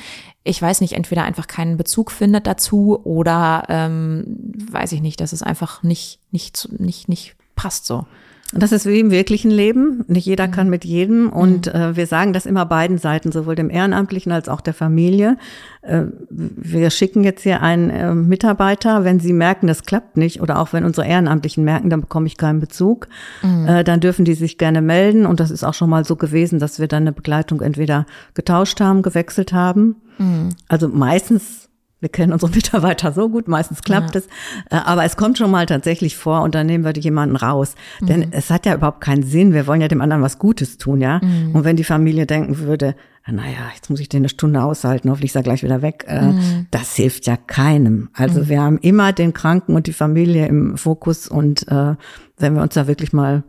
ich 0.44 0.62
weiß 0.62 0.82
nicht, 0.82 0.94
entweder 0.94 1.24
einfach 1.24 1.48
keinen 1.48 1.78
Bezug 1.78 2.12
findet 2.12 2.48
dazu 2.48 3.00
oder 3.04 3.66
ähm, 3.70 4.38
weiß 4.72 4.92
ich 4.92 5.02
nicht, 5.02 5.20
dass 5.20 5.34
es 5.34 5.44
einfach 5.44 5.84
nicht, 5.84 6.20
nicht, 6.32 6.70
nicht, 6.80 7.10
nicht 7.10 7.36
passt 7.56 7.86
so. 7.86 8.06
Das 8.54 8.74
ist 8.74 8.86
wie 8.86 9.00
im 9.00 9.12
wirklichen 9.12 9.50
Leben. 9.50 10.04
Nicht 10.08 10.26
jeder 10.26 10.48
kann 10.48 10.70
mit 10.70 10.84
jedem. 10.84 11.30
Und 11.30 11.68
mhm. 11.68 11.80
äh, 11.80 11.96
wir 11.96 12.06
sagen 12.06 12.34
das 12.34 12.46
immer 12.46 12.66
beiden 12.66 12.98
Seiten, 12.98 13.32
sowohl 13.32 13.56
dem 13.56 13.70
Ehrenamtlichen 13.70 14.32
als 14.32 14.50
auch 14.50 14.60
der 14.60 14.74
Familie. 14.74 15.38
Äh, 15.82 16.04
wir 16.30 16.90
schicken 16.90 17.24
jetzt 17.24 17.44
hier 17.44 17.62
einen 17.62 17.90
äh, 17.90 18.14
Mitarbeiter, 18.14 19.06
wenn 19.06 19.20
sie 19.20 19.32
merken, 19.34 19.68
das 19.68 19.84
klappt 19.84 20.18
nicht, 20.18 20.42
oder 20.42 20.60
auch 20.60 20.74
wenn 20.74 20.84
unsere 20.84 21.08
Ehrenamtlichen 21.08 21.64
merken, 21.64 21.90
dann 21.90 22.02
bekomme 22.02 22.28
ich 22.28 22.38
keinen 22.38 22.60
Bezug, 22.60 23.08
mhm. 23.42 23.68
äh, 23.68 23.84
dann 23.84 24.02
dürfen 24.02 24.26
die 24.26 24.34
sich 24.34 24.58
gerne 24.58 24.82
melden. 24.82 25.26
Und 25.26 25.40
das 25.40 25.50
ist 25.50 25.64
auch 25.64 25.74
schon 25.74 25.90
mal 25.90 26.04
so 26.04 26.18
gewesen, 26.18 26.60
dass 26.60 26.80
wir 26.80 26.88
dann 26.88 27.04
eine 27.04 27.14
Begleitung 27.14 27.62
entweder 27.62 28.06
getauscht 28.34 28.82
haben, 28.82 29.02
gewechselt 29.02 29.54
haben. 29.54 29.96
Mhm. 30.18 30.50
Also 30.68 30.90
meistens 30.90 31.70
wir 32.02 32.10
kennen 32.10 32.34
unsere 32.34 32.52
Mitarbeiter 32.56 33.14
so 33.14 33.30
gut, 33.30 33.48
meistens 33.48 33.82
klappt 33.82 34.16
ja. 34.16 34.20
es. 34.22 34.26
Äh, 34.70 34.84
aber 34.84 35.06
es 35.06 35.16
kommt 35.16 35.38
schon 35.38 35.50
mal 35.50 35.66
tatsächlich 35.66 36.18
vor 36.18 36.42
und 36.42 36.54
dann 36.54 36.68
nehmen 36.68 36.84
wir 36.84 36.92
jemanden 36.94 37.38
raus. 37.38 37.76
Mhm. 38.02 38.06
Denn 38.08 38.28
es 38.32 38.50
hat 38.50 38.66
ja 38.66 38.76
überhaupt 38.76 39.02
keinen 39.02 39.24
Sinn. 39.24 39.54
Wir 39.54 39.68
wollen 39.68 39.82
ja 39.82 39.88
dem 39.88 40.02
anderen 40.02 40.22
was 40.22 40.40
Gutes 40.40 40.78
tun, 40.78 41.00
ja. 41.00 41.22
Mhm. 41.24 41.56
Und 41.56 41.64
wenn 41.64 41.78
die 41.78 41.86
Familie 41.86 42.26
denken 42.26 42.60
würde, 42.60 42.96
naja, 43.28 43.70
jetzt 43.76 43.90
muss 43.90 44.00
ich 44.00 44.10
den 44.10 44.22
eine 44.22 44.30
Stunde 44.30 44.64
aushalten, 44.64 45.10
hoffentlich 45.10 45.32
ist 45.32 45.36
er 45.36 45.44
gleich 45.44 45.64
wieder 45.64 45.82
weg. 45.82 46.06
Äh, 46.08 46.24
mhm. 46.24 46.68
Das 46.72 46.96
hilft 46.96 47.28
ja 47.28 47.38
keinem. 47.38 48.10
Also 48.14 48.42
mhm. 48.42 48.50
wir 48.50 48.62
haben 48.62 48.78
immer 48.80 49.14
den 49.14 49.34
Kranken 49.34 49.76
und 49.76 49.88
die 49.88 49.94
Familie 49.94 50.48
im 50.48 50.76
Fokus 50.78 51.28
und 51.28 51.68
äh, 51.68 51.96
wenn 52.38 52.56
wir 52.56 52.64
uns 52.64 52.74
da 52.74 52.88
wirklich 52.88 53.14
mal 53.14 53.44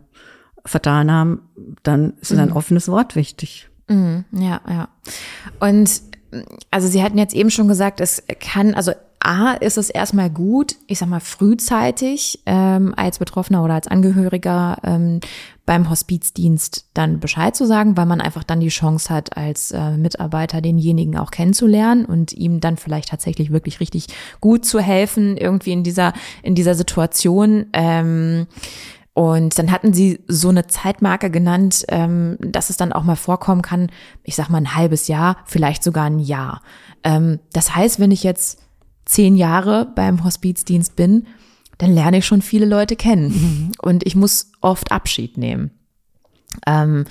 vertan 0.65 1.11
haben, 1.11 1.41
dann 1.81 2.13
ist 2.21 2.31
ein 2.31 2.49
mhm. 2.49 2.55
offenes 2.55 2.87
Wort 2.87 3.15
wichtig. 3.15 3.69
Mhm. 3.89 4.25
Ja, 4.31 4.61
ja. 4.69 4.89
Und 5.59 6.12
also 6.71 6.87
Sie 6.87 7.03
hatten 7.03 7.17
jetzt 7.17 7.33
eben 7.33 7.49
schon 7.49 7.67
gesagt, 7.67 7.99
es 8.01 8.23
kann, 8.39 8.73
also 8.73 8.91
A, 9.23 9.53
ist 9.53 9.77
es 9.77 9.89
erstmal 9.89 10.29
gut, 10.29 10.75
ich 10.87 10.99
sag 10.99 11.07
mal 11.07 11.21
frühzeitig 11.21 12.41
ähm, 12.45 12.93
als 12.97 13.19
Betroffener 13.19 13.63
oder 13.63 13.75
als 13.75 13.87
Angehöriger 13.87 14.77
ähm, 14.83 15.21
beim 15.65 15.89
Hospizdienst 15.89 16.87
dann 16.93 17.21
Bescheid 17.21 17.55
zu 17.55 17.65
sagen, 17.65 17.95
weil 17.95 18.05
man 18.05 18.19
einfach 18.19 18.43
dann 18.43 18.59
die 18.59 18.67
Chance 18.67 19.13
hat, 19.13 19.37
als 19.37 19.71
äh, 19.71 19.91
Mitarbeiter 19.91 20.59
denjenigen 20.59 21.17
auch 21.17 21.31
kennenzulernen 21.31 22.03
und 22.03 22.33
ihm 22.33 22.59
dann 22.59 22.75
vielleicht 22.75 23.09
tatsächlich 23.09 23.49
wirklich 23.49 23.79
richtig 23.79 24.07
gut 24.41 24.65
zu 24.65 24.81
helfen, 24.81 25.37
irgendwie 25.37 25.71
in 25.71 25.83
dieser, 25.83 26.11
in 26.41 26.53
dieser 26.53 26.75
Situation. 26.75 27.67
Ähm, 27.71 28.47
und 29.13 29.57
dann 29.59 29.71
hatten 29.71 29.93
sie 29.93 30.19
so 30.27 30.49
eine 30.49 30.67
Zeitmarke 30.67 31.29
genannt, 31.29 31.85
ähm, 31.89 32.37
dass 32.39 32.69
es 32.69 32.77
dann 32.77 32.93
auch 32.93 33.03
mal 33.03 33.15
vorkommen 33.15 33.61
kann, 33.61 33.91
ich 34.23 34.35
sag 34.35 34.49
mal 34.49 34.57
ein 34.57 34.75
halbes 34.75 35.07
Jahr, 35.07 35.37
vielleicht 35.45 35.83
sogar 35.83 36.05
ein 36.05 36.19
Jahr. 36.19 36.61
Ähm, 37.03 37.39
das 37.53 37.75
heißt, 37.75 37.99
wenn 37.99 38.11
ich 38.11 38.23
jetzt 38.23 38.59
zehn 39.05 39.35
Jahre 39.35 39.91
beim 39.95 40.23
Hospizdienst 40.23 40.95
bin, 40.95 41.27
dann 41.77 41.93
lerne 41.93 42.17
ich 42.17 42.25
schon 42.25 42.41
viele 42.41 42.65
Leute 42.65 42.95
kennen. 42.95 43.27
Mhm. 43.27 43.71
Und 43.81 44.05
ich 44.05 44.15
muss 44.15 44.51
oft 44.61 44.91
Abschied 44.91 45.37
nehmen. 45.37 45.71
Ähm, 46.65 47.05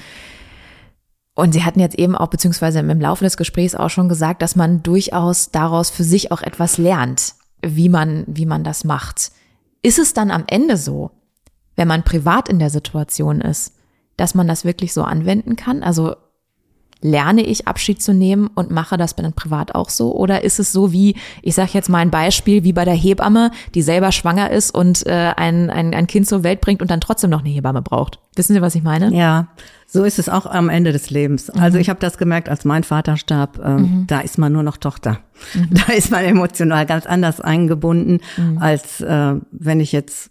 Und 1.35 1.53
Sie 1.53 1.65
hatten 1.65 1.81
jetzt 1.81 1.99
eben 1.99 2.15
auch, 2.15 2.29
beziehungsweise 2.29 2.81
im 2.81 3.01
Laufe 3.01 3.25
des 3.25 3.37
Gesprächs 3.37 3.75
auch 3.75 3.91
schon 3.91 4.09
gesagt, 4.09 4.43
dass 4.43 4.55
man 4.55 4.83
durchaus 4.83 5.51
daraus 5.51 5.91
für 5.91 6.05
sich 6.05 6.31
auch 6.31 6.43
etwas 6.43 6.79
lernt, 6.79 7.35
wie 7.65 7.89
man, 7.89 8.25
wie 8.27 8.47
man 8.47 8.65
das 8.65 8.85
macht. 8.85 9.33
Ist 9.83 9.99
es 9.99 10.15
dann 10.15 10.31
am 10.31 10.45
Ende 10.47 10.77
so, 10.77 11.11
wenn 11.77 11.89
man 11.89 12.03
privat 12.03 12.49
in 12.49 12.59
der 12.59 12.71
Situation 12.71 13.41
ist, 13.41 13.75
dass 14.17 14.35
man 14.35 14.47
das 14.47 14.65
wirklich 14.65 14.93
so 14.93 15.03
anwenden 15.03 15.57
kann? 15.57 15.83
Also 15.83 16.15
lerne 17.03 17.43
ich 17.43 17.67
Abschied 17.67 18.01
zu 18.01 18.15
nehmen 18.15 18.49
und 18.55 18.71
mache 18.71 18.97
das 18.97 19.17
dann 19.17 19.33
privat 19.33 19.75
auch 19.75 19.91
so? 19.91 20.15
Oder 20.15 20.45
ist 20.45 20.61
es 20.61 20.73
so 20.73 20.93
wie, 20.93 21.17
ich 21.43 21.55
sage 21.55 21.71
jetzt 21.75 21.89
mal 21.89 21.99
ein 21.99 22.11
Beispiel, 22.11 22.63
wie 22.63 22.73
bei 22.73 22.85
der 22.85 22.95
Hebamme, 22.95 23.51
die 23.75 23.83
selber 23.83 24.13
schwanger 24.13 24.51
ist 24.51 24.73
und 24.73 25.05
äh, 25.07 25.33
ein, 25.37 25.69
ein, 25.69 25.95
ein 25.95 26.07
Kind 26.07 26.29
zur 26.29 26.45
Welt 26.45 26.61
bringt 26.61 26.81
und 26.81 26.91
dann 26.91 27.01
trotzdem 27.01 27.31
noch 27.31 27.41
eine 27.41 27.51
Hebamme 27.51 27.83
braucht? 27.83 28.21
Wissen 28.37 28.55
Sie, 28.55 28.63
was 28.63 28.75
ich 28.75 28.83
meine? 28.83 29.13
Ja, 29.13 29.49
so 29.87 30.05
ist 30.05 30.19
es 30.19 30.29
auch 30.29 30.47
am 30.47 30.69
Ende 30.69 30.93
des 30.93 31.11
Lebens. 31.11 31.51
Also 31.51 31.77
ich 31.79 31.91
habe 31.91 32.01
das 32.01 32.17
gemerkt, 32.17 32.49
als 32.49 32.65
mein 32.65 32.85
Vater 32.85 33.17
starb, 33.17 33.59
äh, 33.63 33.69
mhm. 33.69 34.07
da 34.07 34.21
ist 34.21 34.39
man 34.39 34.53
nur 34.53 34.63
noch 34.63 34.77
Tochter. 34.77 35.19
Mhm. 35.55 35.71
Da 35.87 35.93
ist 35.93 36.11
man 36.13 36.25
emotional 36.25 36.87
ganz 36.87 37.05
anders 37.05 37.41
eingebunden, 37.41 38.21
mhm. 38.37 38.59
als 38.59 39.01
äh, 39.01 39.35
wenn 39.51 39.81
ich 39.81 39.91
jetzt 39.91 40.31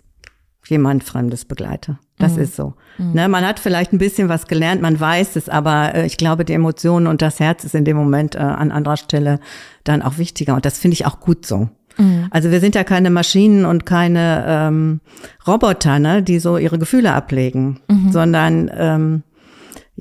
jemand 0.67 1.03
Fremdes 1.03 1.45
begleite. 1.45 1.97
Das 2.17 2.35
mhm. 2.35 2.43
ist 2.43 2.55
so. 2.55 2.73
Mhm. 2.97 3.13
Ne, 3.13 3.27
man 3.29 3.45
hat 3.45 3.59
vielleicht 3.59 3.93
ein 3.93 3.97
bisschen 3.97 4.29
was 4.29 4.47
gelernt, 4.47 4.81
man 4.81 4.99
weiß 4.99 5.35
es, 5.35 5.49
aber 5.49 5.95
äh, 5.95 6.05
ich 6.05 6.17
glaube, 6.17 6.45
die 6.45 6.53
Emotionen 6.53 7.07
und 7.07 7.21
das 7.21 7.39
Herz 7.39 7.63
ist 7.63 7.75
in 7.75 7.85
dem 7.85 7.97
Moment 7.97 8.35
äh, 8.35 8.39
an 8.39 8.71
anderer 8.71 8.97
Stelle 8.97 9.39
dann 9.83 10.01
auch 10.01 10.17
wichtiger. 10.17 10.55
Und 10.55 10.65
das 10.65 10.77
finde 10.77 10.93
ich 10.93 11.05
auch 11.05 11.19
gut 11.19 11.45
so. 11.45 11.69
Mhm. 11.97 12.27
Also 12.31 12.51
wir 12.51 12.59
sind 12.59 12.75
ja 12.75 12.83
keine 12.83 13.09
Maschinen 13.09 13.65
und 13.65 13.85
keine 13.85 14.45
ähm, 14.47 15.01
Roboter, 15.47 15.99
ne, 15.99 16.23
die 16.23 16.39
so 16.39 16.57
ihre 16.57 16.79
Gefühle 16.79 17.13
ablegen, 17.13 17.79
mhm. 17.89 18.11
sondern 18.11 18.71
ähm, 18.73 19.23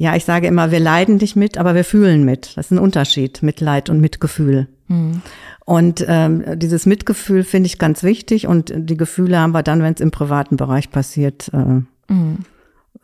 ja, 0.01 0.17
ich 0.17 0.25
sage 0.25 0.47
immer, 0.47 0.71
wir 0.71 0.81
leiden 0.81 1.17
nicht 1.17 1.37
mit, 1.37 1.59
aber 1.59 1.75
wir 1.75 1.85
fühlen 1.85 2.25
mit. 2.25 2.57
Das 2.57 2.67
ist 2.67 2.71
ein 2.71 2.79
Unterschied, 2.79 3.43
Mitleid 3.43 3.91
und 3.91 4.01
Mitgefühl. 4.01 4.67
Mhm. 4.89 5.21
Und 5.67 6.03
ähm, 6.09 6.43
dieses 6.59 6.87
Mitgefühl 6.87 7.45
finde 7.45 7.67
ich 7.67 7.79
ganz 7.79 8.03
wichtig 8.03 8.47
und 8.47 8.73
die 8.75 8.97
Gefühle 8.97 9.39
haben 9.39 9.53
wir 9.53 9.63
dann, 9.63 9.83
wenn 9.83 9.93
es 9.93 10.01
im 10.01 10.11
privaten 10.11 10.57
Bereich 10.57 10.91
passiert, 10.91 11.51
äh, 11.53 12.13
mhm 12.13 12.39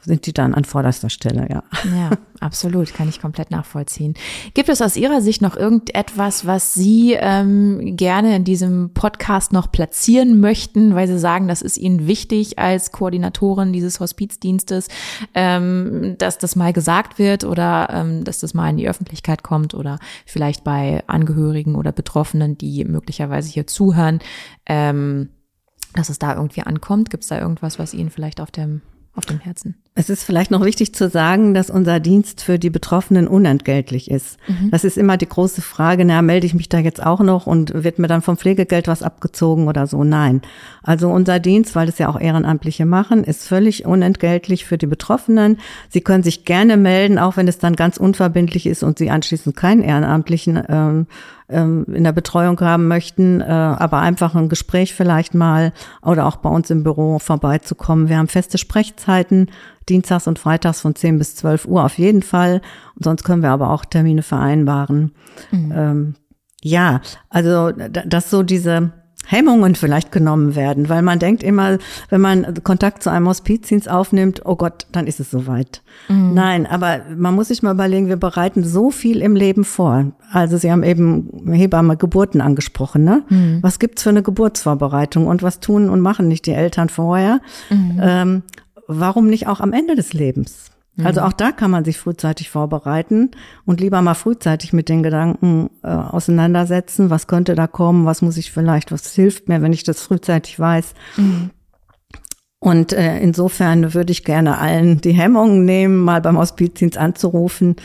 sind 0.02 0.26
die 0.26 0.34
dann 0.34 0.54
an 0.54 0.64
vorderster 0.64 1.08
Stelle, 1.08 1.48
ja. 1.48 1.62
Ja, 1.96 2.10
absolut, 2.40 2.92
kann 2.92 3.08
ich 3.08 3.20
komplett 3.20 3.50
nachvollziehen. 3.50 4.14
Gibt 4.52 4.68
es 4.68 4.82
aus 4.82 4.96
Ihrer 4.96 5.22
Sicht 5.22 5.40
noch 5.40 5.56
irgendetwas, 5.56 6.46
was 6.46 6.74
Sie 6.74 7.14
ähm, 7.18 7.96
gerne 7.96 8.36
in 8.36 8.44
diesem 8.44 8.92
Podcast 8.92 9.54
noch 9.54 9.72
platzieren 9.72 10.38
möchten, 10.38 10.94
weil 10.94 11.08
Sie 11.08 11.18
sagen, 11.18 11.48
das 11.48 11.62
ist 11.62 11.78
Ihnen 11.78 12.06
wichtig 12.06 12.58
als 12.58 12.92
Koordinatorin 12.92 13.72
dieses 13.72 13.98
Hospizdienstes, 13.98 14.88
ähm, 15.34 16.16
dass 16.18 16.36
das 16.36 16.56
mal 16.56 16.74
gesagt 16.74 17.18
wird 17.18 17.44
oder 17.44 17.88
ähm, 17.90 18.22
dass 18.24 18.40
das 18.40 18.52
mal 18.52 18.68
in 18.68 18.76
die 18.76 18.88
Öffentlichkeit 18.88 19.42
kommt 19.42 19.72
oder 19.72 19.98
vielleicht 20.26 20.62
bei 20.62 21.02
Angehörigen 21.06 21.74
oder 21.74 21.92
Betroffenen, 21.92 22.58
die 22.58 22.84
möglicherweise 22.84 23.50
hier 23.50 23.66
zuhören, 23.66 24.18
ähm, 24.66 25.30
dass 25.94 26.10
es 26.10 26.18
da 26.18 26.34
irgendwie 26.34 26.62
ankommt? 26.62 27.08
Gibt 27.08 27.22
es 27.22 27.30
da 27.30 27.40
irgendwas, 27.40 27.78
was 27.78 27.94
Ihnen 27.94 28.10
vielleicht 28.10 28.42
auf 28.42 28.50
dem 28.50 28.82
auf 29.16 29.26
dem 29.26 29.40
Herzen. 29.40 29.76
Es 29.98 30.10
ist 30.10 30.24
vielleicht 30.24 30.50
noch 30.50 30.62
wichtig 30.62 30.94
zu 30.94 31.08
sagen, 31.08 31.54
dass 31.54 31.70
unser 31.70 32.00
Dienst 32.00 32.42
für 32.42 32.58
die 32.58 32.68
Betroffenen 32.68 33.26
unentgeltlich 33.26 34.10
ist. 34.10 34.36
Mhm. 34.46 34.70
Das 34.70 34.84
ist 34.84 34.98
immer 34.98 35.16
die 35.16 35.28
große 35.28 35.62
Frage, 35.62 36.04
na, 36.04 36.20
melde 36.20 36.46
ich 36.46 36.52
mich 36.52 36.68
da 36.68 36.78
jetzt 36.78 37.04
auch 37.04 37.20
noch 37.20 37.46
und 37.46 37.72
wird 37.82 37.98
mir 37.98 38.06
dann 38.06 38.20
vom 38.20 38.36
Pflegegeld 38.36 38.88
was 38.88 39.02
abgezogen 39.02 39.68
oder 39.68 39.86
so? 39.86 40.04
Nein. 40.04 40.42
Also 40.82 41.08
unser 41.08 41.40
Dienst, 41.40 41.74
weil 41.74 41.88
es 41.88 41.96
ja 41.96 42.10
auch 42.10 42.20
Ehrenamtliche 42.20 42.84
machen, 42.84 43.24
ist 43.24 43.48
völlig 43.48 43.86
unentgeltlich 43.86 44.66
für 44.66 44.76
die 44.76 44.86
Betroffenen. 44.86 45.58
Sie 45.88 46.02
können 46.02 46.22
sich 46.22 46.44
gerne 46.44 46.76
melden, 46.76 47.18
auch 47.18 47.38
wenn 47.38 47.48
es 47.48 47.58
dann 47.58 47.74
ganz 47.74 47.96
unverbindlich 47.96 48.66
ist 48.66 48.82
und 48.82 48.98
Sie 48.98 49.08
anschließend 49.08 49.56
keinen 49.56 49.82
Ehrenamtlichen 49.82 50.62
ähm, 50.68 51.06
ähm, 51.48 51.86
in 51.92 52.04
der 52.04 52.12
Betreuung 52.12 52.60
haben 52.60 52.88
möchten, 52.88 53.40
äh, 53.40 53.44
aber 53.44 53.98
einfach 53.98 54.34
ein 54.34 54.48
Gespräch 54.48 54.94
vielleicht 54.94 55.34
mal 55.34 55.72
oder 56.02 56.26
auch 56.26 56.36
bei 56.36 56.50
uns 56.50 56.70
im 56.70 56.82
Büro 56.82 57.18
vorbeizukommen. 57.18 58.08
Wir 58.08 58.18
haben 58.18 58.28
feste 58.28 58.58
Sprechzeiten, 58.58 59.48
dienstags 59.88 60.26
und 60.26 60.38
freitags 60.38 60.80
von 60.80 60.94
10 60.94 61.18
bis 61.18 61.36
12 61.36 61.66
Uhr 61.66 61.84
auf 61.84 61.98
jeden 61.98 62.22
Fall. 62.22 62.60
Und 62.94 63.04
sonst 63.04 63.24
können 63.24 63.42
wir 63.42 63.50
aber 63.50 63.70
auch 63.70 63.84
Termine 63.84 64.22
vereinbaren. 64.22 65.12
Mhm. 65.50 65.72
Ähm, 65.74 66.14
ja, 66.62 67.00
also 67.30 67.70
dass 67.70 68.30
so 68.30 68.42
diese 68.42 68.92
Hemmungen 69.26 69.74
vielleicht 69.74 70.12
genommen 70.12 70.54
werden, 70.54 70.88
weil 70.88 71.02
man 71.02 71.18
denkt 71.18 71.42
immer, 71.42 71.78
wenn 72.10 72.20
man 72.20 72.62
Kontakt 72.62 73.02
zu 73.02 73.10
einem 73.10 73.26
Hospizdienst 73.26 73.90
aufnimmt, 73.90 74.42
oh 74.44 74.54
Gott, 74.54 74.86
dann 74.92 75.06
ist 75.06 75.18
es 75.18 75.30
soweit. 75.30 75.82
Mhm. 76.08 76.34
Nein, 76.34 76.66
aber 76.66 77.00
man 77.16 77.34
muss 77.34 77.48
sich 77.48 77.62
mal 77.62 77.74
überlegen, 77.74 78.08
wir 78.08 78.16
bereiten 78.16 78.62
so 78.62 78.90
viel 78.90 79.20
im 79.20 79.34
Leben 79.34 79.64
vor. 79.64 80.12
Also 80.30 80.56
Sie 80.56 80.70
haben 80.70 80.84
eben 80.84 81.52
Hebamme 81.52 81.96
Geburten 81.96 82.40
angesprochen, 82.40 83.02
ne? 83.02 83.24
Mhm. 83.28 83.58
Was 83.62 83.80
gibt's 83.80 84.04
für 84.04 84.10
eine 84.10 84.22
Geburtsvorbereitung 84.22 85.26
und 85.26 85.42
was 85.42 85.58
tun 85.58 85.90
und 85.90 86.00
machen 86.00 86.28
nicht 86.28 86.46
die 86.46 86.52
Eltern 86.52 86.88
vorher? 86.88 87.40
Mhm. 87.68 88.00
Ähm, 88.00 88.42
warum 88.86 89.28
nicht 89.28 89.46
auch 89.46 89.60
am 89.60 89.72
Ende 89.72 89.94
des 89.94 90.12
Lebens? 90.12 90.70
Also 91.04 91.20
mhm. 91.20 91.26
auch 91.26 91.32
da 91.34 91.52
kann 91.52 91.70
man 91.70 91.84
sich 91.84 91.98
frühzeitig 91.98 92.48
vorbereiten 92.48 93.30
und 93.66 93.80
lieber 93.80 94.00
mal 94.00 94.14
frühzeitig 94.14 94.72
mit 94.72 94.88
den 94.88 95.02
Gedanken 95.02 95.68
äh, 95.82 95.88
auseinandersetzen, 95.88 97.10
was 97.10 97.26
könnte 97.26 97.54
da 97.54 97.66
kommen, 97.66 98.06
was 98.06 98.22
muss 98.22 98.38
ich 98.38 98.50
vielleicht, 98.50 98.92
was 98.92 99.12
hilft 99.14 99.48
mir, 99.48 99.60
wenn 99.60 99.74
ich 99.74 99.82
das 99.82 100.00
frühzeitig 100.00 100.58
weiß. 100.58 100.94
Mhm. 101.18 101.50
Und 102.58 102.94
äh, 102.94 103.20
insofern 103.20 103.92
würde 103.92 104.10
ich 104.10 104.24
gerne 104.24 104.58
allen 104.58 105.00
die 105.02 105.12
Hemmungen 105.12 105.66
nehmen, 105.66 105.98
mal 105.98 106.22
beim 106.22 106.38
Hospizdienst 106.38 106.96
anzurufen. 106.96 107.76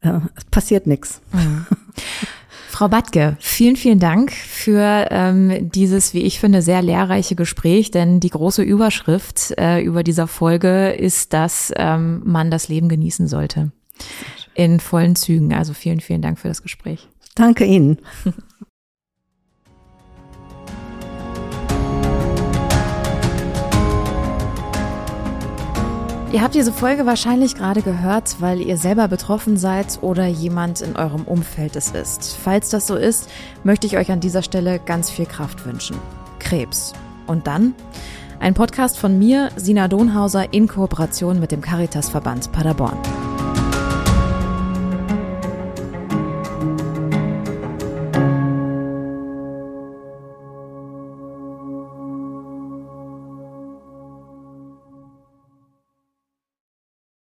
Äh, 0.00 0.20
es 0.36 0.44
passiert 0.44 0.86
nichts. 0.86 1.20
Mhm. 1.32 1.66
Frau 2.80 2.88
Batke, 2.88 3.36
vielen, 3.40 3.76
vielen 3.76 3.98
Dank 3.98 4.32
für 4.32 5.08
ähm, 5.10 5.70
dieses, 5.70 6.14
wie 6.14 6.22
ich 6.22 6.40
finde, 6.40 6.62
sehr 6.62 6.80
lehrreiche 6.80 7.34
Gespräch, 7.34 7.90
denn 7.90 8.20
die 8.20 8.30
große 8.30 8.62
Überschrift 8.62 9.52
äh, 9.58 9.82
über 9.82 10.02
dieser 10.02 10.26
Folge 10.26 10.88
ist, 10.88 11.34
dass 11.34 11.74
ähm, 11.76 12.22
man 12.24 12.50
das 12.50 12.68
Leben 12.68 12.88
genießen 12.88 13.28
sollte. 13.28 13.70
In 14.54 14.80
vollen 14.80 15.14
Zügen. 15.14 15.52
Also 15.52 15.74
vielen, 15.74 16.00
vielen 16.00 16.22
Dank 16.22 16.38
für 16.38 16.48
das 16.48 16.62
Gespräch. 16.62 17.06
Danke 17.34 17.66
Ihnen. 17.66 17.98
Ihr 26.32 26.42
habt 26.42 26.54
diese 26.54 26.72
Folge 26.72 27.06
wahrscheinlich 27.06 27.56
gerade 27.56 27.82
gehört, 27.82 28.36
weil 28.40 28.60
ihr 28.60 28.76
selber 28.76 29.08
betroffen 29.08 29.56
seid 29.56 29.98
oder 30.00 30.26
jemand 30.26 30.80
in 30.80 30.94
eurem 30.94 31.24
Umfeld 31.24 31.74
es 31.74 31.90
ist. 31.90 32.36
Falls 32.36 32.70
das 32.70 32.86
so 32.86 32.94
ist, 32.94 33.28
möchte 33.64 33.88
ich 33.88 33.96
euch 33.96 34.12
an 34.12 34.20
dieser 34.20 34.42
Stelle 34.42 34.78
ganz 34.78 35.10
viel 35.10 35.26
Kraft 35.26 35.66
wünschen. 35.66 35.96
Krebs. 36.38 36.92
Und 37.26 37.48
dann? 37.48 37.74
Ein 38.38 38.54
Podcast 38.54 38.96
von 38.96 39.18
mir, 39.18 39.50
Sina 39.56 39.88
Donhauser, 39.88 40.52
in 40.52 40.68
Kooperation 40.68 41.40
mit 41.40 41.50
dem 41.50 41.62
Caritas-Verband 41.62 42.52
Paderborn. 42.52 42.96